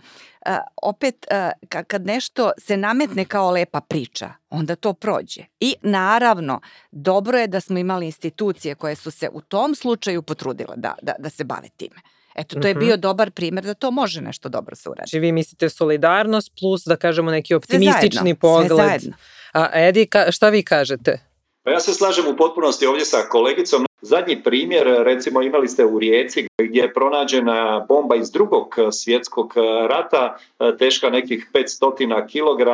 uh, 0.46 0.52
opet 0.82 1.26
uh, 1.70 1.82
kad 1.88 2.06
nešto 2.06 2.50
se 2.58 2.76
nametne 2.76 3.24
kao 3.24 3.50
lepa 3.50 3.80
priča, 3.80 4.32
onda 4.50 4.76
to 4.76 4.92
prođe. 4.92 5.42
I 5.60 5.74
naravno, 5.82 6.60
dobro 6.90 7.38
je 7.38 7.46
da 7.46 7.60
smo 7.60 7.78
imali 7.78 8.06
institucije 8.06 8.74
koje 8.74 8.94
su 8.94 9.10
se 9.10 9.28
u 9.32 9.40
tom 9.40 9.74
slučaju 9.74 10.22
potrudile 10.22 10.74
da, 10.76 10.94
da, 11.02 11.12
da 11.18 11.30
se 11.30 11.44
bave 11.44 11.68
time. 11.76 12.00
Eto, 12.34 12.60
to 12.60 12.68
je 12.68 12.74
mhm. 12.74 12.84
bio 12.84 12.96
dobar 12.96 13.30
primer 13.30 13.64
da 13.64 13.74
to 13.74 13.90
može 13.90 14.20
nešto 14.20 14.48
dobro 14.48 14.76
se 14.76 14.88
uradi. 14.88 15.08
Znači 15.08 15.18
vi 15.18 15.32
mislite 15.32 15.68
solidarnost 15.68 16.52
plus, 16.60 16.82
da 16.86 16.96
kažemo, 16.96 17.30
neki 17.30 17.54
optimistični 17.54 18.10
sve 18.10 18.22
zajedno, 18.22 18.40
pogled. 18.40 18.68
Sve 18.68 18.76
zajedno. 18.76 19.16
A 19.52 19.68
Edi, 19.74 20.06
ka, 20.06 20.32
šta 20.32 20.48
vi 20.48 20.62
kažete? 20.62 21.27
Pa 21.68 21.72
ja 21.72 21.80
se 21.80 21.94
slažem 21.94 22.26
u 22.28 22.36
potpunosti 22.36 22.86
ovdje 22.86 23.04
sa 23.04 23.18
kolegicom. 23.28 23.84
Zadnji 24.00 24.42
primjer, 24.42 24.86
recimo 24.86 25.42
imali 25.42 25.68
ste 25.68 25.84
u 25.84 25.98
Rijeci 25.98 26.46
gdje 26.58 26.80
je 26.80 26.92
pronađena 26.92 27.86
bomba 27.88 28.16
iz 28.16 28.30
drugog 28.30 28.76
svjetskog 28.92 29.52
rata, 29.88 30.38
teška 30.78 31.10
nekih 31.10 31.50
500 31.54 32.26
kg, 32.26 32.68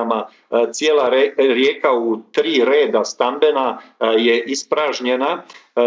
cijela 0.72 1.10
rijeka 1.36 1.92
u 1.92 2.22
tri 2.32 2.64
reda 2.64 3.04
stambena 3.04 3.78
je 4.18 4.44
ispražnjena, 4.44 5.42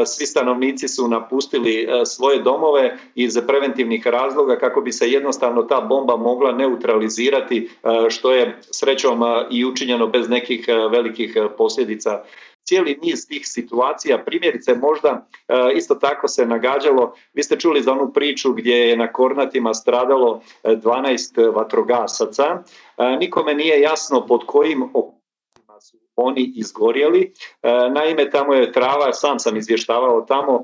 svi 0.06 0.26
stanovnici 0.26 0.88
su 0.88 1.08
napustili 1.08 1.88
svoje 2.06 2.42
domove 2.42 2.98
iz 3.16 3.40
preventivnih 3.48 4.08
razloga 4.08 4.58
kako 4.58 4.82
bi 4.82 4.92
se 4.92 5.12
jednostavno 5.12 5.64
ta 5.64 5.82
bomba 5.82 6.16
mogla 6.16 6.52
neutralizirati, 6.52 7.70
što 8.10 8.32
je 8.32 8.58
srećom 8.62 9.22
i 9.52 9.66
učinjeno 9.66 10.08
bez 10.08 10.30
nekih 10.30 10.66
velikih 10.92 11.38
posljedica 11.58 12.24
cijeli 12.68 13.00
niz 13.02 13.28
tih 13.28 13.42
situacija, 13.48 14.24
primjerice 14.24 14.76
možda 14.76 15.28
e, 15.48 15.54
isto 15.76 15.96
tako 15.96 16.28
se 16.28 16.46
nagađalo, 16.46 17.14
vi 17.34 17.44
ste 17.44 17.60
čuli 17.60 17.82
za 17.82 17.92
onu 17.92 18.14
priču 18.14 18.54
gdje 18.54 18.76
je 18.76 18.98
na 18.98 19.14
Kornatima 19.14 19.74
stradalo 19.74 20.42
12 20.64 21.44
e, 21.44 21.50
vatrogasaca, 21.50 22.64
e, 22.98 23.18
nikome 23.20 23.54
nije 23.54 23.82
jasno 23.82 24.26
pod 24.26 24.46
kojim 24.46 24.90
su 25.82 25.98
oni 26.16 26.54
izgorjeli. 26.56 27.34
Naime, 27.94 28.30
tamo 28.30 28.54
je 28.54 28.72
trava, 28.72 29.14
sam 29.14 29.40
sam 29.40 29.58
izvještavao 29.58 30.22
tamo, 30.22 30.64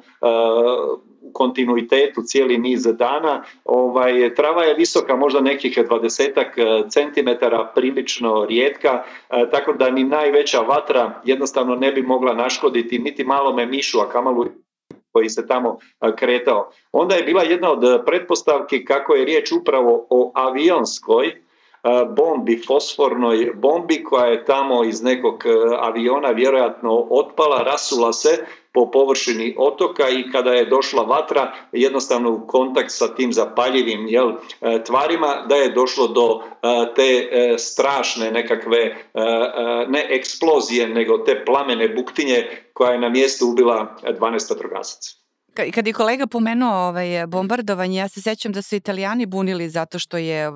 kontinuitetu 1.33 2.21
cijeli 2.21 2.57
niz 2.57 2.83
dana. 2.83 3.43
Ovaj, 3.65 4.35
trava 4.35 4.63
je 4.63 4.73
visoka 4.73 5.15
možda 5.15 5.41
nekih 5.41 5.77
20 5.77 6.23
e, 6.37 6.89
centimetara, 6.89 7.71
prilično 7.75 8.45
rijetka, 8.45 9.03
e, 9.29 9.49
tako 9.51 9.73
da 9.73 9.89
ni 9.89 10.03
najveća 10.03 10.59
vatra 10.59 11.21
jednostavno 11.25 11.75
ne 11.75 11.91
bi 11.91 12.01
mogla 12.01 12.33
naškoditi 12.33 12.99
niti 12.99 13.23
malome 13.23 13.65
mišu, 13.65 13.99
a 13.99 14.09
kamalu 14.09 14.45
koji 15.11 15.29
se 15.29 15.47
tamo 15.47 15.77
e, 16.01 16.15
kretao. 16.15 16.71
Onda 16.91 17.15
je 17.15 17.23
bila 17.23 17.43
jedna 17.43 17.71
od 17.71 18.05
pretpostavki 18.05 18.85
kako 18.85 19.15
je 19.15 19.25
riječ 19.25 19.51
upravo 19.51 20.07
o 20.09 20.31
avionskoj 20.35 21.43
bombi, 22.15 22.61
fosfornoj 22.67 23.51
bombi 23.55 24.03
koja 24.03 24.25
je 24.25 24.45
tamo 24.45 24.83
iz 24.83 25.03
nekog 25.03 25.43
aviona 25.79 26.29
vjerojatno 26.29 27.07
otpala, 27.09 27.63
rasula 27.63 28.13
se 28.13 28.45
po 28.73 28.91
površini 28.91 29.55
otoka 29.57 30.09
i 30.09 30.31
kada 30.31 30.51
je 30.51 30.65
došla 30.65 31.03
vatra 31.03 31.53
jednostavno 31.71 32.31
u 32.31 32.47
kontakt 32.47 32.91
sa 32.91 33.15
tim 33.15 33.33
zapaljivim 33.33 34.07
jel, 34.07 34.31
e, 34.61 34.83
tvarima 34.83 35.45
da 35.49 35.55
je 35.55 35.69
došlo 35.69 36.07
do 36.07 36.41
e, 36.41 36.93
te 36.95 37.29
e, 37.31 37.57
strašne 37.57 38.31
nekakve 38.31 38.95
ne 39.87 40.05
eksplozije 40.09 40.87
nego 40.87 41.17
te 41.17 41.45
plamene 41.45 41.89
buktinje 41.89 42.49
koja 42.73 42.91
je 42.91 42.99
na 42.99 43.09
mjestu 43.09 43.47
ubila 43.47 43.95
12 44.03 44.49
vatrogasaca. 44.49 45.22
Kad 45.53 45.87
je 45.87 45.93
kolega 45.93 46.27
pomenuo 46.27 46.73
ovaj, 46.73 47.27
bombardovanje, 47.27 47.97
ja 47.97 48.07
se 48.07 48.21
sećam 48.21 48.51
da 48.51 48.61
su 48.61 48.75
italijani 48.75 49.25
bunili 49.25 49.69
zato 49.69 49.99
što 49.99 50.17
je 50.17 50.51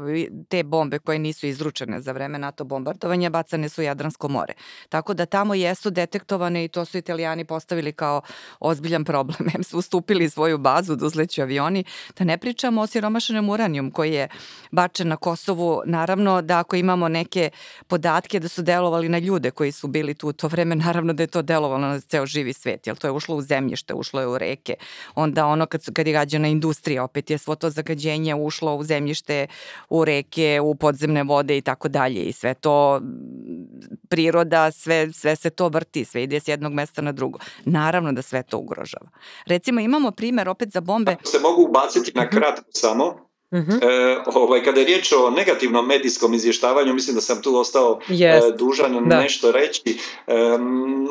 te 0.49 0.63
bombe 0.63 0.99
koje 0.99 1.19
nisu 1.19 1.47
izručene 1.47 2.01
za 2.01 2.11
vreme 2.11 2.39
NATO 2.39 2.63
bombardovanja 2.63 3.29
bacane 3.29 3.69
su 3.69 3.81
u 3.81 3.83
Jadransko 3.83 4.27
more. 4.27 4.53
Tako 4.89 5.13
da 5.13 5.25
tamo 5.25 5.53
jesu 5.53 5.89
detektovane 5.89 6.65
i 6.65 6.67
to 6.67 6.85
su 6.85 6.97
italijani 6.97 7.45
postavili 7.45 7.91
kao 7.93 8.21
ozbiljan 8.59 9.05
problem. 9.05 9.49
Em 9.55 9.63
su 9.63 9.77
ustupili 9.77 10.29
svoju 10.29 10.57
bazu 10.57 10.95
da 10.95 11.05
uzleću 11.05 11.41
avioni. 11.41 11.83
Da 12.17 12.23
ne 12.23 12.37
pričamo 12.37 12.81
o 12.81 12.87
siromašenom 12.87 13.49
uranijum 13.49 13.91
koji 13.91 14.13
je 14.13 14.27
bačen 14.71 15.07
na 15.07 15.17
Kosovu. 15.17 15.81
Naravno 15.85 16.41
da 16.41 16.59
ako 16.59 16.75
imamo 16.75 17.07
neke 17.07 17.49
podatke 17.87 18.39
da 18.39 18.47
su 18.47 18.61
delovali 18.61 19.09
na 19.09 19.19
ljude 19.19 19.51
koji 19.51 19.71
su 19.71 19.87
bili 19.87 20.13
tu 20.13 20.33
to 20.33 20.47
vreme, 20.47 20.75
naravno 20.75 21.13
da 21.13 21.23
je 21.23 21.27
to 21.27 21.41
delovalo 21.41 21.87
na 21.87 21.99
ceo 21.99 22.25
živi 22.25 22.53
svet, 22.53 22.87
jer 22.87 22.95
to 22.95 23.07
je 23.07 23.11
ušlo 23.11 23.35
u 23.35 23.41
zemljište, 23.41 23.93
ušlo 23.93 24.21
je 24.21 24.27
u 24.27 24.37
reke, 24.37 24.75
onda 25.15 25.45
ono 25.45 25.65
kad, 25.65 25.93
kad 25.93 26.07
je 26.07 26.13
gađana 26.13 26.47
industrija, 26.47 27.03
opet 27.03 27.29
je 27.29 27.37
svo 27.37 27.55
to 27.55 27.69
zagađenje 27.69 28.35
ušlo 28.35 28.75
u 28.75 28.83
zemljište, 28.83 29.47
u 29.89 30.05
reke, 30.05 30.59
u 30.63 30.75
podzemne 30.75 31.23
vode 31.23 31.57
i 31.57 31.61
tako 31.61 31.87
dalje 31.87 32.23
i 32.23 32.33
sve 32.33 32.53
to 32.53 33.01
priroda, 34.09 34.71
sve, 34.71 35.13
sve 35.13 35.35
se 35.35 35.49
to 35.49 35.67
vrti, 35.67 36.05
sve 36.05 36.23
ide 36.23 36.39
s 36.39 36.47
jednog 36.47 36.73
mesta 36.73 37.01
na 37.01 37.11
drugo. 37.11 37.39
Naravno 37.65 38.11
da 38.11 38.21
sve 38.21 38.43
to 38.43 38.57
ugrožava. 38.57 39.09
Recimo 39.45 39.79
imamo 39.79 40.11
primer 40.11 40.49
opet 40.49 40.71
za 40.71 40.81
bombe. 40.81 41.15
Se 41.23 41.39
mogu 41.39 41.63
ubaciti 41.63 42.11
na 42.15 42.29
kratko 42.29 42.65
samo, 42.69 43.26
Uh 43.51 43.59
-huh. 43.59 43.83
e, 43.83 44.23
ovaj, 44.35 44.63
kada 44.63 44.79
je 44.79 44.85
riječ 44.85 45.11
o 45.11 45.29
negativnom 45.29 45.87
medijskom 45.87 46.33
izvještavanju, 46.33 46.93
mislim 46.93 47.15
da 47.15 47.21
sam 47.21 47.41
tu 47.41 47.57
ostao 47.57 47.99
yes. 48.09 48.53
e, 48.53 48.57
dužan 48.57 49.09
da. 49.09 49.21
nešto 49.21 49.51
reći. 49.51 49.97
E, 50.27 50.57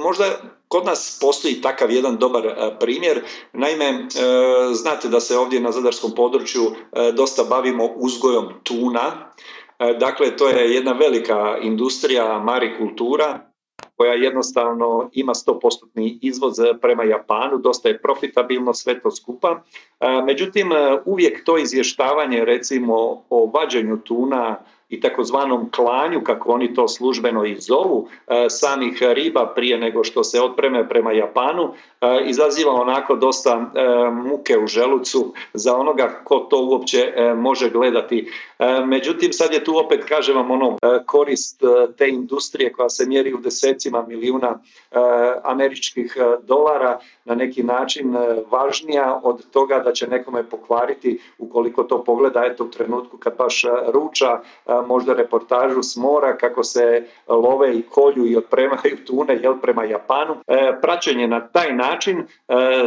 možda 0.04 0.24
kod 0.68 0.84
nas 0.84 1.18
postoji 1.20 1.60
takav 1.60 1.90
jedan 1.90 2.16
dobar 2.16 2.46
e, 2.46 2.54
primjer. 2.80 3.20
Naime, 3.52 3.84
e, 3.84 4.04
znate 4.72 5.08
da 5.08 5.20
se 5.20 5.38
ovdje 5.38 5.60
na 5.60 5.72
zadarskom 5.72 6.14
području 6.14 6.62
e, 6.62 7.12
dosta 7.12 7.44
bavimo 7.44 7.86
uzgojom 7.96 8.48
tuna. 8.62 9.32
Dakle, 10.00 10.36
to 10.36 10.48
je 10.48 10.74
jedna 10.74 10.92
velika 10.92 11.58
industrija 11.62 12.38
marikultura 12.38 13.50
koja 13.96 14.12
jednostavno 14.12 15.10
ima 15.12 15.34
100% 15.34 16.18
izvoz 16.22 16.54
prema 16.80 17.04
Japanu, 17.04 17.58
dosta 17.58 17.88
je 17.88 17.98
profitabilno 17.98 18.74
sve 18.74 19.00
to 19.00 19.10
skupa. 19.10 19.62
Međutim, 20.26 20.70
uvijek 21.04 21.44
to 21.44 21.58
izvještavanje 21.58 22.44
recimo 22.44 23.22
o 23.30 23.50
vađenju 23.54 23.96
tuna 23.96 24.56
i 24.88 25.00
takozvanom 25.00 25.70
klanju, 25.70 26.20
kako 26.24 26.52
oni 26.52 26.74
to 26.74 26.88
službeno 26.88 27.44
i 27.44 27.56
zovu, 27.60 28.08
e, 28.26 28.46
samih 28.48 28.98
riba 29.00 29.52
prije 29.54 29.78
nego 29.78 30.04
što 30.04 30.24
se 30.24 30.40
otpreme 30.40 30.88
prema 30.88 31.12
Japanu, 31.12 31.74
e, 32.00 32.22
izaziva 32.26 32.72
onako 32.72 33.16
dosta 33.16 33.50
e, 33.74 34.10
muke 34.10 34.58
u 34.58 34.66
želucu 34.66 35.32
za 35.54 35.76
onoga 35.76 36.20
ko 36.24 36.38
to 36.38 36.64
uopće 36.64 37.12
može 37.36 37.70
gledati. 37.70 38.30
Međutim, 38.86 39.32
sad 39.32 39.52
je 39.52 39.64
tu 39.64 39.78
opet, 39.78 40.04
kažem 40.04 40.36
vam, 40.36 40.50
ono, 40.50 40.78
korist 41.06 41.62
te 41.98 42.08
industrije 42.08 42.72
koja 42.72 42.88
se 42.88 43.06
mjeri 43.06 43.34
u 43.34 43.38
desecima 43.38 44.04
milijuna 44.08 44.58
američkih 45.42 46.16
dolara 46.42 46.98
na 47.24 47.34
neki 47.34 47.62
način 47.62 48.16
važnija 48.50 49.20
od 49.22 49.50
toga 49.50 49.78
da 49.78 49.92
će 49.92 50.06
nekome 50.06 50.42
pokvariti 50.42 51.18
ukoliko 51.38 51.82
to 51.82 52.04
pogleda 52.04 52.44
eto 52.44 52.64
u 52.64 52.70
trenutku 52.70 53.16
kad 53.16 53.36
baš 53.36 53.64
ruča 53.92 54.40
možda 54.82 55.14
reportažu 55.14 55.82
s 55.82 55.96
mora 55.96 56.36
kako 56.36 56.64
se 56.64 57.04
love 57.28 57.78
i 57.78 57.82
kolju 57.82 58.26
i 58.26 58.36
otpremaju 58.36 58.96
tune 59.06 59.38
jel, 59.42 59.54
prema 59.62 59.84
Japanu. 59.84 60.36
E, 60.46 60.72
praćenje 60.82 61.26
na 61.26 61.48
taj 61.48 61.72
način 61.72 62.18
e, 62.18 62.24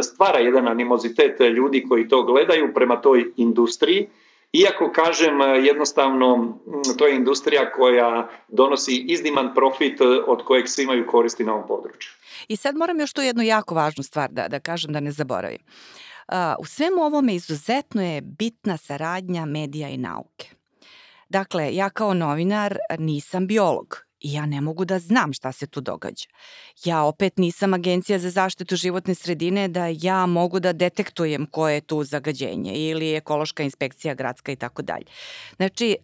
stvara 0.02 0.38
jedan 0.38 0.68
animozitet 0.68 1.40
ljudi 1.40 1.86
koji 1.88 2.08
to 2.08 2.22
gledaju 2.22 2.74
prema 2.74 3.00
toj 3.00 3.24
industriji 3.36 4.08
iako 4.52 4.92
kažem 4.92 5.40
jednostavno 5.40 6.58
to 6.98 7.06
je 7.06 7.16
industrija 7.16 7.72
koja 7.72 8.28
donosi 8.48 9.04
izniman 9.08 9.54
profit 9.54 10.00
od 10.26 10.44
kojeg 10.44 10.68
svi 10.68 10.82
imaju 10.82 11.06
koristi 11.06 11.44
na 11.44 11.54
ovom 11.54 11.66
području. 11.68 12.10
I 12.48 12.56
sad 12.56 12.76
moram 12.76 13.00
još 13.00 13.12
tu 13.12 13.20
jednu 13.20 13.42
jako 13.42 13.74
važnu 13.74 14.02
stvar 14.02 14.30
da, 14.30 14.48
da 14.48 14.60
kažem 14.60 14.92
da 14.92 15.00
ne 15.00 15.12
zaboravim. 15.12 15.58
u 16.60 16.64
svemu 16.64 17.02
ovome 17.02 17.34
izuzetno 17.34 18.02
je 18.02 18.20
bitna 18.20 18.76
saradnja 18.76 19.44
medija 19.44 19.88
i 19.88 19.96
nauke. 19.96 20.59
Dakle, 21.30 21.74
ja 21.74 21.90
kao 21.90 22.14
novinar 22.14 22.78
nisam 22.98 23.46
biolog 23.46 24.04
i 24.20 24.32
ja 24.32 24.46
ne 24.46 24.60
mogu 24.60 24.84
da 24.84 24.98
znam 24.98 25.32
šta 25.32 25.52
se 25.52 25.66
tu 25.66 25.80
događa. 25.80 26.26
Ja 26.84 27.02
opet 27.02 27.38
nisam 27.38 27.74
agencija 27.74 28.18
za 28.18 28.30
zaštitu 28.30 28.76
životne 28.76 29.14
sredine 29.14 29.68
da 29.68 29.86
ja 30.00 30.26
mogu 30.26 30.60
da 30.60 30.72
detektujem 30.72 31.46
koje 31.46 31.74
je 31.74 31.80
tu 31.80 32.04
zagađenje 32.04 32.72
ili 32.74 33.14
ekološka 33.14 33.62
inspekcija 33.62 34.14
gradska 34.14 34.52
i 34.52 34.56
tako 34.56 34.82
dalje. 34.82 35.04
Znači, 35.56 35.96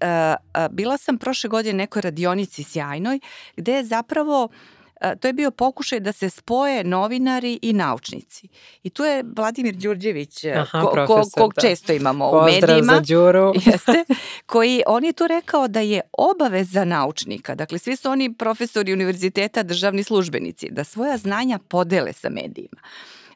bila 0.71 0.99
sam 0.99 1.19
prošle 1.19 1.49
godine 1.49 1.77
nekoj 1.77 2.03
radionici 2.03 2.63
sjajnoj 2.63 3.21
gde 3.57 3.73
je 3.73 3.85
zapravo 3.85 4.45
uh, 4.45 4.76
to 5.21 5.29
je 5.29 5.33
bio 5.33 5.51
pokušaj 5.51 6.01
da 6.01 6.13
se 6.13 6.31
spoje 6.31 6.85
novinari 6.85 7.59
i 7.63 7.73
naučnici. 7.73 8.49
I 8.83 8.91
tu 8.91 9.05
je 9.05 9.25
Vladimir 9.37 9.75
Đurđević, 9.75 10.45
Aha, 10.45 10.81
ko, 10.81 11.07
ko, 11.07 11.23
kog 11.35 11.55
da. 11.55 11.61
često 11.61 11.93
imamo 11.93 12.31
Pozdrav 12.31 12.49
u 12.49 12.75
medijima. 12.77 12.93
za 12.93 13.01
Đuru. 13.01 13.53
Jeste, 13.67 14.05
koji, 14.47 14.83
on 14.87 15.05
je 15.05 15.13
tu 15.13 15.27
rekao 15.27 15.69
da 15.69 15.81
je 15.81 16.01
obaveza 16.13 16.85
naučnika, 16.85 17.55
dakle 17.55 17.79
svi 17.79 17.97
su 17.97 18.11
oni 18.11 18.35
profesori 18.35 18.93
univerziteta, 18.93 19.63
državni 19.63 20.03
službenici, 20.03 20.69
da 20.71 20.85
svoja 20.85 21.17
znanja 21.17 21.59
podele 21.69 22.13
sa 22.13 22.29
medijima. 22.29 22.81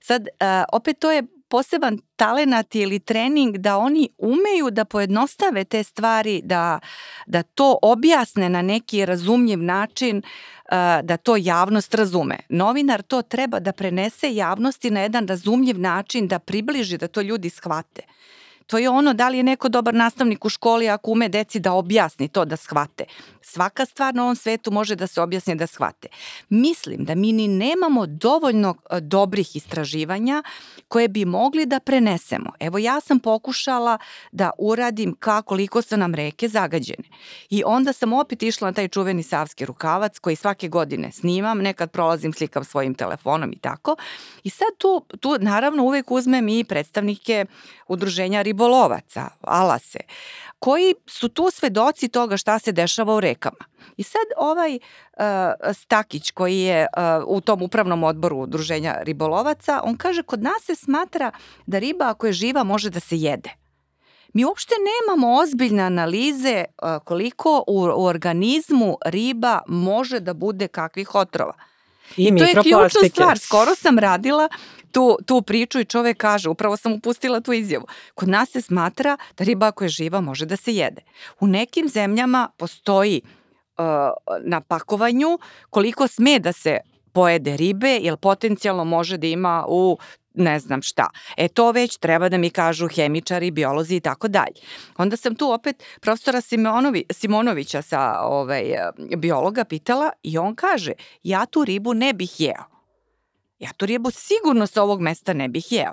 Sad, 0.02 0.28
opet 0.72 0.98
to 0.98 1.10
je 1.10 1.22
poseban 1.50 1.98
talenat 2.16 2.74
ili 2.74 2.98
trening 2.98 3.58
da 3.58 3.78
oni 3.78 4.08
umeju 4.18 4.70
da 4.70 4.84
pojednostave 4.84 5.64
te 5.64 5.82
stvari, 5.82 6.40
da, 6.44 6.78
da 7.26 7.42
to 7.42 7.78
objasne 7.82 8.48
na 8.48 8.62
neki 8.62 9.06
razumljiv 9.06 9.62
način, 9.62 10.22
da 11.02 11.16
to 11.16 11.36
javnost 11.36 11.94
razume. 11.94 12.38
Novinar 12.48 13.02
to 13.02 13.22
treba 13.22 13.60
da 13.60 13.72
prenese 13.72 14.34
javnosti 14.34 14.90
na 14.90 15.00
jedan 15.00 15.28
razumljiv 15.28 15.80
način, 15.80 16.28
da 16.28 16.38
približi, 16.38 16.98
da 16.98 17.08
to 17.08 17.20
ljudi 17.20 17.50
shvate. 17.50 18.02
To 18.66 18.78
je 18.78 18.90
ono 18.90 19.12
da 19.14 19.28
li 19.28 19.36
je 19.36 19.42
neko 19.42 19.68
dobar 19.68 19.94
nastavnik 19.94 20.44
u 20.44 20.48
školi 20.48 20.88
ako 20.88 21.10
ume 21.10 21.28
deci 21.28 21.60
da 21.60 21.72
objasni 21.72 22.28
to 22.28 22.44
da 22.44 22.56
shvate. 22.56 23.04
Svaka 23.52 23.86
stvar 23.86 24.14
na 24.14 24.22
ovom 24.22 24.36
svetu 24.36 24.70
može 24.70 24.96
da 24.96 25.06
se 25.06 25.20
objasni 25.20 25.54
da 25.54 25.66
shvate. 25.66 26.08
Mislim 26.48 27.04
da 27.04 27.14
mi 27.14 27.32
ni 27.32 27.48
nemamo 27.48 28.06
dovoljno 28.06 28.74
e, 28.90 29.00
dobrih 29.00 29.56
istraživanja 29.56 30.42
koje 30.88 31.08
bi 31.08 31.24
mogli 31.24 31.66
da 31.66 31.80
prenesemo. 31.80 32.52
Evo 32.60 32.78
ja 32.78 33.00
sam 33.00 33.18
pokušala 33.20 33.98
da 34.32 34.50
uradim 34.58 35.16
kako 35.18 35.50
koliko 35.50 35.82
su 35.82 35.96
nam 35.96 36.14
reke 36.14 36.48
zagađene. 36.48 37.08
I 37.50 37.62
onda 37.66 37.92
sam 37.92 38.12
opet 38.12 38.42
išla 38.42 38.68
na 38.68 38.72
taj 38.72 38.88
čuveni 38.88 39.22
savski 39.22 39.64
rukavac 39.66 40.18
koji 40.18 40.36
svake 40.36 40.68
godine 40.68 41.12
snimam, 41.12 41.58
nekad 41.58 41.90
prolazim, 41.90 42.32
slikam 42.32 42.64
svojim 42.64 42.94
telefonom 42.94 43.52
i 43.52 43.58
tako. 43.58 43.96
I 44.44 44.50
sad 44.50 44.68
tu, 44.78 45.04
tu 45.20 45.36
naravno 45.40 45.82
uvek 45.82 46.10
uzmem 46.10 46.48
i 46.48 46.64
predstavnike 46.64 47.46
udruženja 47.88 48.42
ribolovaca, 48.42 49.28
alase, 49.40 49.98
koji 50.60 50.94
su 51.06 51.28
tu 51.28 51.50
svedoci 51.50 52.08
toga 52.08 52.36
šta 52.36 52.58
se 52.58 52.72
dešava 52.72 53.14
u 53.14 53.20
rekama. 53.20 53.64
I 53.96 54.02
sad 54.02 54.22
ovaj 54.36 54.74
uh, 54.76 55.24
Stakić 55.74 56.30
koji 56.30 56.58
je 56.58 56.86
uh, 56.96 57.24
u 57.26 57.40
tom 57.40 57.62
upravnom 57.62 58.04
odboru 58.04 58.36
udruženja 58.36 58.96
ribolovaca, 59.02 59.80
on 59.84 59.96
kaže 59.96 60.22
kod 60.22 60.42
nas 60.42 60.62
se 60.62 60.74
smatra 60.74 61.30
da 61.66 61.78
riba 61.78 62.08
ako 62.08 62.26
je 62.26 62.32
živa 62.32 62.64
može 62.64 62.90
da 62.90 63.00
se 63.00 63.16
jede. 63.16 63.50
Mi 64.34 64.44
uopšte 64.44 64.74
nemamo 64.90 65.34
ozbiljne 65.36 65.82
analize 65.82 66.64
uh, 66.64 66.88
koliko 67.04 67.64
u, 67.66 67.80
u 67.96 68.04
organizmu 68.04 68.96
riba 69.06 69.60
može 69.66 70.20
da 70.20 70.34
bude 70.34 70.68
kakvih 70.68 71.14
otrova. 71.14 71.54
I, 72.16 72.24
I 72.24 72.38
to 72.38 72.44
je 72.44 72.54
ključna 72.62 73.08
stvar. 73.08 73.38
Skoro 73.38 73.74
sam 73.74 73.98
radila 73.98 74.48
tu, 74.92 75.18
tu 75.26 75.42
priču 75.42 75.80
i 75.80 75.84
čovek 75.84 76.16
kaže, 76.16 76.48
upravo 76.48 76.76
sam 76.76 76.92
upustila 76.92 77.40
tu 77.40 77.52
izjavu, 77.52 77.86
kod 78.14 78.28
nas 78.28 78.50
se 78.50 78.60
smatra 78.60 79.16
da 79.38 79.44
riba 79.44 79.66
ako 79.66 79.84
je 79.84 79.88
živa 79.88 80.20
može 80.20 80.46
da 80.46 80.56
se 80.56 80.74
jede. 80.74 81.02
U 81.40 81.46
nekim 81.46 81.88
zemljama 81.88 82.48
postoji 82.56 83.22
uh, 83.78 83.84
na 84.44 84.60
pakovanju 84.60 85.38
koliko 85.70 86.08
sme 86.08 86.38
da 86.38 86.52
se 86.52 86.78
pojede 87.12 87.56
ribe, 87.56 87.98
jer 88.00 88.16
potencijalno 88.16 88.84
može 88.84 89.16
da 89.16 89.26
ima 89.26 89.64
u 89.68 89.98
ne 90.34 90.58
znam 90.58 90.82
šta. 90.82 91.10
E 91.36 91.48
to 91.48 91.70
već 91.70 91.96
treba 91.96 92.28
da 92.28 92.38
mi 92.38 92.50
kažu 92.50 92.88
hemičari, 92.88 93.50
biolozi 93.50 93.96
i 93.96 94.00
tako 94.00 94.28
dalje. 94.28 94.60
Onda 94.96 95.16
sam 95.16 95.34
tu 95.34 95.52
opet 95.52 95.82
profesora 96.00 96.40
Simonovi, 96.40 97.04
Simonovića 97.10 97.82
sa 97.82 98.20
ovaj, 98.22 98.64
biologa 99.16 99.64
pitala 99.64 100.10
i 100.22 100.38
on 100.38 100.54
kaže 100.54 100.92
ja 101.22 101.46
tu 101.46 101.64
ribu 101.64 101.94
ne 101.94 102.12
bih 102.12 102.40
jeo. 102.40 102.69
Ja 103.60 103.72
tu 103.76 103.86
ribu 103.86 104.10
sigurno 104.10 104.66
sa 104.66 104.82
ovog 104.82 105.00
mesta 105.00 105.32
ne 105.32 105.48
bih 105.48 105.72
jeo. 105.72 105.92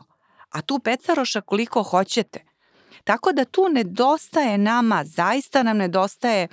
A 0.49 0.61
tu 0.61 0.79
pecaroša 0.79 1.41
koliko 1.41 1.83
hoćete. 1.83 2.43
Tako 3.03 3.31
da 3.31 3.45
tu 3.45 3.69
nedostaje 3.69 4.57
nama, 4.57 5.03
zaista 5.05 5.63
nam 5.63 5.77
nedostaje 5.77 6.47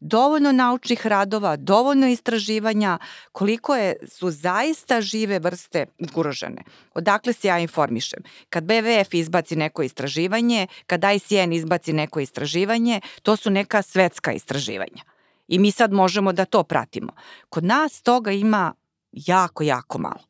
dovoljno 0.00 0.52
naučnih 0.52 1.06
radova, 1.06 1.56
dovoljno 1.56 2.08
istraživanja, 2.08 2.98
koliko 3.32 3.76
je, 3.76 3.96
su 4.06 4.30
zaista 4.30 5.00
žive 5.00 5.38
vrste 5.38 5.86
ugrožene. 5.98 6.62
Odakle 6.94 7.32
se 7.32 7.48
ja 7.48 7.58
informišem? 7.58 8.22
Kad 8.50 8.64
BVF 8.64 9.14
izbaci 9.14 9.56
neko 9.56 9.82
istraživanje, 9.82 10.66
kad 10.86 11.04
ICN 11.14 11.52
izbaci 11.52 11.92
neko 11.92 12.20
istraživanje, 12.20 13.00
to 13.22 13.36
su 13.36 13.50
neka 13.50 13.82
svetska 13.82 14.32
istraživanja. 14.32 15.02
I 15.48 15.58
mi 15.58 15.70
sad 15.70 15.92
možemo 15.92 16.32
da 16.32 16.44
to 16.44 16.62
pratimo. 16.62 17.12
Kod 17.48 17.64
nas 17.64 18.02
toga 18.02 18.32
ima 18.32 18.74
jako, 19.12 19.62
jako 19.62 19.98
malo. 19.98 20.27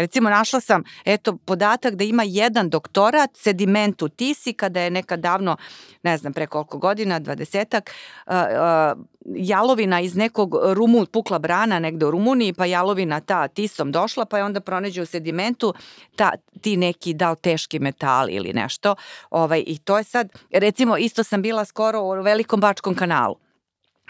Recimo, 0.00 0.30
našla 0.30 0.60
sam, 0.60 0.82
eto, 1.04 1.36
podatak 1.36 1.94
da 1.94 2.04
ima 2.04 2.22
jedan 2.26 2.70
doktorat 2.70 3.30
sedimentu 3.36 4.08
tisi, 4.08 4.52
kada 4.52 4.80
je 4.80 4.90
nekad 4.90 5.20
davno, 5.20 5.56
ne 6.02 6.16
znam 6.18 6.32
pre 6.32 6.46
koliko 6.46 6.78
godina, 6.78 7.18
dvadesetak, 7.18 7.90
uh, 8.26 8.32
uh, 8.32 9.04
jalovina 9.36 10.00
iz 10.00 10.16
nekog 10.16 10.56
rumu, 10.72 11.06
pukla 11.06 11.38
brana 11.38 11.78
negde 11.78 12.06
u 12.06 12.10
Rumuniji, 12.10 12.52
pa 12.52 12.66
jalovina 12.66 13.20
ta 13.20 13.48
tisom 13.48 13.92
došla, 13.92 14.24
pa 14.24 14.38
je 14.38 14.44
onda 14.44 14.60
pronađe 14.60 15.02
u 15.02 15.06
sedimentu 15.06 15.74
ta, 16.16 16.32
ti 16.60 16.76
neki 16.76 17.14
dao 17.14 17.34
teški 17.34 17.78
metal 17.78 18.30
ili 18.30 18.52
nešto. 18.52 18.94
Ovaj, 19.30 19.64
I 19.66 19.78
to 19.78 19.98
je 19.98 20.04
sad, 20.04 20.28
recimo, 20.52 20.96
isto 20.96 21.24
sam 21.24 21.42
bila 21.42 21.64
skoro 21.64 22.02
u 22.02 22.10
Velikom 22.10 22.60
Bačkom 22.60 22.94
kanalu. 22.94 23.36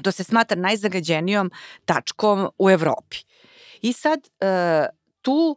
To 0.02 0.12
se 0.12 0.24
smatra 0.24 0.60
najzagađenijom 0.60 1.50
tačkom 1.84 2.48
u 2.58 2.70
Evropi. 2.70 3.16
I 3.82 3.92
sad, 3.92 4.18
uh, 4.40 4.86
tu 5.22 5.56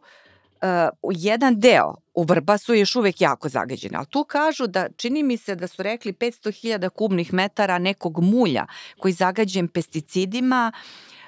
uh, 0.64 1.12
jedan 1.12 1.60
deo 1.60 1.94
u 2.14 2.22
Vrbasu 2.22 2.74
je 2.74 2.80
još 2.80 2.96
uvek 2.96 3.20
jako 3.20 3.48
zagađen, 3.48 3.96
ali 3.96 4.06
tu 4.06 4.24
kažu 4.24 4.66
da 4.66 4.88
čini 4.96 5.22
mi 5.22 5.36
se 5.36 5.54
da 5.54 5.66
su 5.66 5.82
rekli 5.82 6.12
500.000 6.12 6.88
kubnih 6.88 7.32
metara 7.32 7.78
nekog 7.78 8.18
mulja 8.18 8.66
koji 8.98 9.12
zagađen 9.12 9.68
pesticidima, 9.68 10.72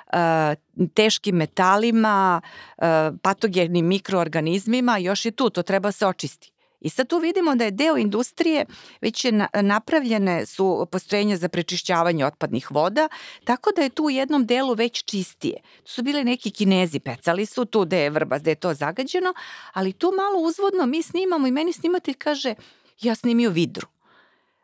uh, 0.07 0.89
teškim 0.95 1.37
metalima, 1.37 2.41
uh, 2.77 2.85
patogenim 3.23 3.87
mikroorganizmima, 3.87 4.99
još 4.99 5.25
je 5.25 5.31
tu, 5.31 5.51
to 5.51 5.63
treba 5.63 5.93
se 5.93 6.07
očisti. 6.07 6.56
I 6.81 6.91
sad 6.91 7.09
tu 7.09 7.19
vidimo 7.19 7.55
da 7.55 7.65
je 7.65 7.71
deo 7.71 7.97
industrije, 7.97 8.67
već 9.01 9.25
je 9.25 9.33
napravljene 9.63 10.47
su 10.47 10.87
postrojenja 10.93 11.37
za 11.37 11.49
prečišćavanje 11.49 12.27
otpadnih 12.27 12.71
voda, 12.71 13.09
tako 13.45 13.71
da 13.77 13.83
je 13.83 13.91
tu 13.91 14.05
u 14.05 14.11
jednom 14.11 14.47
delu 14.47 14.75
već 14.75 15.05
čistije. 15.05 15.61
Tu 15.85 15.93
su 15.93 16.03
bile 16.03 16.25
neki 16.25 16.51
kinezi, 16.51 17.01
pecali 17.01 17.47
su 17.47 17.65
tu 17.65 17.85
gde 17.85 17.99
je 17.99 18.11
vrbas, 18.11 18.43
gde 18.43 18.51
je 18.51 18.55
to 18.55 18.75
zagađeno, 18.75 19.35
ali 19.73 19.93
tu 19.93 20.13
malo 20.17 20.47
uzvodno 20.49 20.87
mi 20.87 21.03
snimamo 21.03 21.47
i 21.47 21.51
meni 21.51 21.73
snimatelj 21.73 22.15
kaže 22.15 22.55
ja 23.01 23.15
snimio 23.15 23.51
vidru. 23.51 23.96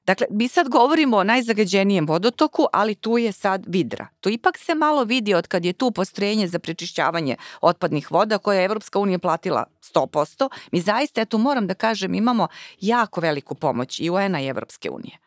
Dakle, 0.07 0.27
mi 0.31 0.49
sad 0.49 0.69
govorimo 0.69 1.17
o 1.17 1.25
najzagađenijem 1.25 2.07
vodotoku, 2.07 2.67
ali 2.73 2.95
tu 2.95 3.19
je 3.19 3.33
sad 3.33 3.65
vidra. 3.69 4.07
To 4.21 4.29
ipak 4.29 4.59
se 4.59 4.75
malo 4.75 5.05
vidi 5.05 5.35
od 5.35 5.47
kad 5.47 5.65
je 5.65 5.73
tu 5.73 5.91
postrojenje 5.91 6.47
za 6.49 6.59
prečišćavanje 6.59 7.37
otpadnih 7.61 8.13
voda 8.13 8.39
koje 8.39 8.59
je 8.59 8.65
Evropska 8.65 8.99
unija 8.99 9.19
platila 9.19 9.65
100%. 9.95 10.49
Mi 10.73 10.81
zaista, 10.81 11.21
eto 11.21 11.39
moram 11.39 11.67
da 11.67 11.75
kažem, 11.75 12.15
imamo 12.15 12.49
jako 12.81 13.21
veliku 13.21 13.55
pomoć 13.55 14.01
i 14.01 14.11
UN-a 14.11 14.41
i 14.41 14.47
Evropske 14.47 14.91
unije. 14.91 15.19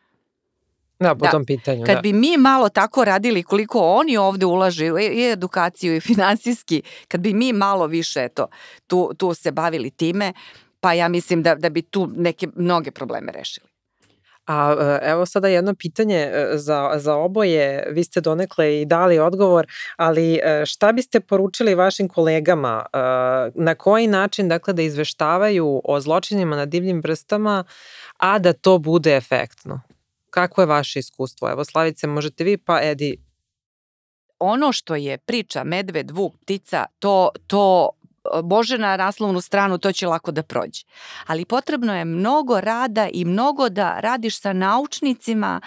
Da, 0.99 1.15
po 1.15 1.25
da. 1.25 1.31
tom 1.31 1.45
pitanju. 1.45 1.85
Kad 1.85 1.95
da. 1.95 2.01
bi 2.01 2.13
mi 2.13 2.37
malo 2.37 2.69
tako 2.69 3.05
radili 3.05 3.43
koliko 3.43 3.79
oni 3.79 4.17
ovde 4.17 4.45
ulaže 4.45 4.85
i 4.85 5.31
edukaciju 5.31 5.95
i 5.95 5.99
finansijski, 5.99 6.81
kad 7.07 7.21
bi 7.21 7.33
mi 7.33 7.53
malo 7.53 7.87
više 7.87 8.23
eto, 8.23 8.47
tu, 8.87 9.11
tu 9.17 9.33
se 9.33 9.51
bavili 9.51 9.91
time, 9.91 10.33
pa 10.79 10.93
ja 10.93 11.07
mislim 11.07 11.43
da, 11.43 11.55
da 11.55 11.69
bi 11.69 11.81
tu 11.81 12.09
neke 12.15 12.47
mnoge 12.55 12.91
probleme 12.91 13.31
rešili. 13.31 13.74
A 14.45 14.75
e, 14.79 15.09
evo 15.09 15.25
sada 15.25 15.47
jedno 15.47 15.73
pitanje 15.73 16.15
e, 16.15 16.49
za, 16.53 16.91
za 16.95 17.15
oboje, 17.15 17.87
vi 17.91 18.03
ste 18.03 18.21
donekle 18.21 18.81
i 18.81 18.85
dali 18.85 19.19
odgovor, 19.19 19.67
ali 19.97 20.39
e, 20.43 20.65
šta 20.65 20.91
biste 20.91 21.19
poručili 21.19 21.75
vašim 21.75 22.07
kolegama, 22.07 22.85
na 23.55 23.75
koji 23.75 24.07
način 24.07 24.49
dakle 24.49 24.73
da 24.73 24.81
izveštavaju 24.81 25.81
o 25.83 25.99
zločinima 25.99 26.55
na 26.55 26.65
divljim 26.65 27.01
vrstama, 27.03 27.63
a 28.17 28.39
da 28.39 28.53
to 28.53 28.77
bude 28.77 29.15
efektno? 29.15 29.81
Kako 30.29 30.61
je 30.61 30.65
vaše 30.65 30.99
iskustvo? 30.99 31.49
Evo 31.49 31.65
Slavice, 31.65 32.07
možete 32.07 32.43
vi, 32.43 32.57
pa 32.57 32.81
Edi. 32.81 33.17
Ono 34.39 34.71
što 34.71 34.95
je 34.95 35.17
priča 35.17 35.63
medved, 35.63 36.11
vuk, 36.11 36.33
ptica, 36.41 36.85
to, 36.99 37.29
to 37.47 37.89
može 38.43 38.77
na 38.77 38.97
naslovnu 38.97 39.41
stranu, 39.41 39.77
to 39.77 39.91
će 39.91 40.07
lako 40.07 40.31
da 40.31 40.43
prođe. 40.43 40.83
Ali 41.27 41.45
potrebno 41.45 41.95
je 41.95 42.05
mnogo 42.05 42.61
rada 42.61 43.07
i 43.13 43.25
mnogo 43.25 43.69
da 43.69 43.99
radiš 43.99 44.39
sa 44.39 44.53
naučnicima, 44.53 45.61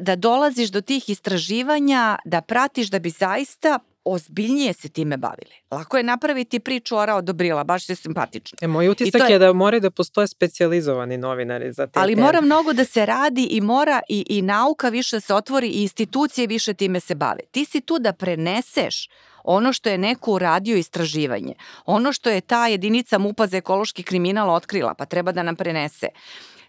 da 0.00 0.16
dolaziš 0.16 0.70
do 0.70 0.80
tih 0.80 1.08
istraživanja, 1.08 2.18
da 2.24 2.40
pratiš 2.40 2.90
da 2.90 2.98
bi 2.98 3.10
zaista 3.10 3.78
ozbiljnije 4.04 4.72
se 4.72 4.88
time 4.88 5.16
bavili. 5.16 5.54
Lako 5.70 5.96
je 5.96 6.02
napraviti 6.02 6.60
priču 6.60 6.96
Ora 6.96 7.14
od 7.14 7.30
baš 7.64 7.88
je 7.88 7.96
simpatično. 7.96 8.58
E, 8.60 8.66
moj 8.66 8.88
utisak 8.88 9.22
je... 9.28 9.32
je 9.32 9.38
da 9.38 9.52
moraju 9.52 9.80
da 9.80 9.90
postoje 9.90 10.28
specializovani 10.28 11.18
novinari 11.18 11.72
za 11.72 11.86
te 11.86 12.00
Ali 12.00 12.14
teme. 12.14 12.26
mora 12.26 12.40
mnogo 12.40 12.72
da 12.72 12.84
se 12.84 13.06
radi 13.06 13.48
i 13.50 13.60
mora 13.60 14.00
i, 14.08 14.24
i 14.28 14.42
nauka 14.42 14.88
više 14.88 15.20
se 15.20 15.34
otvori 15.34 15.68
i 15.68 15.82
institucije 15.82 16.46
više 16.46 16.74
time 16.74 17.00
se 17.00 17.14
bave. 17.14 17.40
Ti 17.50 17.64
si 17.64 17.80
tu 17.80 17.98
da 17.98 18.12
preneseš 18.12 19.08
ono 19.44 19.72
što 19.72 19.88
je 19.88 19.98
neko 19.98 20.32
uradio 20.32 20.76
istraživanje, 20.76 21.54
ono 21.86 22.12
što 22.12 22.30
je 22.30 22.40
ta 22.40 22.66
jedinica 22.66 23.18
MUPA 23.18 23.46
za 23.46 23.56
ekološki 23.56 24.02
kriminal 24.02 24.50
otkrila, 24.50 24.94
pa 24.94 25.04
treba 25.04 25.32
da 25.32 25.42
nam 25.42 25.56
prenese. 25.56 26.08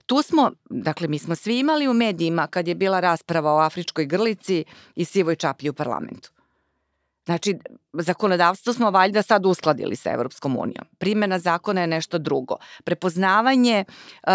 Tu 0.06 0.22
smo, 0.22 0.52
dakle, 0.70 1.08
mi 1.08 1.20
smo 1.20 1.36
svi 1.36 1.60
imali 1.60 1.88
u 1.88 1.94
medijima 1.94 2.48
kad 2.48 2.68
je 2.68 2.76
bila 2.76 3.00
rasprava 3.00 3.54
o 3.54 3.60
afričkoj 3.60 4.06
grlici 4.06 4.64
i 4.96 5.06
sivoj 5.06 5.36
čaplji 5.36 5.70
u 5.70 5.74
parlamentu. 5.74 6.35
Znači, 7.26 7.58
zakonodavstvo 7.94 8.74
smo 8.74 8.92
valjda 8.92 9.22
sad 9.22 9.46
uskladili 9.46 9.96
sa 9.96 10.12
Evropskom 10.12 10.58
unijom. 10.58 10.86
Primena 10.98 11.40
zakona 11.40 11.82
je 11.82 11.88
nešto 11.88 12.18
drugo. 12.18 12.56
Prepoznavanje 12.84 13.86
uh, 14.28 14.34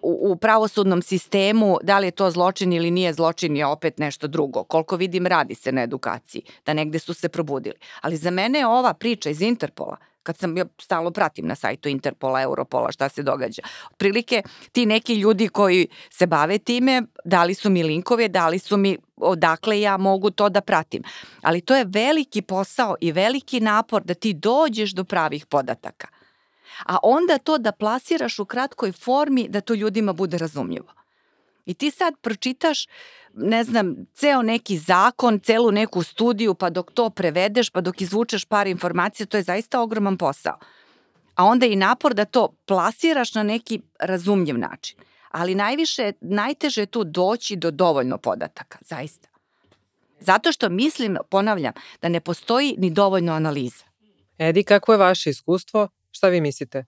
u, 0.00 0.36
pravosudnom 0.36 1.02
sistemu, 1.02 1.78
da 1.82 1.98
li 1.98 2.06
je 2.06 2.10
to 2.10 2.30
zločin 2.30 2.72
ili 2.72 2.90
nije 2.90 3.12
zločin, 3.12 3.56
je 3.56 3.66
opet 3.66 3.98
nešto 3.98 4.26
drugo. 4.28 4.64
Koliko 4.64 4.96
vidim, 4.96 5.26
radi 5.26 5.54
se 5.54 5.72
na 5.72 5.82
edukaciji, 5.82 6.42
da 6.66 6.74
negde 6.74 6.98
su 6.98 7.14
se 7.14 7.28
probudili. 7.28 7.76
Ali 8.00 8.16
za 8.16 8.30
mene 8.30 8.58
je 8.58 8.66
ova 8.66 8.94
priča 8.94 9.30
iz 9.30 9.40
Interpola 9.42 9.96
kad 10.22 10.38
sam, 10.38 10.56
ja 10.56 10.64
stalno 10.80 11.10
pratim 11.10 11.46
na 11.46 11.54
sajtu 11.54 11.88
Interpola, 11.88 12.42
Europola, 12.42 12.92
šta 12.92 13.08
se 13.08 13.22
događa. 13.22 13.62
Otprilike, 13.90 14.42
ti 14.72 14.86
neki 14.86 15.14
ljudi 15.14 15.48
koji 15.48 15.88
se 16.10 16.26
bave 16.26 16.58
time, 16.58 17.02
dali 17.24 17.54
su 17.54 17.70
mi 17.70 17.82
linkove, 17.82 18.28
dali 18.28 18.58
su 18.58 18.76
mi 18.76 18.98
odakle 19.16 19.80
ja 19.80 19.96
mogu 19.96 20.30
to 20.30 20.48
da 20.48 20.60
pratim. 20.60 21.02
Ali 21.42 21.60
to 21.60 21.74
je 21.74 21.84
veliki 21.88 22.42
posao 22.42 22.96
i 23.00 23.12
veliki 23.12 23.60
napor 23.60 24.02
da 24.02 24.14
ti 24.14 24.32
dođeš 24.32 24.90
do 24.90 25.04
pravih 25.04 25.46
podataka. 25.46 26.08
A 26.86 26.96
onda 27.02 27.38
to 27.38 27.58
da 27.58 27.72
plasiraš 27.72 28.38
u 28.38 28.44
kratkoj 28.44 28.92
formi 28.92 29.48
da 29.48 29.60
to 29.60 29.74
ljudima 29.74 30.12
bude 30.12 30.38
razumljivo. 30.38 31.01
I 31.66 31.74
ti 31.74 31.90
sad 31.90 32.14
pročitaš, 32.20 32.86
ne 33.34 33.64
znam, 33.64 33.96
ceo 34.14 34.42
neki 34.42 34.78
zakon, 34.78 35.40
celu 35.40 35.70
neku 35.70 36.02
studiju, 36.02 36.54
pa 36.54 36.70
dok 36.70 36.92
to 36.92 37.10
prevedeš, 37.10 37.70
pa 37.70 37.80
dok 37.80 38.00
izvučeš 38.00 38.44
par 38.44 38.66
informacija, 38.66 39.26
to 39.26 39.36
je 39.36 39.42
zaista 39.42 39.80
ogroman 39.80 40.18
posao. 40.18 40.58
A 41.34 41.44
onda 41.44 41.66
i 41.66 41.76
napor 41.76 42.14
da 42.14 42.24
to 42.24 42.54
plasiraš 42.66 43.34
na 43.34 43.42
neki 43.42 43.80
razumljiv 43.98 44.58
način. 44.58 44.98
Ali 45.30 45.54
najviše, 45.54 46.12
najteže 46.20 46.82
je 46.82 46.86
tu 46.86 47.04
doći 47.04 47.56
do 47.56 47.70
dovoljno 47.70 48.18
podataka, 48.18 48.78
zaista. 48.80 49.28
Zato 50.20 50.52
što 50.52 50.68
mislim, 50.68 51.16
ponavljam, 51.30 51.72
da 52.02 52.08
ne 52.08 52.20
postoji 52.20 52.74
ni 52.78 52.90
dovoljno 52.90 53.32
analiza. 53.32 53.84
Edi, 54.38 54.64
kako 54.64 54.92
je 54.92 54.98
vaše 54.98 55.30
iskustvo? 55.30 55.88
Šta 56.10 56.28
vi 56.28 56.40
mislite? 56.40 56.84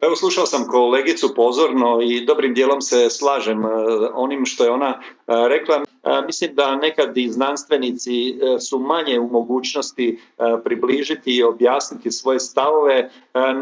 Evo 0.00 0.16
slušao 0.16 0.46
sam 0.46 0.68
kolegicu 0.68 1.34
pozorno 1.34 1.98
i 2.02 2.24
dobrim 2.26 2.54
dijelom 2.54 2.80
se 2.80 3.10
slažem 3.10 3.64
e, 3.64 3.68
onim 4.14 4.46
što 4.46 4.64
je 4.64 4.70
ona 4.70 4.88
e, 4.88 5.02
rekla. 5.48 5.82
E, 6.06 6.22
mislim 6.26 6.54
da 6.54 6.76
nekad 6.76 7.16
i 7.16 7.28
znanstvenici 7.28 8.38
su 8.68 8.78
manje 8.78 9.20
u 9.20 9.28
mogućnosti 9.28 10.20
približiti 10.64 11.36
i 11.36 11.42
objasniti 11.42 12.10
svoje 12.10 12.40
stavove 12.40 13.10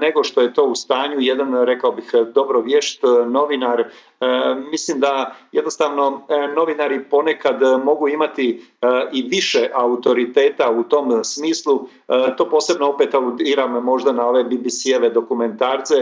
nego 0.01 0.25
što 0.25 0.41
je 0.41 0.55
to 0.55 0.65
u 0.65 0.75
stanju 0.75 1.17
jedan, 1.21 1.65
rekao 1.65 1.93
bih, 1.93 2.11
dobro 2.35 2.61
vješt 2.61 3.03
novinar. 3.27 3.85
Mislim 4.71 5.01
da 5.01 5.37
jednostavno 5.53 6.23
novinari 6.57 7.05
ponekad 7.05 7.61
mogu 7.85 8.09
imati 8.09 8.63
i 9.13 9.23
više 9.23 9.71
autoriteta 9.75 10.71
u 10.71 10.83
tom 10.83 11.25
smislu. 11.25 11.89
To 12.37 12.49
posebno 12.51 12.89
opet 12.89 13.15
aludiram 13.15 13.85
možda 13.85 14.13
na 14.13 14.27
ove 14.27 14.45
BBC-eve 14.45 15.11
dokumentarce 15.11 15.95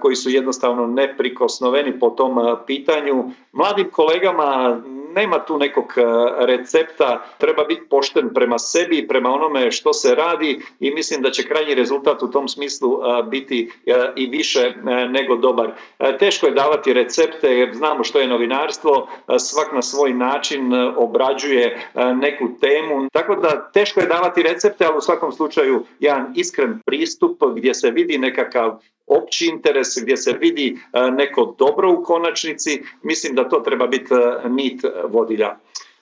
koji 0.00 0.16
su 0.16 0.30
jednostavno 0.30 0.86
neprikosnoveni 0.86 1.98
po 1.98 2.10
tom 2.10 2.56
pitanju. 2.66 3.24
Mladim 3.52 3.90
kolegama 3.90 4.80
nema 5.18 5.38
tu 5.38 5.58
nekog 5.58 5.94
recepta, 6.38 7.24
treba 7.38 7.64
biti 7.64 7.82
pošten 7.90 8.30
prema 8.34 8.58
sebi 8.58 8.98
i 8.98 9.08
prema 9.08 9.30
onome 9.30 9.70
što 9.70 9.92
se 9.92 10.14
radi 10.14 10.60
i 10.80 10.90
mislim 10.90 11.22
da 11.22 11.30
će 11.30 11.48
krajnji 11.48 11.74
rezultat 11.74 12.22
u 12.22 12.30
tom 12.30 12.48
smislu 12.48 13.00
biti 13.30 13.70
i 14.16 14.26
više 14.26 14.74
nego 15.10 15.36
dobar. 15.36 15.72
Teško 16.18 16.46
je 16.46 16.52
davati 16.52 16.92
recepte 16.92 17.48
jer 17.48 17.74
znamo 17.74 18.04
što 18.04 18.20
je 18.20 18.28
novinarstvo, 18.28 19.08
svak 19.38 19.72
na 19.72 19.82
svoj 19.82 20.14
način 20.14 20.74
obrađuje 20.96 21.80
neku 21.94 22.48
temu, 22.60 23.08
tako 23.12 23.34
da 23.34 23.70
teško 23.72 24.00
je 24.00 24.06
davati 24.06 24.42
recepte, 24.42 24.84
ali 24.84 24.98
u 24.98 25.00
svakom 25.00 25.32
slučaju 25.32 25.84
jedan 26.00 26.32
iskren 26.36 26.80
pristup 26.86 27.42
gdje 27.56 27.74
se 27.74 27.90
vidi 27.90 28.18
nekakav 28.18 28.78
opći 29.08 29.46
interes, 29.46 29.88
gdje 30.02 30.16
se 30.16 30.32
vidi 30.32 30.78
e, 30.92 31.10
neko 31.10 31.54
dobro 31.58 31.92
u 31.92 32.04
konačnici, 32.04 32.82
mislim 33.02 33.34
da 33.34 33.48
to 33.48 33.60
treba 33.60 33.86
biti 33.86 34.14
e, 34.14 34.48
nit 34.48 34.82
vodilja. 35.08 35.56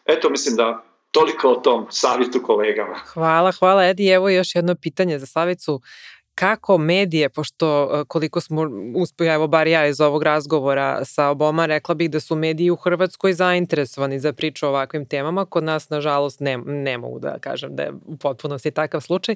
Eto, 0.06 0.30
mislim 0.30 0.56
da 0.56 0.82
toliko 1.10 1.48
o 1.48 1.56
tom 1.56 1.86
savjetu 1.90 2.42
kolegama. 2.42 2.94
Hvala, 2.94 3.52
hvala 3.52 3.86
Edi. 3.86 4.08
Evo 4.08 4.28
još 4.28 4.54
jedno 4.54 4.74
pitanje 4.82 5.18
za 5.18 5.26
Savicu 5.26 5.80
kako 6.38 6.78
medije, 6.78 7.28
pošto 7.28 7.90
e, 8.00 8.04
koliko 8.04 8.40
smo 8.40 8.62
uspio, 8.94 9.34
evo 9.34 9.46
bar 9.46 9.66
ja 9.66 9.86
iz 9.86 10.00
ovog 10.00 10.22
razgovora 10.22 11.04
sa 11.04 11.28
oboma, 11.28 11.66
rekla 11.66 11.94
bih 11.94 12.10
da 12.10 12.20
su 12.20 12.36
mediji 12.36 12.70
u 12.70 12.76
Hrvatskoj 12.76 13.32
zainteresovani 13.32 14.20
za 14.20 14.32
priču 14.32 14.66
o 14.66 14.68
ovakvim 14.68 15.06
temama, 15.06 15.44
kod 15.44 15.64
nas 15.64 15.90
nažalost 15.90 16.40
ne, 16.40 16.58
ne 16.58 16.98
mogu 16.98 17.18
da 17.18 17.38
kažem 17.38 17.76
da 17.76 17.82
je 17.82 17.92
u 18.06 18.16
potpunosti 18.16 18.70
takav 18.70 19.00
slučaj. 19.00 19.34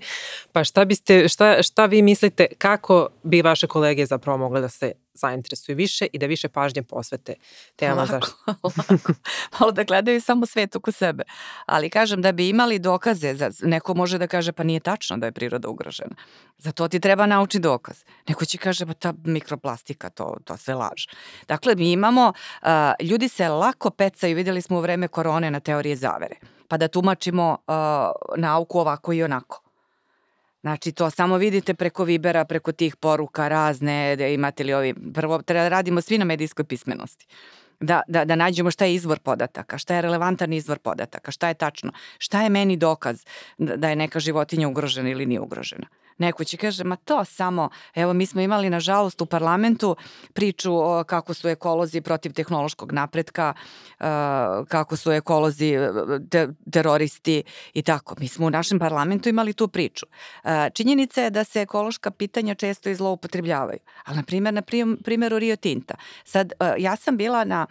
Pa 0.53 0.65
šta, 0.65 0.85
biste, 0.85 1.29
šta, 1.29 1.63
šta 1.63 1.87
vi 1.87 2.03
mislite, 2.03 2.47
kako 2.59 3.09
bi 3.23 3.43
vaše 3.43 3.67
kolege 3.67 4.07
zapravo 4.07 4.39
mogle 4.39 4.61
da 4.61 4.69
se 4.69 4.93
zainteresuju 5.15 5.77
više 5.77 6.07
i 6.13 6.19
da 6.19 6.27
više 6.27 6.49
pažnje 6.49 6.83
posvete 6.83 7.35
temama 7.77 8.07
zaštite. 8.07 8.37
lako. 8.63 9.13
Malo 9.61 9.73
da 9.73 9.85
gledaju 9.85 10.21
samo 10.21 10.47
svet 10.47 10.77
oko 10.77 10.93
sebe. 10.93 11.23
Ali 11.67 11.91
kažem 11.91 12.23
da 12.23 12.33
bi 12.33 12.49
imali 12.49 12.79
dokaze, 12.79 13.35
za, 13.35 13.51
neko 13.63 13.95
može 13.95 14.19
da 14.19 14.27
kaže 14.27 14.53
pa 14.53 14.63
nije 14.63 14.81
tačno 14.81 15.17
da 15.17 15.27
je 15.27 15.33
priroda 15.33 15.69
ugrožena. 15.69 16.15
Za 16.59 16.73
to 16.73 16.89
ti 16.89 17.01
treba 17.01 17.27
nauči 17.27 17.59
dokaz. 17.59 18.05
Neko 18.29 18.45
će 18.45 18.59
kaže 18.59 18.87
pa 18.87 18.95
ta 18.95 19.15
mikroplastika, 19.25 20.11
to, 20.11 20.37
to 20.45 20.57
sve 20.57 20.75
laž. 20.75 21.07
Dakle, 21.49 21.75
mi 21.75 21.93
imamo, 21.93 22.33
uh, 22.63 22.69
ljudi 23.03 23.29
se 23.29 23.49
lako 23.49 23.91
pecaju, 23.91 24.37
videli 24.37 24.63
smo 24.63 24.79
u 24.79 24.81
vreme 24.81 25.09
korone 25.09 25.51
na 25.51 25.61
teorije 25.61 25.97
zavere, 25.97 26.37
pa 26.69 26.77
da 26.77 26.89
tumačimo 26.89 27.57
uh, 27.67 27.75
nauku 28.37 28.79
ovako 28.79 29.13
i 29.13 29.23
onako. 29.23 29.70
Znači, 30.61 30.93
to 30.93 31.11
samo 31.11 31.37
vidite 31.37 31.75
preko 31.75 32.05
Vibera, 32.05 32.45
preko 32.45 32.73
tih 32.73 32.97
poruka 32.97 33.49
razne, 33.49 34.17
da 34.17 34.27
imate 34.27 34.65
li 34.65 34.75
ovi, 34.75 34.95
prvo 35.15 35.43
treba 35.43 35.63
da 35.63 35.69
radimo 35.69 36.01
svi 36.01 36.19
na 36.19 36.25
medijskoj 36.25 36.65
pismenosti. 36.65 37.27
Da, 37.81 38.03
da, 38.09 38.25
da 38.25 38.37
nađemo 38.37 38.71
šta 38.71 38.85
je 38.85 38.95
izvor 38.95 39.19
podataka, 39.19 39.79
šta 39.79 39.95
je 39.95 40.03
relevantan 40.03 40.53
izvor 40.53 40.79
podataka, 40.79 41.31
šta 41.31 41.49
je 41.49 41.55
tačno, 41.55 41.93
šta 42.19 42.43
je 42.43 42.49
meni 42.49 42.77
dokaz 42.77 43.25
da, 43.59 43.77
da 43.77 43.89
je 43.89 43.97
neka 43.97 44.21
životinja 44.21 44.69
ugrožena 44.69 45.09
ili 45.11 45.27
nije 45.27 45.41
ugrožena. 45.41 45.87
Neko 46.21 46.45
će 46.45 46.57
kaže, 46.57 46.85
ma 46.85 46.97
to 46.97 47.25
samo, 47.25 47.69
evo 47.95 48.13
mi 48.13 48.27
smo 48.27 48.41
imali 48.41 48.71
nažalost 48.71 49.21
u 49.21 49.27
parlamentu 49.27 49.97
priču 50.33 50.75
o 50.75 51.05
kako 51.05 51.35
su 51.35 51.49
ekolozi 51.49 52.01
protiv 52.01 52.33
tehnološkog 52.33 52.93
napretka, 52.93 53.55
uh, 54.01 54.07
kako 54.69 54.97
su 54.97 55.13
ekolozi 55.13 55.75
te, 56.31 56.49
teroristi 56.73 57.43
i 57.75 57.83
tako. 57.83 58.15
Mi 58.19 58.29
smo 58.29 58.47
u 58.47 58.51
našem 58.51 58.79
parlamentu 58.79 59.29
imali 59.29 59.53
tu 59.53 59.69
priču. 59.69 60.07
Uh, 60.45 60.51
činjenica 60.75 61.23
je 61.23 61.31
da 61.31 61.45
se 61.45 61.61
ekološka 61.61 62.11
pitanja 62.11 62.55
često 62.55 62.89
i 62.91 62.95
zloupotrebljavaju. 62.95 63.79
Ali, 64.05 64.17
na 64.17 64.23
primjer, 64.23 64.55
na 64.55 64.63
primjeru 65.05 65.39
Rio 65.39 65.57
Tinta. 65.57 65.95
Sad, 66.25 66.53
ja 66.79 66.97
sam 66.97 67.17
bila 67.17 67.45
na, 67.45 67.67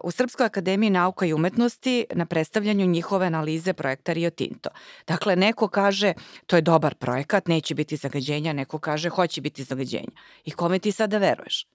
u 0.00 0.10
Srpskoj 0.10 0.46
akademiji 0.46 0.90
nauka 0.90 1.26
i 1.26 1.32
umetnosti 1.32 2.06
na 2.14 2.26
predstavljanju 2.26 2.86
njihove 2.86 3.26
analize 3.26 3.72
projekta 3.72 4.12
Rio 4.12 4.30
Tinto. 4.30 4.70
Dakle, 5.06 5.36
neko 5.36 5.68
kaže, 5.68 6.12
to 6.46 6.56
je 6.56 6.62
dobar 6.62 6.94
projekat, 6.94 7.48
neće 7.48 7.63
biti 7.72 7.96
zagađenja, 7.96 8.52
neko 8.52 8.78
kaže, 8.78 9.08
hoće 9.08 9.40
biti 9.40 9.64
zagađenja. 9.64 10.12
I 10.44 10.50
kome 10.50 10.78
ti 10.78 10.92
sada 10.92 11.18
veruješ? 11.18 11.66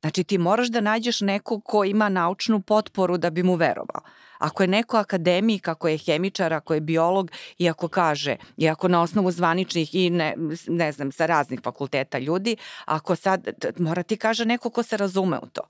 Znači 0.00 0.24
ti 0.24 0.38
moraš 0.38 0.68
da 0.68 0.80
nađeš 0.80 1.20
nekog 1.20 1.64
ko 1.64 1.84
ima 1.84 2.08
naučnu 2.08 2.60
potporu 2.60 3.16
da 3.18 3.30
bi 3.30 3.42
mu 3.42 3.54
verovao. 3.54 4.00
Ako 4.38 4.62
je 4.62 4.66
neko 4.66 4.96
akademik, 4.96 5.68
ako 5.68 5.88
je 5.88 5.98
hemičar, 5.98 6.52
ako 6.52 6.74
je 6.74 6.80
biolog 6.80 7.30
i 7.58 7.68
ako 7.68 7.88
kaže, 7.88 8.36
i 8.56 8.68
ako 8.68 8.88
na 8.88 9.02
osnovu 9.02 9.30
zvaničnih 9.30 9.94
i 9.94 10.10
ne, 10.10 10.34
ne 10.68 10.92
znam, 10.92 11.12
sa 11.12 11.26
raznih 11.26 11.60
fakulteta 11.64 12.18
ljudi, 12.18 12.56
ako 12.84 13.16
sad, 13.16 13.48
mora 13.78 14.02
ti 14.02 14.16
kaže 14.16 14.44
neko 14.44 14.70
ko 14.70 14.82
se 14.82 14.96
razume 14.96 15.38
u 15.38 15.46
to. 15.46 15.62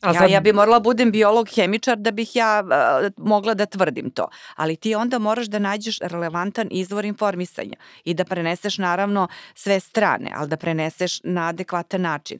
A 0.00 0.12
ja, 0.12 0.26
ja 0.26 0.40
bi 0.40 0.52
morala 0.52 0.80
budem 0.80 1.10
biolog, 1.10 1.48
hemičar 1.54 1.96
da 1.96 2.10
bih 2.10 2.36
ja 2.36 2.62
uh, 2.64 3.10
mogla 3.16 3.54
da 3.54 3.66
tvrdim 3.66 4.10
to. 4.10 4.28
Ali 4.56 4.76
ti 4.76 4.94
onda 4.94 5.18
moraš 5.18 5.46
da 5.46 5.58
nađeš 5.58 5.98
relevantan 5.98 6.68
izvor 6.70 7.04
informisanja 7.04 7.76
i 8.04 8.14
da 8.14 8.24
preneseš 8.24 8.78
naravno 8.78 9.28
sve 9.54 9.80
strane, 9.80 10.32
ali 10.34 10.48
da 10.48 10.56
preneseš 10.56 11.20
na 11.24 11.48
adekvatan 11.48 12.00
način. 12.00 12.38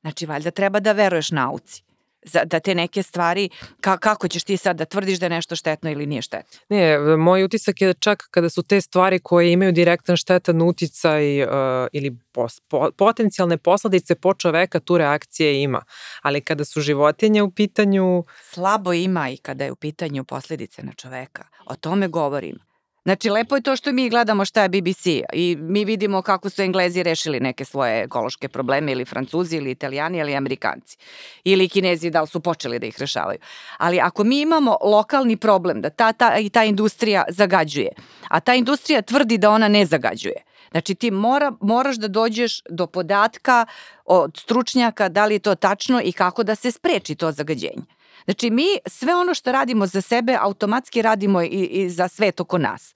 Znači, 0.00 0.26
valjda 0.26 0.50
treba 0.50 0.80
da 0.80 0.92
veruješ 0.92 1.30
nauci 1.30 1.85
za, 2.26 2.44
da 2.44 2.60
te 2.60 2.74
neke 2.74 3.02
stvari, 3.02 3.48
ka, 3.80 3.98
kako 3.98 4.28
ćeš 4.28 4.44
ti 4.44 4.56
sad 4.56 4.76
da 4.76 4.84
tvrdiš 4.84 5.18
da 5.18 5.26
je 5.26 5.30
nešto 5.30 5.56
štetno 5.56 5.90
ili 5.90 6.06
nije 6.06 6.22
štetno? 6.22 6.58
Ne, 6.68 6.98
moj 7.16 7.44
utisak 7.44 7.80
je 7.80 7.88
da 7.88 7.94
čak 7.94 8.28
kada 8.30 8.50
su 8.50 8.62
te 8.62 8.80
stvari 8.80 9.18
koje 9.18 9.52
imaju 9.52 9.72
direktan 9.72 10.16
štetan 10.16 10.62
uticaj 10.62 11.42
uh, 11.42 11.48
ili 11.92 12.18
pos, 12.32 12.60
po, 12.60 12.90
potencijalne 12.96 13.56
posledice 13.56 14.14
po 14.14 14.34
čoveka, 14.34 14.80
tu 14.80 14.98
reakcije 14.98 15.62
ima. 15.62 15.82
Ali 16.22 16.40
kada 16.40 16.64
su 16.64 16.80
životinje 16.80 17.42
u 17.42 17.50
pitanju... 17.50 18.24
Slabo 18.42 18.92
ima 18.92 19.28
i 19.30 19.36
kada 19.36 19.64
je 19.64 19.72
u 19.72 19.76
pitanju 19.76 20.24
posledice 20.24 20.82
na 20.82 20.92
čoveka. 20.92 21.44
O 21.66 21.76
tome 21.76 22.08
govorim. 22.08 22.65
Znači, 23.06 23.30
lepo 23.30 23.56
je 23.56 23.62
to 23.62 23.76
što 23.76 23.92
mi 23.92 24.10
gledamo 24.10 24.44
šta 24.44 24.62
je 24.62 24.68
BBC 24.68 25.06
i 25.32 25.56
mi 25.60 25.84
vidimo 25.84 26.22
kako 26.22 26.50
su 26.50 26.62
Englezi 26.62 27.02
rešili 27.02 27.40
neke 27.40 27.64
svoje 27.64 28.02
ekološke 28.02 28.48
probleme 28.48 28.92
ili 28.92 29.04
Francuzi 29.04 29.56
ili 29.56 29.70
Italijani 29.70 30.18
ili 30.18 30.36
Amerikanci 30.36 30.96
ili 31.44 31.68
Kinezi 31.68 32.10
da 32.10 32.20
li 32.20 32.26
su 32.26 32.40
počeli 32.40 32.78
da 32.78 32.86
ih 32.86 32.96
rešavaju. 32.98 33.38
Ali 33.78 34.00
ako 34.00 34.24
mi 34.24 34.40
imamo 34.40 34.76
lokalni 34.82 35.36
problem 35.36 35.80
da 35.80 35.90
ta, 35.90 36.12
ta 36.12 36.38
i 36.38 36.50
ta 36.50 36.64
industrija 36.64 37.24
zagađuje, 37.28 37.88
a 38.28 38.40
ta 38.40 38.54
industrija 38.54 39.02
tvrdi 39.02 39.38
da 39.38 39.50
ona 39.50 39.68
ne 39.68 39.86
zagađuje, 39.86 40.42
Znači 40.70 40.94
ti 40.94 41.10
mora, 41.10 41.52
moraš 41.60 41.96
da 41.96 42.08
dođeš 42.08 42.62
do 42.70 42.86
podatka 42.86 43.66
od 44.04 44.38
stručnjaka 44.38 45.08
da 45.08 45.26
li 45.26 45.34
je 45.34 45.38
to 45.38 45.54
tačno 45.54 46.00
i 46.04 46.12
kako 46.12 46.42
da 46.42 46.54
se 46.54 46.70
spreči 46.70 47.14
to 47.14 47.32
zagađenje. 47.32 47.95
Znači 48.24 48.50
mi 48.50 48.66
sve 48.86 49.14
ono 49.14 49.34
što 49.34 49.52
radimo 49.52 49.86
za 49.86 50.00
sebe 50.00 50.36
automatski 50.40 51.02
radimo 51.02 51.42
i, 51.42 51.46
i 51.46 51.90
za 51.90 52.08
svet 52.08 52.40
oko 52.40 52.58
nas 52.58 52.94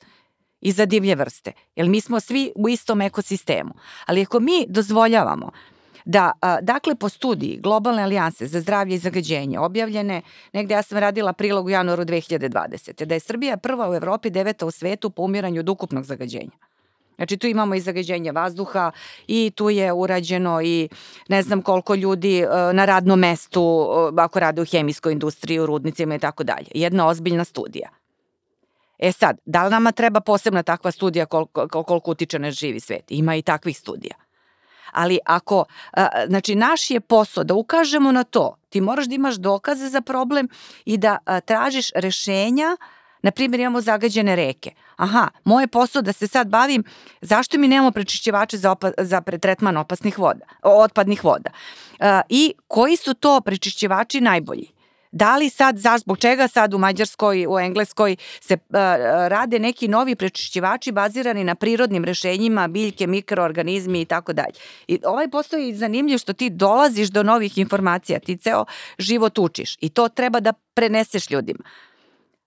i 0.61 0.73
za 0.73 0.87
divlje 0.87 1.15
vrste. 1.15 1.53
Jer 1.77 1.89
mi 1.89 2.01
smo 2.01 2.21
svi 2.21 2.53
u 2.57 2.69
istom 2.69 3.01
ekosistemu. 3.01 3.71
Ali 4.07 4.23
ako 4.23 4.41
mi 4.41 4.67
dozvoljavamo 4.69 5.51
da, 6.05 6.33
dakle, 6.63 6.95
po 6.95 7.09
studiji 7.09 7.61
Globalne 7.63 8.03
alijanse 8.03 8.47
za 8.47 8.61
zdravlje 8.61 8.95
i 8.95 8.99
zagađenje 8.99 9.59
objavljene, 9.59 10.23
negde 10.53 10.75
ja 10.75 10.83
sam 10.83 10.99
radila 10.99 11.33
prilog 11.33 11.67
u 11.67 11.71
januaru 11.71 12.05
2020. 12.05 13.05
da 13.05 13.15
je 13.15 13.21
Srbija 13.21 13.57
prva 13.57 13.91
u 13.91 13.95
Evropi, 13.95 14.31
deveta 14.31 14.67
u 14.67 14.71
svetu 14.71 15.11
po 15.11 15.23
umiranju 15.23 15.61
od 15.61 15.69
ukupnog 15.69 16.05
zagađenja. 16.05 16.70
Znači 17.21 17.37
tu 17.37 17.47
imamo 17.47 17.75
i 17.75 17.81
zagađenje 17.81 18.33
vazduha 18.33 18.91
i 19.27 19.53
tu 19.55 19.71
je 19.71 19.93
urađeno 19.93 20.63
i 20.63 20.89
ne 21.29 21.43
znam 21.43 21.63
koliko 21.63 21.95
ljudi 21.95 22.39
e, 22.39 22.47
na 22.73 22.85
radnom 22.85 23.19
mestu 23.19 23.89
e, 24.19 24.21
ako 24.21 24.41
rade 24.41 24.63
u 24.63 24.65
hemijskoj 24.65 25.13
industriji, 25.13 25.61
u 25.61 25.67
rudnicima 25.67 26.15
i 26.15 26.19
tako 26.19 26.45
dalje. 26.45 26.67
Jedna 26.75 27.07
ozbiljna 27.07 27.45
studija. 27.45 27.89
E 28.99 29.13
sad, 29.13 29.39
da 29.45 29.65
li 29.65 29.71
nama 29.71 29.93
treba 29.93 30.21
posebna 30.21 30.63
takva 30.63 30.91
studija 30.91 31.27
koliko, 31.27 31.69
koliko 31.69 32.11
utiče 32.11 32.39
na 32.39 32.51
živi 32.51 32.81
svet? 32.81 33.05
Ima 33.09 33.37
i 33.37 33.43
takvih 33.43 33.79
studija. 33.79 34.15
Ali 34.93 35.19
ako, 35.27 35.65
e, 35.97 36.07
znači 36.29 36.55
naš 36.55 36.91
je 36.91 37.01
posao 37.01 37.45
da 37.45 37.55
ukažemo 37.55 38.13
na 38.13 38.25
to, 38.25 38.57
ti 38.69 38.81
moraš 38.81 39.07
da 39.07 39.15
imaš 39.15 39.35
dokaze 39.35 39.89
za 39.89 40.01
problem 40.01 40.49
i 40.85 40.97
da 40.97 41.19
tražiš 41.45 41.91
rešenja 41.95 42.77
Na 43.23 43.31
primjer, 43.31 43.61
imamo 43.61 43.81
zagađene 43.81 44.37
reke. 44.37 44.71
Aha, 45.01 45.29
moje 45.45 45.67
posao 45.67 46.03
da 46.03 46.13
se 46.13 46.27
sad 46.27 46.49
bavim 46.49 46.85
zašto 47.21 47.59
mi 47.59 47.69
nemamo 47.69 47.91
prečišćivače 47.91 48.57
za, 48.57 48.71
opa, 48.71 48.91
za 48.99 49.21
pretretman 49.21 49.77
opasnih 49.77 50.19
voda, 50.19 50.45
otpadnih 50.63 51.25
voda. 51.25 51.51
Uh, 51.51 52.07
I 52.29 52.55
koji 52.69 52.97
su 52.97 53.15
to 53.15 53.41
prečišćivači 53.41 54.21
najbolji? 54.21 54.69
Da 55.13 55.37
li 55.37 55.51
sad, 55.51 55.79
za, 55.79 55.99
zbog 55.99 56.19
čega 56.19 56.49
sad 56.49 56.75
u 56.75 56.79
Mađarskoj, 56.79 57.47
u 57.49 57.59
Engleskoj 57.59 58.17
se 58.41 58.55
uh, 58.55 58.77
rade 59.29 59.59
neki 59.59 59.89
novi 59.89 60.17
prečišćivači 60.17 60.93
bazirani 60.93 61.45
na 61.45 61.55
prirodnim 61.55 62.05
rešenjima, 62.05 62.69
biljke, 62.69 63.07
mikroorganizmi 63.07 64.01
i 64.01 64.05
tako 64.05 64.33
dalje. 64.33 64.55
I 64.89 64.99
ovaj 65.05 65.31
postoji 65.31 65.69
je 65.69 65.77
zanimljiv 65.77 66.19
što 66.19 66.33
ti 66.33 66.51
dolaziš 66.51 67.09
do 67.09 67.23
novih 67.23 67.59
informacija, 67.59 68.19
ti 68.19 68.37
ceo 68.37 68.65
život 68.99 69.39
učiš 69.39 69.77
i 69.81 69.89
to 69.89 70.09
treba 70.09 70.41
da 70.41 70.53
preneseš 70.53 71.31
ljudima. 71.31 71.65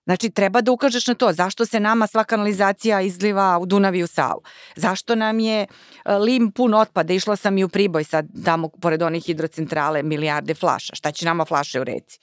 Znači, 0.04 0.30
treba 0.30 0.60
da 0.60 0.72
ukažeš 0.72 1.06
na 1.06 1.14
to 1.14 1.32
zašto 1.32 1.66
se 1.66 1.80
nama 1.80 2.06
sva 2.06 2.24
kanalizacija 2.24 3.00
izliva 3.00 3.58
u 3.58 3.66
Dunavi 3.66 4.02
u 4.02 4.06
Savu. 4.06 4.42
Zašto 4.76 5.14
nam 5.14 5.40
je 5.40 5.60
e, 5.60 5.66
lim 6.14 6.52
pun 6.52 6.74
otpada. 6.74 7.12
Išla 7.12 7.36
sam 7.36 7.58
i 7.58 7.64
u 7.64 7.68
Priboj 7.68 8.04
sad 8.04 8.26
tamo 8.44 8.68
pored 8.68 9.02
onih 9.02 9.24
hidrocentrale 9.24 10.02
milijarde 10.02 10.54
flaša. 10.54 10.94
Šta 10.94 11.12
će 11.12 11.24
nama 11.26 11.44
flaše 11.44 11.80
u 11.80 11.84
reci? 11.84 12.18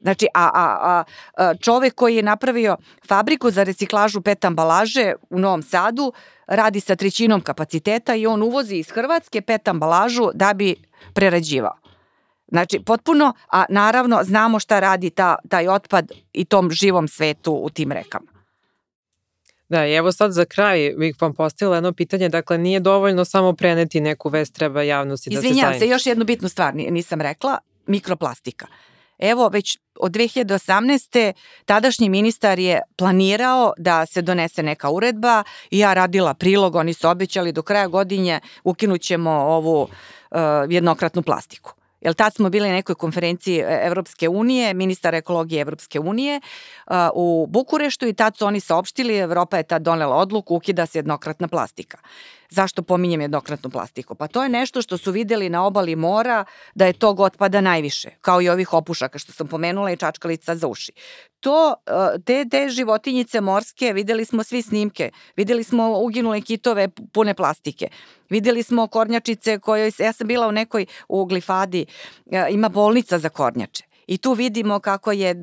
Znači, 0.00 0.26
a, 0.34 0.50
a, 0.54 1.04
a 1.36 1.54
čovek 1.54 1.94
koji 1.94 2.16
je 2.16 2.22
napravio 2.22 2.76
fabriku 3.08 3.50
za 3.50 3.62
reciklažu 3.62 4.20
pet 4.20 4.44
ambalaže 4.44 5.12
u 5.30 5.38
Novom 5.38 5.62
Sadu 5.62 6.12
radi 6.46 6.80
sa 6.80 6.96
trećinom 6.96 7.40
kapaciteta 7.40 8.14
i 8.14 8.26
on 8.26 8.42
uvozi 8.42 8.76
iz 8.76 8.90
Hrvatske 8.90 9.40
pet 9.42 9.68
ambalažu 9.68 10.30
da 10.34 10.54
bi 10.54 10.74
prerađivao. 11.14 11.85
Znači, 12.48 12.80
potpuno, 12.80 13.32
a 13.50 13.64
naravno 13.68 14.20
znamo 14.24 14.58
šta 14.58 14.80
radi 14.80 15.10
ta, 15.10 15.36
taj 15.48 15.68
otpad 15.68 16.12
i 16.32 16.44
tom 16.44 16.70
živom 16.70 17.08
svetu 17.08 17.52
u 17.52 17.70
tim 17.70 17.92
rekama. 17.92 18.26
Da, 19.68 19.86
i 19.86 19.94
evo 19.94 20.12
sad 20.12 20.32
za 20.32 20.44
kraj 20.44 20.94
bih 20.98 21.16
vam 21.20 21.34
postavila 21.34 21.76
jedno 21.76 21.92
pitanje, 21.92 22.28
dakle 22.28 22.58
nije 22.58 22.80
dovoljno 22.80 23.24
samo 23.24 23.52
preneti 23.52 24.00
neku 24.00 24.28
vest, 24.28 24.54
treba 24.54 24.82
javnosti 24.82 25.30
Izvinjam 25.30 25.42
da 25.42 25.48
se 25.48 25.58
Izvinjam 25.58 25.78
se, 25.78 25.88
još 25.88 26.06
jednu 26.06 26.24
bitnu 26.24 26.48
stvar 26.48 26.74
nisam 26.74 27.20
rekla, 27.20 27.58
mikroplastika. 27.86 28.66
Evo, 29.18 29.48
već 29.48 29.78
od 29.94 30.12
2018. 30.12 31.32
tadašnji 31.64 32.08
ministar 32.08 32.58
je 32.58 32.80
planirao 32.96 33.72
da 33.78 34.06
se 34.06 34.22
donese 34.22 34.62
neka 34.62 34.90
uredba 34.90 35.44
i 35.70 35.78
ja 35.78 35.94
radila 35.94 36.34
prilog, 36.34 36.74
oni 36.74 36.94
su 36.94 37.08
obećali 37.08 37.52
do 37.52 37.62
kraja 37.62 37.86
godine 37.86 38.40
ukinućemo 38.64 39.30
ovu 39.30 39.82
uh, 39.82 39.88
jednokratnu 40.68 41.22
plastiku. 41.22 41.74
Jer 42.06 42.14
tad 42.14 42.34
smo 42.34 42.50
bili 42.50 42.68
na 42.68 42.74
nekoj 42.74 42.94
konferenciji 42.94 43.58
e, 43.58 43.80
Evropske 43.82 44.28
unije, 44.28 44.74
ministar 44.74 45.14
ekologije 45.14 45.60
Evropske 45.60 46.00
unije 46.00 46.40
u 47.14 47.46
Bukureštu 47.50 48.06
i 48.06 48.12
tad 48.12 48.36
su 48.36 48.46
oni 48.46 48.60
saopštili, 48.60 49.16
Evropa 49.16 49.56
je 49.56 49.62
tad 49.62 49.82
donela 49.82 50.16
odluku, 50.16 50.54
ukida 50.54 50.86
se 50.86 50.98
jednokratna 50.98 51.48
plastika. 51.48 51.98
Zašto 52.50 52.82
pominjem 52.82 53.20
jednokratnu 53.20 53.70
plastiku? 53.70 54.14
Pa 54.14 54.28
to 54.28 54.42
je 54.42 54.48
nešto 54.48 54.82
što 54.82 54.98
su 54.98 55.12
videli 55.12 55.48
na 55.48 55.64
obali 55.64 55.96
mora 55.96 56.44
da 56.74 56.86
je 56.86 56.92
tog 56.92 57.20
otpada 57.20 57.60
najviše, 57.60 58.10
kao 58.20 58.42
i 58.42 58.48
ovih 58.48 58.72
opušaka 58.72 59.18
što 59.18 59.32
sam 59.32 59.46
pomenula 59.46 59.90
i 59.90 59.96
čačkalica 59.96 60.56
za 60.56 60.66
uši. 60.66 60.92
To, 61.40 61.74
e, 61.86 62.18
te, 62.24 62.44
te 62.50 62.68
životinjice 62.68 63.40
morske, 63.40 63.92
videli 63.92 64.24
smo 64.24 64.44
svi 64.44 64.62
snimke, 64.62 65.10
videli 65.36 65.64
smo 65.64 65.98
uginule 65.98 66.40
kitove 66.40 66.88
pune 67.12 67.34
plastike, 67.34 67.88
videli 68.30 68.62
smo 68.62 68.86
kornjačice 68.86 69.58
koje, 69.58 69.92
ja 69.98 70.12
sam 70.12 70.26
bila 70.26 70.48
u 70.48 70.52
nekoj 70.52 70.86
u 71.08 71.24
glifadi, 71.24 71.86
e, 72.30 72.46
ima 72.50 72.68
bolnica 72.68 73.18
za 73.18 73.28
kornjače 73.28 73.95
I 74.06 74.18
tu 74.18 74.32
vidimo 74.32 74.80
kako 74.80 75.12
je, 75.12 75.34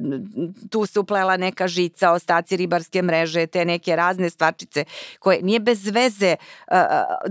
tu 0.70 0.86
se 0.86 1.00
uplela 1.00 1.38
neka 1.38 1.68
žica, 1.68 2.12
ostaci 2.12 2.58
ribarske 2.58 3.02
mreže, 3.02 3.48
te 3.48 3.66
neke 3.66 3.96
razne 3.96 4.30
stvarčice 4.30 4.86
koje 5.20 5.42
nije 5.42 5.60
bez 5.60 5.88
veze 5.88 6.36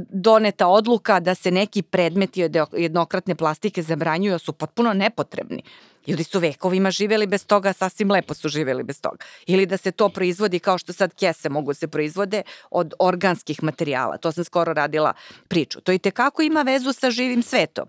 doneta 0.09 0.69
odluka 0.69 1.21
da 1.21 1.35
se 1.35 1.51
neki 1.51 1.83
predmeti 1.83 2.45
od 2.45 2.57
jednokratne 2.73 3.35
plastike 3.35 3.83
zabranjuju, 3.83 4.39
su 4.39 4.53
potpuno 4.53 4.93
nepotrebni. 4.93 5.63
Ljudi 6.07 6.25
su 6.25 6.39
vekovima 6.39 6.91
živeli 6.91 7.27
bez 7.27 7.47
toga, 7.47 7.73
sasvim 7.73 8.11
lepo 8.11 8.35
su 8.35 8.49
živeli 8.49 8.83
bez 8.83 9.01
toga. 9.01 9.17
Ili 9.47 9.67
da 9.67 9.77
se 9.77 9.93
to 9.93 10.09
proizvodi 10.09 10.59
kao 10.59 10.79
što 10.79 10.93
sad 10.93 11.15
kese 11.15 11.49
mogu 11.49 11.75
se 11.75 11.89
proizvode 11.89 12.43
od 12.71 12.95
organskih 12.99 13.63
materijala. 13.63 14.17
To 14.17 14.33
sam 14.33 14.45
skoro 14.45 14.73
radila 14.73 15.13
priču. 15.49 15.81
To 15.81 15.93
i 15.93 15.99
tekako 15.99 16.43
ima 16.43 16.63
vezu 16.63 16.93
sa 16.93 17.11
živim 17.11 17.43
svetom. 17.43 17.87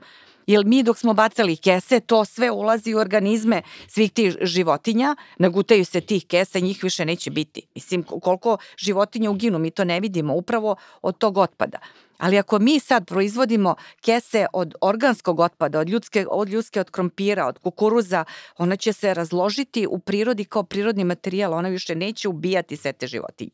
Jer 0.48 0.66
mi 0.66 0.84
dok 0.84 0.98
smo 0.98 1.14
bacali 1.14 1.58
kese, 1.58 2.00
to 2.00 2.26
sve 2.26 2.52
ulazi 2.52 2.94
u 2.94 2.98
organizme 2.98 3.62
svih 3.88 4.12
tih 4.12 4.36
životinja, 4.41 5.16
nagutaju 5.38 5.86
se 5.86 6.02
tih 6.02 6.26
kesa, 6.26 6.60
njih 6.60 6.84
više 6.84 7.06
neće 7.06 7.32
biti. 7.32 7.62
Mislim, 7.76 8.04
koliko 8.04 8.58
životinja 8.78 9.30
uginu, 9.30 9.60
mi 9.60 9.72
to 9.72 9.84
ne 9.84 10.00
vidimo 10.00 10.34
upravo 10.34 10.76
od 11.02 11.18
tog 11.18 11.38
otpada. 11.38 11.78
Ali 12.18 12.38
ako 12.38 12.60
mi 12.60 12.80
sad 12.80 13.08
proizvodimo 13.08 13.76
kese 14.02 14.46
od 14.54 14.76
organskog 14.82 15.39
otpada, 15.39 15.80
od 15.80 15.89
ljudske, 15.89 16.26
od 16.30 16.50
ljudske 16.50 16.80
od 16.80 16.89
krompira, 16.89 17.48
od 17.48 17.60
kukuruza, 17.60 18.26
ona 18.58 18.76
će 18.76 18.94
se 18.94 19.14
razložiti 19.14 19.88
u 19.88 20.00
prirodi 20.00 20.46
kao 20.46 20.64
prirodni 20.64 21.04
materijal, 21.04 21.54
ona 21.54 21.70
više 21.70 21.96
neće 21.96 22.30
ubijati 22.30 22.78
sve 22.78 22.94
te 22.94 23.08
životinje. 23.08 23.52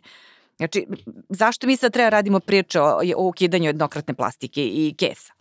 Znači, 0.57 0.87
zašto 1.29 1.67
mi 1.67 1.77
sad 1.77 1.93
treba 1.93 2.09
radimo 2.09 2.39
priče 2.39 2.81
o, 2.81 2.99
o 3.15 3.27
ukidanju 3.27 3.65
jednokratne 3.65 4.13
plastike 4.13 4.63
i 4.63 4.95
kesa? 4.97 5.38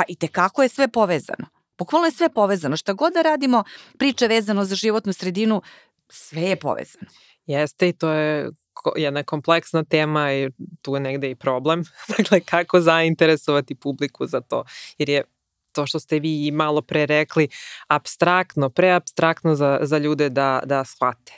Pa 0.00 0.04
i 0.08 0.16
tekako 0.16 0.62
je 0.62 0.68
sve 0.68 0.88
povezano. 0.88 1.46
Bukvalno 1.78 2.06
je 2.06 2.12
sve 2.12 2.28
povezano. 2.28 2.76
Šta 2.76 2.92
god 2.92 3.12
da 3.12 3.22
radimo, 3.22 3.64
priče 3.98 4.28
vezano 4.28 4.64
za 4.64 4.74
životnu 4.74 5.12
sredinu, 5.12 5.62
sve 6.08 6.42
je 6.42 6.56
povezano. 6.56 7.06
Jeste 7.46 7.88
i 7.88 7.92
to 7.92 8.12
je 8.12 8.50
jedna 8.96 9.22
kompleksna 9.22 9.84
tema 9.84 10.32
i 10.32 10.50
tu 10.82 10.94
je 10.94 11.00
negde 11.00 11.30
i 11.30 11.34
problem. 11.34 11.84
dakle, 12.18 12.40
kako 12.40 12.80
zainteresovati 12.80 13.74
publiku 13.74 14.26
za 14.26 14.40
to. 14.40 14.64
Jer 14.98 15.08
je 15.08 15.24
to 15.72 15.86
što 15.86 16.00
ste 16.00 16.18
vi 16.18 16.50
malo 16.50 16.82
pre 16.82 17.06
rekli, 17.06 17.48
abstraktno, 17.88 18.70
preabstraktno 18.70 19.54
za, 19.54 19.78
za 19.82 19.98
ljude 19.98 20.28
da, 20.28 20.62
da 20.64 20.84
shvate. 20.84 21.32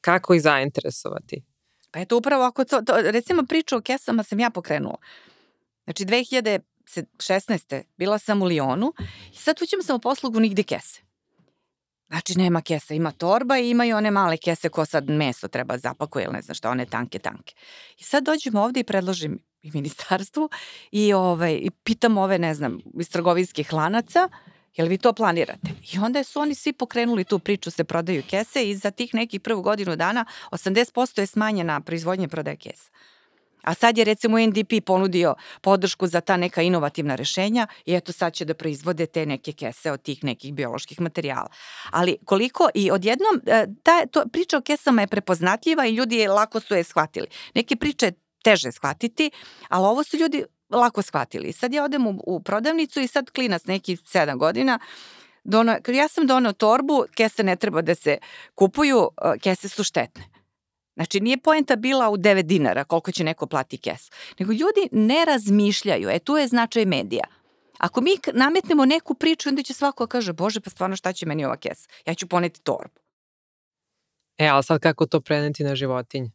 Kako 0.00 0.34
ih 0.34 0.42
zainteresovati? 0.42 1.42
Pa 1.90 2.00
eto, 2.00 2.16
upravo 2.16 2.44
ako 2.44 2.64
to, 2.64 2.82
to 2.82 2.92
recimo 3.02 3.42
priču 3.48 3.76
o 3.76 3.80
kesama 3.80 4.22
sam 4.22 4.40
ja 4.40 4.50
pokrenula. 4.50 4.96
Znači, 5.84 6.04
2016. 7.02 7.82
bila 7.96 8.18
sam 8.18 8.42
u 8.42 8.44
Lijonu 8.44 8.92
i 9.32 9.36
sad 9.36 9.56
ućem 9.62 9.82
sam 9.82 9.96
u 9.96 10.00
poslugu 10.00 10.40
nigde 10.40 10.62
kese. 10.62 11.00
Znači, 12.08 12.38
nema 12.38 12.60
kesa, 12.62 12.94
ima 12.94 13.10
torba 13.10 13.58
i 13.58 13.70
imaju 13.70 13.96
one 13.96 14.10
male 14.10 14.36
kese 14.36 14.68
ko 14.68 14.86
sad 14.86 15.10
meso 15.10 15.48
treba 15.48 15.78
zapakuje 15.78 16.24
ili 16.24 16.32
ne 16.32 16.42
znam 16.42 16.54
šta, 16.54 16.70
one 16.70 16.86
tanke, 16.86 17.18
tanke. 17.18 17.54
I 17.98 18.02
sad 18.02 18.24
dođem 18.24 18.56
ovde 18.56 18.80
i 18.80 18.84
predložim 18.84 19.38
i 19.62 19.70
ministarstvu 19.74 20.50
i, 20.90 21.12
ovaj, 21.12 21.54
i 21.54 21.70
pitam 21.70 22.18
ove, 22.18 22.38
ne 22.38 22.54
znam, 22.54 22.78
iz 23.00 23.10
trgovinskih 23.10 23.72
lanaca, 23.72 24.28
jel 24.76 24.88
vi 24.88 24.98
to 24.98 25.12
planirate? 25.12 25.68
I 25.92 25.98
onda 25.98 26.24
su 26.24 26.40
oni 26.40 26.54
svi 26.54 26.72
pokrenuli 26.72 27.24
tu 27.24 27.38
priču, 27.38 27.70
se 27.70 27.84
prodaju 27.84 28.22
kese 28.30 28.70
i 28.70 28.76
za 28.76 28.90
tih 28.90 29.14
nekih 29.14 29.40
prvu 29.40 29.62
godinu 29.62 29.96
dana 29.96 30.24
80% 30.50 31.20
je 31.20 31.26
smanjena 31.26 31.80
proizvodnje 31.80 32.28
prodaje 32.28 32.56
kesa. 32.56 32.90
A 33.64 33.74
sad 33.74 33.98
je 33.98 34.04
recimo 34.04 34.38
NDP 34.38 34.84
ponudio 34.86 35.34
podršku 35.60 36.06
za 36.06 36.20
ta 36.20 36.36
neka 36.36 36.62
inovativna 36.62 37.14
rešenja 37.14 37.66
i 37.86 37.94
eto 37.94 38.12
sad 38.12 38.32
će 38.32 38.44
da 38.44 38.54
proizvode 38.54 39.06
te 39.06 39.26
neke 39.26 39.52
kese 39.52 39.92
od 39.92 40.02
tih 40.02 40.24
nekih 40.24 40.54
bioloških 40.54 41.00
materijala. 41.00 41.48
Ali 41.90 42.16
koliko 42.24 42.68
i 42.74 42.90
odjednom, 42.90 43.40
e, 43.46 43.66
ta 43.82 44.06
to, 44.06 44.24
priča 44.32 44.58
o 44.58 44.60
kesama 44.60 45.00
je 45.00 45.06
prepoznatljiva 45.06 45.86
i 45.86 45.94
ljudi 45.94 46.16
je 46.16 46.28
lako 46.28 46.60
su 46.60 46.74
je 46.74 46.84
shvatili. 46.84 47.26
Neke 47.54 47.76
priče 47.76 48.12
teže 48.44 48.72
shvatiti, 48.72 49.30
ali 49.68 49.86
ovo 49.86 50.04
su 50.04 50.16
ljudi 50.16 50.44
lako 50.70 51.02
shvatili. 51.02 51.52
Sad 51.52 51.72
ja 51.72 51.84
odem 51.84 52.06
u, 52.06 52.20
u 52.26 52.40
prodavnicu 52.40 53.00
i 53.00 53.06
sad 53.06 53.30
klinac 53.30 53.64
neki 53.64 53.96
7 53.96 54.38
godina 54.38 54.78
Dono, 55.44 55.76
ja 55.88 56.08
sam 56.08 56.26
donao 56.26 56.52
torbu, 56.52 57.04
kese 57.14 57.42
ne 57.42 57.56
treba 57.56 57.82
da 57.82 57.94
se 57.94 58.18
kupuju, 58.54 59.08
e, 59.22 59.38
kese 59.38 59.68
su 59.68 59.84
štetne. 59.84 60.24
Znači, 60.94 61.20
nije 61.20 61.36
poenta 61.38 61.76
bila 61.76 62.10
u 62.10 62.16
9 62.16 62.42
dinara 62.42 62.84
koliko 62.84 63.12
će 63.12 63.24
neko 63.24 63.46
plati 63.46 63.78
kesu, 63.78 64.10
nego 64.38 64.52
ljudi 64.52 64.88
ne 64.92 65.24
razmišljaju. 65.24 66.08
E, 66.08 66.18
tu 66.18 66.36
je 66.36 66.48
značaj 66.48 66.84
medija. 66.84 67.24
Ako 67.78 68.00
mi 68.00 68.10
nametnemo 68.32 68.84
neku 68.84 69.14
priču, 69.14 69.48
onda 69.48 69.62
će 69.62 69.74
svako 69.74 70.06
da 70.06 70.08
kaže, 70.08 70.32
bože, 70.32 70.60
pa 70.60 70.70
stvarno 70.70 70.96
šta 70.96 71.12
će 71.12 71.26
meni 71.26 71.44
ova 71.44 71.56
kesa? 71.56 71.88
Ja 72.06 72.14
ću 72.14 72.28
poneti 72.28 72.60
torbu. 72.60 73.00
E, 74.38 74.46
ali 74.46 74.64
sad 74.64 74.80
kako 74.80 75.06
to 75.06 75.20
preneti 75.20 75.64
na 75.64 75.76
životinje? 75.76 76.30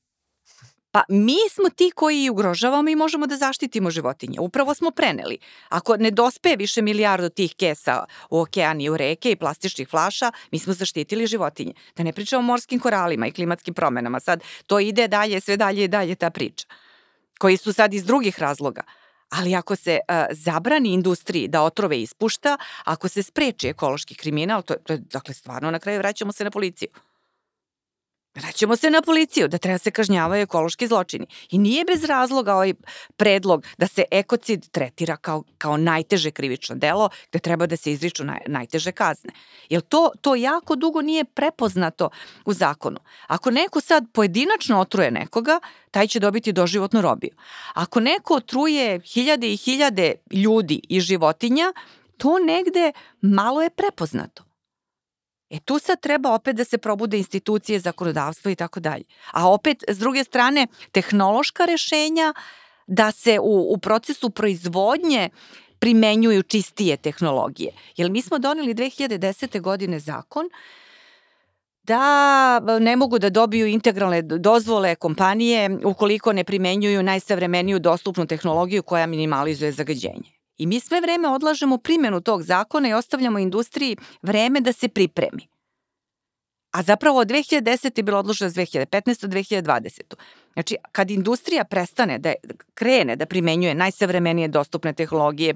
Pa 0.92 1.04
mi 1.10 1.38
smo 1.52 1.70
ti 1.70 1.92
koji 1.96 2.30
ugrožavamo 2.30 2.90
i 2.90 2.96
možemo 2.96 3.28
da 3.28 3.38
zaštitimo 3.38 3.92
životinje. 3.92 4.40
Upravo 4.40 4.74
smo 4.74 4.92
preneli. 4.92 5.38
Ako 5.70 5.98
ne 5.98 6.12
dospe 6.12 6.56
više 6.56 6.82
milijardu 6.82 7.30
tih 7.30 7.56
kesa 7.56 8.06
u 8.30 8.40
okean 8.40 8.82
i 8.82 8.90
u 8.90 8.98
reke 8.98 9.32
i 9.32 9.36
plastičnih 9.36 9.90
flaša, 9.90 10.32
mi 10.52 10.60
smo 10.60 10.74
zaštitili 10.74 11.28
životinje. 11.28 11.74
Da 11.96 12.04
ne 12.04 12.14
pričamo 12.14 12.40
o 12.40 12.44
morskim 12.44 12.80
koralima 12.80 13.28
i 13.28 13.32
klimatskim 13.32 13.74
promenama. 13.74 14.20
Sad 14.20 14.44
to 14.68 14.80
ide 14.80 15.08
dalje, 15.08 15.42
sve 15.42 15.58
dalje 15.58 15.84
i 15.84 15.88
dalje 15.88 16.16
ta 16.16 16.30
priča. 16.30 16.68
Koji 17.40 17.58
su 17.58 17.74
sad 17.74 17.94
iz 17.94 18.06
drugih 18.06 18.40
razloga. 18.40 18.82
Ali 19.30 19.56
ako 19.56 19.76
se 19.76 20.00
uh, 20.00 20.16
zabrani 20.32 20.94
industriji 20.94 21.48
da 21.48 21.62
otrove 21.62 22.02
ispušta, 22.02 22.58
ako 22.84 23.08
se 23.08 23.24
spreči 23.24 23.68
ekološki 23.68 24.16
kriminal, 24.16 24.62
to, 24.62 24.76
to 24.76 24.98
dakle, 24.98 25.34
stvarno 25.34 25.72
na 25.72 25.80
kraju 25.80 26.00
vraćamo 26.00 26.32
se 26.32 26.44
na 26.44 26.52
policiju. 26.52 26.90
Vraćamo 28.36 28.76
se 28.76 28.90
na 28.90 29.02
policiju, 29.02 29.48
da 29.48 29.58
treba 29.58 29.78
se 29.78 29.92
kažnjavaju 29.92 30.42
ekološki 30.42 30.88
zločini. 30.88 31.28
I 31.50 31.58
nije 31.58 31.86
bez 31.86 32.04
razloga 32.04 32.54
ovaj 32.54 32.74
predlog 33.18 33.66
da 33.78 33.88
se 33.88 34.04
ekocid 34.12 34.70
tretira 34.72 35.18
kao, 35.18 35.44
kao 35.58 35.78
najteže 35.78 36.32
krivično 36.32 36.76
delo, 36.76 37.10
gde 37.30 37.40
treba 37.40 37.66
da 37.66 37.78
se 37.78 37.92
izriču 37.92 38.24
naj, 38.24 38.40
najteže 38.48 38.92
kazne. 38.92 39.34
Jer 39.70 39.82
to, 39.82 40.12
to 40.22 40.36
jako 40.36 40.76
dugo 40.76 41.02
nije 41.02 41.26
prepoznato 41.26 42.10
u 42.46 42.54
zakonu. 42.54 43.00
Ako 43.28 43.52
neko 43.52 43.82
sad 43.82 44.06
pojedinačno 44.14 44.80
otruje 44.80 45.12
nekoga, 45.12 45.60
taj 45.92 46.08
će 46.08 46.20
dobiti 46.20 46.54
doživotnu 46.54 47.02
robiju. 47.02 47.32
Ako 47.74 48.00
neko 48.00 48.36
otruje 48.36 49.00
hiljade 49.00 49.54
i 49.54 49.58
hiljade 49.58 50.14
ljudi 50.32 50.82
i 50.90 51.02
životinja, 51.02 51.74
to 52.18 52.40
negde 52.40 52.92
malo 53.22 53.62
je 53.62 53.70
prepoznato. 53.70 54.49
E 55.50 55.60
tu 55.60 55.80
sad 55.80 56.02
treba 56.02 56.34
opet 56.34 56.56
da 56.56 56.64
se 56.64 56.78
probude 56.78 57.18
institucije, 57.18 57.80
zakonodavstvo 57.80 58.52
i 58.52 58.56
tako 58.56 58.80
dalje. 58.80 59.04
A 59.32 59.50
opet, 59.50 59.84
s 59.88 59.98
druge 59.98 60.24
strane, 60.24 60.68
tehnološka 60.92 61.66
rešenja 61.66 62.34
da 62.88 63.12
se 63.12 63.40
u, 63.40 63.74
u 63.74 63.78
procesu 63.78 64.30
proizvodnje 64.30 65.30
primenjuju 65.80 66.44
čistije 66.44 66.98
tehnologije. 66.98 67.72
Jer 67.98 68.12
mi 68.12 68.22
smo 68.22 68.40
doneli 68.40 68.74
2010. 68.74 69.62
godine 69.62 70.00
zakon 70.00 70.46
da 71.84 72.60
ne 72.80 72.96
mogu 72.96 73.20
da 73.20 73.30
dobiju 73.30 73.68
integralne 73.68 74.22
dozvole 74.22 74.96
kompanije 74.96 75.70
ukoliko 75.86 76.34
ne 76.34 76.44
primenjuju 76.44 77.04
najsavremeniju 77.04 77.80
dostupnu 77.80 78.26
tehnologiju 78.26 78.84
koja 78.84 79.06
minimalizuje 79.06 79.72
zagađenje. 79.72 80.39
I 80.60 80.66
mi 80.66 80.80
sve 80.80 81.02
vreme 81.02 81.28
odlažemo 81.28 81.78
primjenu 81.78 82.22
tog 82.22 82.44
zakona 82.44 82.90
i 82.90 82.94
ostavljamo 82.94 83.40
industriji 83.40 83.98
vreme 84.22 84.62
da 84.62 84.74
se 84.74 84.88
pripremi. 84.88 85.48
A 86.72 86.84
zapravo 86.84 87.20
od 87.20 87.28
2010. 87.28 87.98
je 87.98 88.04
bilo 88.04 88.20
odloženo 88.20 88.50
za 88.50 88.62
2015. 88.62 89.28
2020. 89.28 90.02
Znači, 90.54 90.76
kad 90.92 91.12
industrija 91.12 91.64
prestane 91.64 92.18
da 92.18 92.34
krene 92.74 93.16
da 93.16 93.26
primenjuje 93.26 93.76
najsavremenije 93.76 94.48
dostupne 94.48 94.94
tehnologije, 94.94 95.56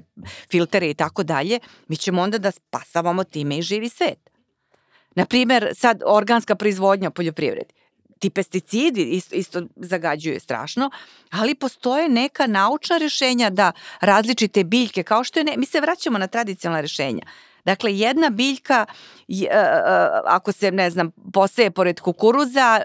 filtere 0.50 0.90
i 0.90 0.94
tako 0.94 1.22
dalje, 1.22 1.58
mi 1.88 1.96
ćemo 1.96 2.22
onda 2.22 2.38
da 2.38 2.50
spasavamo 2.50 3.24
time 3.24 3.58
i 3.58 3.62
živi 3.62 3.88
svet. 3.88 4.30
Naprimer, 5.14 5.70
sad 5.74 6.02
organska 6.06 6.54
proizvodnja 6.54 7.08
u 7.08 7.12
poljoprivredi 7.12 7.74
ti 8.18 8.30
pesticidi 8.30 9.02
isto, 9.02 9.34
isto 9.34 9.62
zagađuju 9.76 10.40
strašno, 10.40 10.90
ali 11.30 11.54
postoje 11.54 12.08
neka 12.08 12.46
naučna 12.46 12.98
rešenja 12.98 13.50
da 13.50 13.72
različite 14.00 14.64
biljke, 14.64 15.02
kao 15.02 15.24
što 15.24 15.38
je, 15.38 15.44
ne, 15.44 15.56
mi 15.56 15.66
se 15.66 15.80
vraćamo 15.80 16.18
na 16.18 16.26
tradicionalna 16.26 16.80
rešenja. 16.80 17.22
Dakle, 17.64 17.98
jedna 17.98 18.30
biljka, 18.30 18.86
e, 19.28 19.44
e, 19.44 19.48
ako 20.26 20.52
se, 20.52 20.70
ne 20.70 20.90
znam, 20.90 21.10
poseje 21.32 21.70
pored 21.70 22.00
kukuruza, 22.00 22.80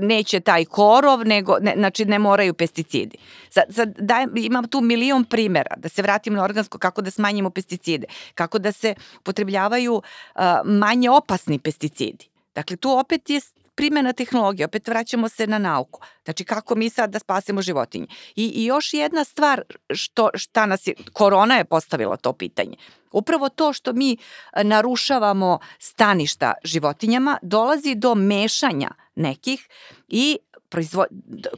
neće 0.00 0.40
taj 0.40 0.64
korov, 0.64 1.26
nego, 1.26 1.58
ne, 1.60 1.74
znači 1.76 2.04
ne 2.04 2.18
moraju 2.18 2.54
pesticidi. 2.54 3.18
Sad, 3.50 3.64
sad 3.70 3.94
daj, 3.98 4.26
imam 4.36 4.68
tu 4.68 4.80
milion 4.80 5.24
primera, 5.24 5.76
da 5.76 5.88
se 5.88 6.02
vratim 6.02 6.34
na 6.34 6.44
organsko, 6.44 6.78
kako 6.78 7.02
da 7.02 7.10
smanjimo 7.10 7.50
pesticide, 7.50 8.06
kako 8.34 8.58
da 8.58 8.72
se 8.72 8.94
potrebljavaju 9.22 9.94
uh, 9.94 10.42
manje 10.64 11.10
opasni 11.10 11.58
pesticidi. 11.58 12.28
Dakle, 12.54 12.76
tu 12.76 12.90
opet 12.98 13.30
je 13.30 13.40
primjena 13.74 14.12
tehnologije, 14.12 14.66
opet 14.66 14.88
vraćamo 14.88 15.28
se 15.28 15.46
na 15.46 15.58
nauku. 15.58 16.00
Znači 16.24 16.44
kako 16.44 16.74
mi 16.74 16.90
sad 16.90 17.10
da 17.10 17.18
spasemo 17.18 17.62
životinje. 17.62 18.06
I, 18.36 18.46
i 18.46 18.64
još 18.64 18.94
jedna 18.94 19.24
stvar 19.24 19.62
što, 19.94 20.30
šta 20.34 20.66
nas 20.66 20.86
je, 20.86 20.94
korona 21.12 21.56
je 21.56 21.64
postavila 21.64 22.16
to 22.16 22.32
pitanje. 22.32 22.76
Upravo 23.12 23.48
to 23.48 23.72
što 23.72 23.92
mi 23.92 24.12
e, 24.52 24.64
narušavamo 24.64 25.58
staništa 25.78 26.52
životinjama 26.64 27.38
dolazi 27.42 27.94
do 27.94 28.14
mešanja 28.14 28.90
nekih 29.14 29.68
i 30.08 30.38
proizvo... 30.68 31.04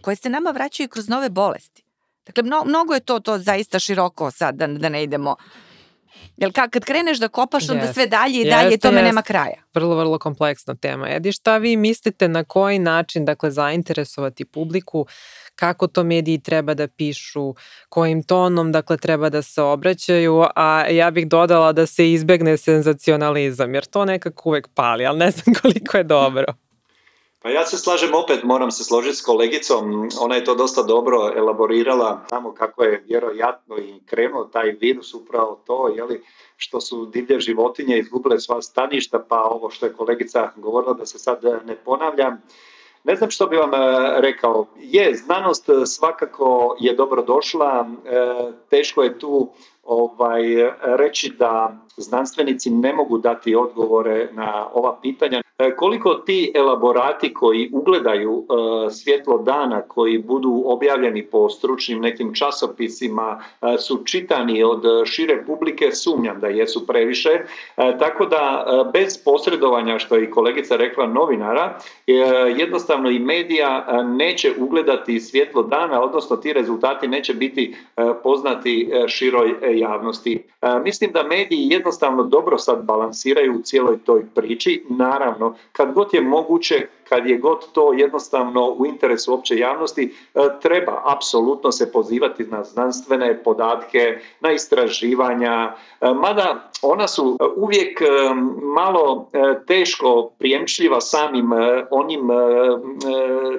koje 0.02 0.16
se 0.16 0.28
nama 0.28 0.50
vraćaju 0.50 0.88
kroz 0.88 1.08
nove 1.08 1.28
bolesti. 1.28 1.82
Dakle, 2.26 2.42
mno, 2.42 2.64
mnogo 2.64 2.94
je 2.94 3.00
to, 3.00 3.20
to 3.20 3.38
zaista 3.38 3.78
široko 3.78 4.30
sad, 4.30 4.54
da, 4.54 4.66
da 4.66 4.88
ne 4.88 5.02
idemo 5.02 5.36
Jel 6.36 6.52
kad, 6.52 6.70
kad 6.70 6.84
kreneš 6.84 7.18
da 7.18 7.28
kopaš, 7.28 7.70
onda 7.70 7.92
sve 7.92 8.06
dalje 8.06 8.40
i 8.40 8.50
dalje, 8.50 8.78
tome 8.78 9.02
nema 9.02 9.22
kraja. 9.22 9.62
Vrlo, 9.74 9.96
vrlo 9.96 10.18
kompleksna 10.18 10.74
tema. 10.74 11.10
Edi, 11.10 11.32
šta 11.32 11.56
vi 11.56 11.76
mislite 11.76 12.28
na 12.28 12.44
koji 12.44 12.78
način, 12.78 13.24
dakle, 13.24 13.50
zainteresovati 13.50 14.44
publiku, 14.44 15.06
kako 15.54 15.86
to 15.86 16.04
mediji 16.04 16.38
treba 16.38 16.74
da 16.74 16.88
pišu, 16.88 17.54
kojim 17.88 18.22
tonom, 18.22 18.72
dakle, 18.72 18.96
treba 18.96 19.28
da 19.28 19.42
se 19.42 19.62
obraćaju, 19.62 20.44
a 20.56 20.86
ja 20.90 21.10
bih 21.10 21.28
dodala 21.28 21.72
da 21.72 21.86
se 21.86 22.12
izbegne 22.12 22.56
senzacionalizam, 22.56 23.74
jer 23.74 23.84
to 23.84 24.04
nekako 24.04 24.48
uvek 24.48 24.68
pali, 24.68 25.06
ali 25.06 25.18
ne 25.18 25.30
znam 25.30 25.54
koliko 25.62 25.96
je 25.96 26.04
dobro. 26.04 26.44
Pa 27.46 27.50
ja 27.50 27.66
se 27.66 27.78
slažem 27.78 28.14
opet, 28.14 28.42
moram 28.42 28.70
se 28.70 28.84
složiti 28.84 29.16
s 29.16 29.22
kolegicom, 29.22 30.08
ona 30.20 30.34
je 30.34 30.44
to 30.44 30.54
dosta 30.54 30.82
dobro 30.82 31.32
elaborirala, 31.36 32.24
tamo 32.28 32.54
kako 32.54 32.84
je 32.84 33.04
vjerojatno 33.08 33.78
i 33.78 34.00
krenuo 34.06 34.44
taj 34.44 34.70
virus 34.80 35.14
upravo 35.14 35.62
to, 35.66 35.92
jeli, 35.96 36.22
što 36.56 36.80
su 36.80 37.06
divlje 37.06 37.40
životinje 37.40 37.98
izgubile 37.98 38.40
sva 38.40 38.62
staništa, 38.62 39.24
pa 39.28 39.42
ovo 39.42 39.70
što 39.70 39.86
je 39.86 39.92
kolegica 39.92 40.50
govorila 40.56 40.92
da 40.92 41.06
se 41.06 41.18
sad 41.18 41.44
ne 41.66 41.76
ponavljam. 41.84 42.42
Ne 43.04 43.16
znam 43.16 43.30
što 43.30 43.46
bi 43.46 43.56
vam 43.56 43.74
e, 43.74 43.78
rekao, 44.20 44.66
je, 44.76 45.14
znanost 45.14 45.68
svakako 45.86 46.76
je 46.80 46.94
dobro 46.94 47.22
došla, 47.22 47.88
teško 48.70 49.02
je 49.02 49.18
tu 49.18 49.52
ovaj, 49.86 50.42
reći 50.82 51.32
da 51.38 51.76
znanstvenici 51.96 52.70
ne 52.70 52.92
mogu 52.92 53.18
dati 53.18 53.54
odgovore 53.54 54.28
na 54.32 54.68
ova 54.74 54.98
pitanja. 55.02 55.42
E, 55.58 55.76
koliko 55.76 56.14
ti 56.14 56.52
elaborati 56.54 57.34
koji 57.34 57.70
ugledaju 57.72 58.44
e, 58.44 58.90
svjetlo 58.90 59.38
dana, 59.38 59.82
koji 59.82 60.18
budu 60.18 60.62
objavljeni 60.66 61.26
po 61.26 61.48
stručnim 61.48 62.00
nekim 62.00 62.34
časopisima, 62.34 63.42
e, 63.62 63.78
su 63.78 64.04
čitani 64.04 64.64
od 64.64 64.82
šire 65.04 65.44
publike, 65.46 65.92
sumnjam 65.92 66.40
da 66.40 66.46
jesu 66.46 66.86
previše. 66.86 67.30
Tako 67.76 68.26
da 68.26 68.66
bez 68.92 69.24
posredovanja, 69.24 69.98
što 69.98 70.16
je 70.16 70.24
i 70.24 70.30
kolegica 70.30 70.76
rekla, 70.76 71.06
novinara, 71.06 71.78
jednostavno 72.56 73.10
i 73.10 73.18
medija 73.18 74.02
neće 74.02 74.52
ugledati 74.58 75.20
svjetlo 75.20 75.62
dana, 75.62 76.02
odnosno 76.02 76.36
ti 76.36 76.52
rezultati 76.52 77.08
neće 77.08 77.34
biti 77.34 77.76
poznati 78.22 78.90
široj 79.06 79.54
javnosti. 79.78 80.44
Mislim 80.84 81.12
da 81.12 81.22
mediji 81.22 81.68
jednostavno 81.70 82.22
dobro 82.22 82.58
sad 82.58 82.84
balansiraju 82.84 83.54
u 83.54 83.62
cijeloj 83.62 83.98
toj 83.98 84.26
priči. 84.34 84.84
Naravno, 84.88 85.54
kad 85.72 85.92
god 85.92 86.14
je 86.14 86.20
moguće, 86.20 86.86
kad 87.08 87.26
je 87.26 87.38
god 87.38 87.72
to 87.72 87.92
jednostavno 87.92 88.68
u 88.70 88.86
interesu 88.86 89.34
opće 89.34 89.58
javnosti, 89.58 90.14
e, 90.34 90.40
treba 90.62 91.02
apsolutno 91.04 91.72
se 91.72 91.92
pozivati 91.92 92.44
na 92.44 92.64
znanstvene 92.64 93.42
podatke, 93.44 94.18
na 94.40 94.52
istraživanja, 94.52 95.74
e, 96.00 96.12
mada 96.14 96.70
ona 96.82 97.08
su 97.08 97.38
uvijek 97.56 98.00
e, 98.00 98.04
malo 98.62 99.30
teško 99.66 100.30
prijemčljiva 100.38 101.00
samim 101.00 101.50
onim 101.90 102.20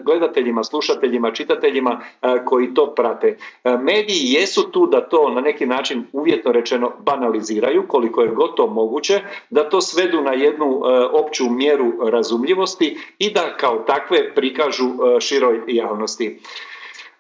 gledateljima, 0.08 0.64
slušateljima, 0.64 1.32
čitateljima 1.32 2.02
koji 2.46 2.74
to 2.74 2.94
prate. 2.96 3.38
Mediji 3.64 4.34
jesu 4.40 4.72
tu 4.72 4.88
da 4.88 5.02
to 5.10 5.30
na 5.30 5.42
neki 5.42 5.66
način 5.66 6.06
uvjetno 6.14 6.52
rečeno 6.52 6.92
banaliziraju 7.00 7.84
koliko 7.88 8.22
je 8.22 8.36
gotovo 8.36 8.74
moguće, 8.74 9.22
da 9.50 9.70
to 9.70 9.82
svedu 9.82 10.22
na 10.22 10.34
jednu 10.34 10.82
opću 11.12 11.50
mjeru 11.50 12.10
razumljivosti 12.10 12.98
i 13.20 13.32
da 13.32 13.58
kao 13.58 13.84
takve 13.88 14.36
prikažu 14.36 14.86
e, 14.86 15.22
široj 15.22 15.62
javnosti. 15.68 16.40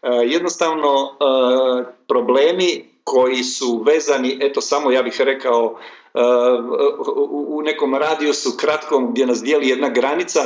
E, 0.03 0.09
jednostavno 0.25 0.93
e, 0.93 1.17
problemi 2.07 2.85
koji 3.03 3.43
su 3.43 3.83
vezani, 3.85 4.37
eto 4.41 4.61
samo 4.61 4.91
ja 4.91 5.03
bih 5.03 5.21
rekao 5.21 5.79
u 7.39 7.61
nekom 7.61 7.95
radijusu 7.95 8.49
kratkom 8.59 9.11
gdje 9.11 9.25
nas 9.25 9.41
dijeli 9.43 9.67
jedna 9.67 9.89
granica 9.89 10.39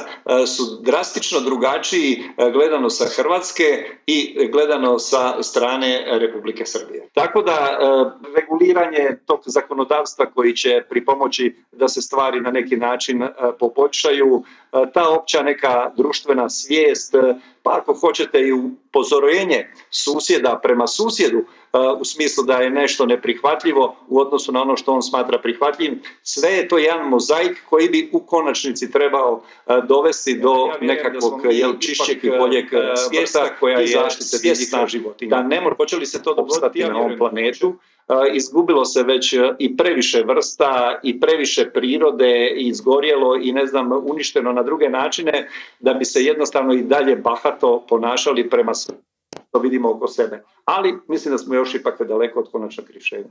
su 0.47 0.63
drastično 0.81 1.39
drugačiji 1.39 2.23
gledano 2.53 2.89
sa 2.89 3.05
Hrvatske 3.15 3.63
i 4.05 4.47
gledano 4.51 4.99
sa 4.99 5.43
strane 5.43 6.05
Republike 6.19 6.65
Srbije. 6.65 7.09
Tako 7.13 7.41
da 7.41 7.77
reguliranje 8.35 9.17
tog 9.25 9.39
zakonodavstva 9.45 10.25
koji 10.25 10.55
će 10.55 10.81
pripomoći 10.89 11.55
da 11.71 11.87
se 11.87 12.01
stvari 12.01 12.41
na 12.41 12.51
neki 12.51 12.77
način 12.77 13.27
poboljšaju, 13.59 14.43
ta 14.93 15.09
opća 15.09 15.41
neka 15.41 15.91
društvena 15.97 16.49
svijest, 16.49 17.15
pa 17.63 17.77
ako 17.77 17.93
hoćete 17.93 18.39
i 18.39 18.51
upozorenje 18.51 19.69
susjeda 19.89 20.59
prema 20.63 20.87
susjedu, 20.87 21.45
u 21.99 22.05
smislu 22.05 22.43
da 22.43 22.53
je 22.53 22.69
nešto 22.69 23.05
neprihvatljivo 23.05 23.95
u 24.07 24.19
odnosu 24.19 24.51
na 24.51 24.61
ono 24.61 24.77
što 24.77 24.93
on 24.93 25.01
smatra 25.01 25.39
prihvatljivim. 25.39 26.01
Sve 26.23 26.49
je 26.49 26.67
to 26.67 26.77
jedan 26.77 27.09
mozaik 27.09 27.63
koji 27.69 27.89
bi 27.89 28.09
u 28.13 28.19
konačnici 28.19 28.91
trebao 28.91 29.43
dovesti 29.87 30.39
do 30.39 30.51
ja 30.51 30.87
nekakvog 30.87 31.41
jel, 31.51 31.73
čišćeg 31.79 32.25
i 32.25 32.29
boljeg 32.29 32.65
svijesta 33.07 33.55
koja 33.59 33.79
je 33.79 34.09
svjesna 34.09 34.87
životinja. 34.87 35.29
Da 35.29 35.43
ne 35.43 35.61
mora, 35.61 35.75
hoće 35.75 35.97
li 35.97 36.05
se 36.05 36.23
to 36.23 36.33
dogoditi 36.33 36.83
na 36.83 36.99
ovom 36.99 37.17
planetu, 37.17 37.75
izgubilo 38.33 38.85
se 38.85 39.03
već 39.03 39.33
i 39.59 39.77
previše 39.77 40.23
vrsta 40.23 40.99
i 41.03 41.19
previše 41.19 41.69
prirode 41.69 42.53
i 42.57 42.67
izgorjelo 42.67 43.35
i 43.41 43.51
ne 43.51 43.65
znam 43.65 43.91
uništeno 43.91 44.53
na 44.53 44.63
druge 44.63 44.89
načine 44.89 45.49
da 45.79 45.93
bi 45.93 46.05
se 46.05 46.23
jednostavno 46.23 46.73
i 46.73 46.81
dalje 46.81 47.15
bahato 47.15 47.85
ponašali 47.89 48.49
prema 48.49 48.73
to 49.51 49.59
vidimo 49.59 49.91
oko 49.91 50.07
sebe. 50.07 50.43
Ali 50.65 50.99
mislim 51.07 51.31
da 51.31 51.37
smo 51.37 51.55
još 51.55 51.75
ipak 51.75 52.01
daleko 52.07 52.39
od 52.39 52.51
konačnog 52.51 52.89
rješenja. 52.89 53.29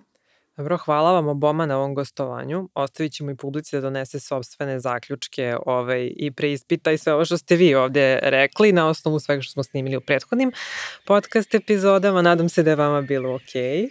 Dobro, 0.56 0.76
hvala 0.76 1.12
vam 1.12 1.28
oboma 1.28 1.66
na 1.66 1.76
ovom 1.78 1.94
gostovanju. 1.94 2.68
Ostavit 2.74 3.12
ćemo 3.12 3.30
i 3.30 3.36
publici 3.36 3.76
da 3.76 3.80
donese 3.80 4.20
sobstvene 4.20 4.80
zaključke 4.80 5.56
ovaj, 5.66 6.12
i 6.16 6.30
preispita 6.30 6.92
i 6.92 6.98
sve 6.98 7.14
ovo 7.14 7.24
što 7.24 7.38
ste 7.38 7.56
vi 7.56 7.74
ovde 7.74 8.18
rekli 8.22 8.72
na 8.72 8.88
osnovu 8.88 9.20
svega 9.20 9.42
što 9.42 9.52
smo 9.52 9.62
snimili 9.62 9.96
u 9.96 10.00
prethodnim 10.00 10.52
podcast 11.06 11.54
epizodama. 11.54 12.22
Nadam 12.22 12.48
se 12.48 12.62
da 12.62 12.70
je 12.70 12.76
vama 12.76 13.02
bilo 13.02 13.34
okej. 13.34 13.60
Okay. 13.60 13.90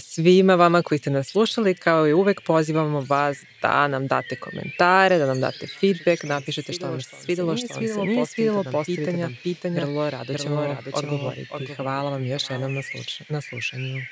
Svima 0.00 0.54
vama 0.54 0.82
koji 0.82 0.98
ste 0.98 1.10
nas 1.10 1.28
slušali, 1.28 1.74
kao 1.74 2.08
i 2.08 2.12
uvek 2.12 2.40
pozivamo 2.40 3.00
vas 3.08 3.38
da 3.62 3.88
nam 3.88 4.06
date 4.06 4.36
komentare, 4.36 5.18
da 5.18 5.26
nam 5.26 5.40
date 5.40 5.66
feedback, 5.80 6.22
napišete 6.22 6.72
što 6.72 6.86
vam 6.86 7.00
se 7.00 7.16
svidelo, 7.16 7.56
što 7.56 7.74
vam 7.74 7.88
se 7.88 8.00
nije 8.00 8.26
svidelo, 8.26 8.64
postavite 8.72 9.12
nam 9.12 9.36
pitanja, 9.42 9.84
vrlo 9.84 10.10
rado 10.10 10.34
ćemo 10.34 10.76
odgovoriti. 10.92 11.74
Hvala 11.76 12.10
vam 12.10 12.26
još 12.26 12.50
jednom 12.50 12.74
na 13.28 13.40
slušanju. 13.40 14.02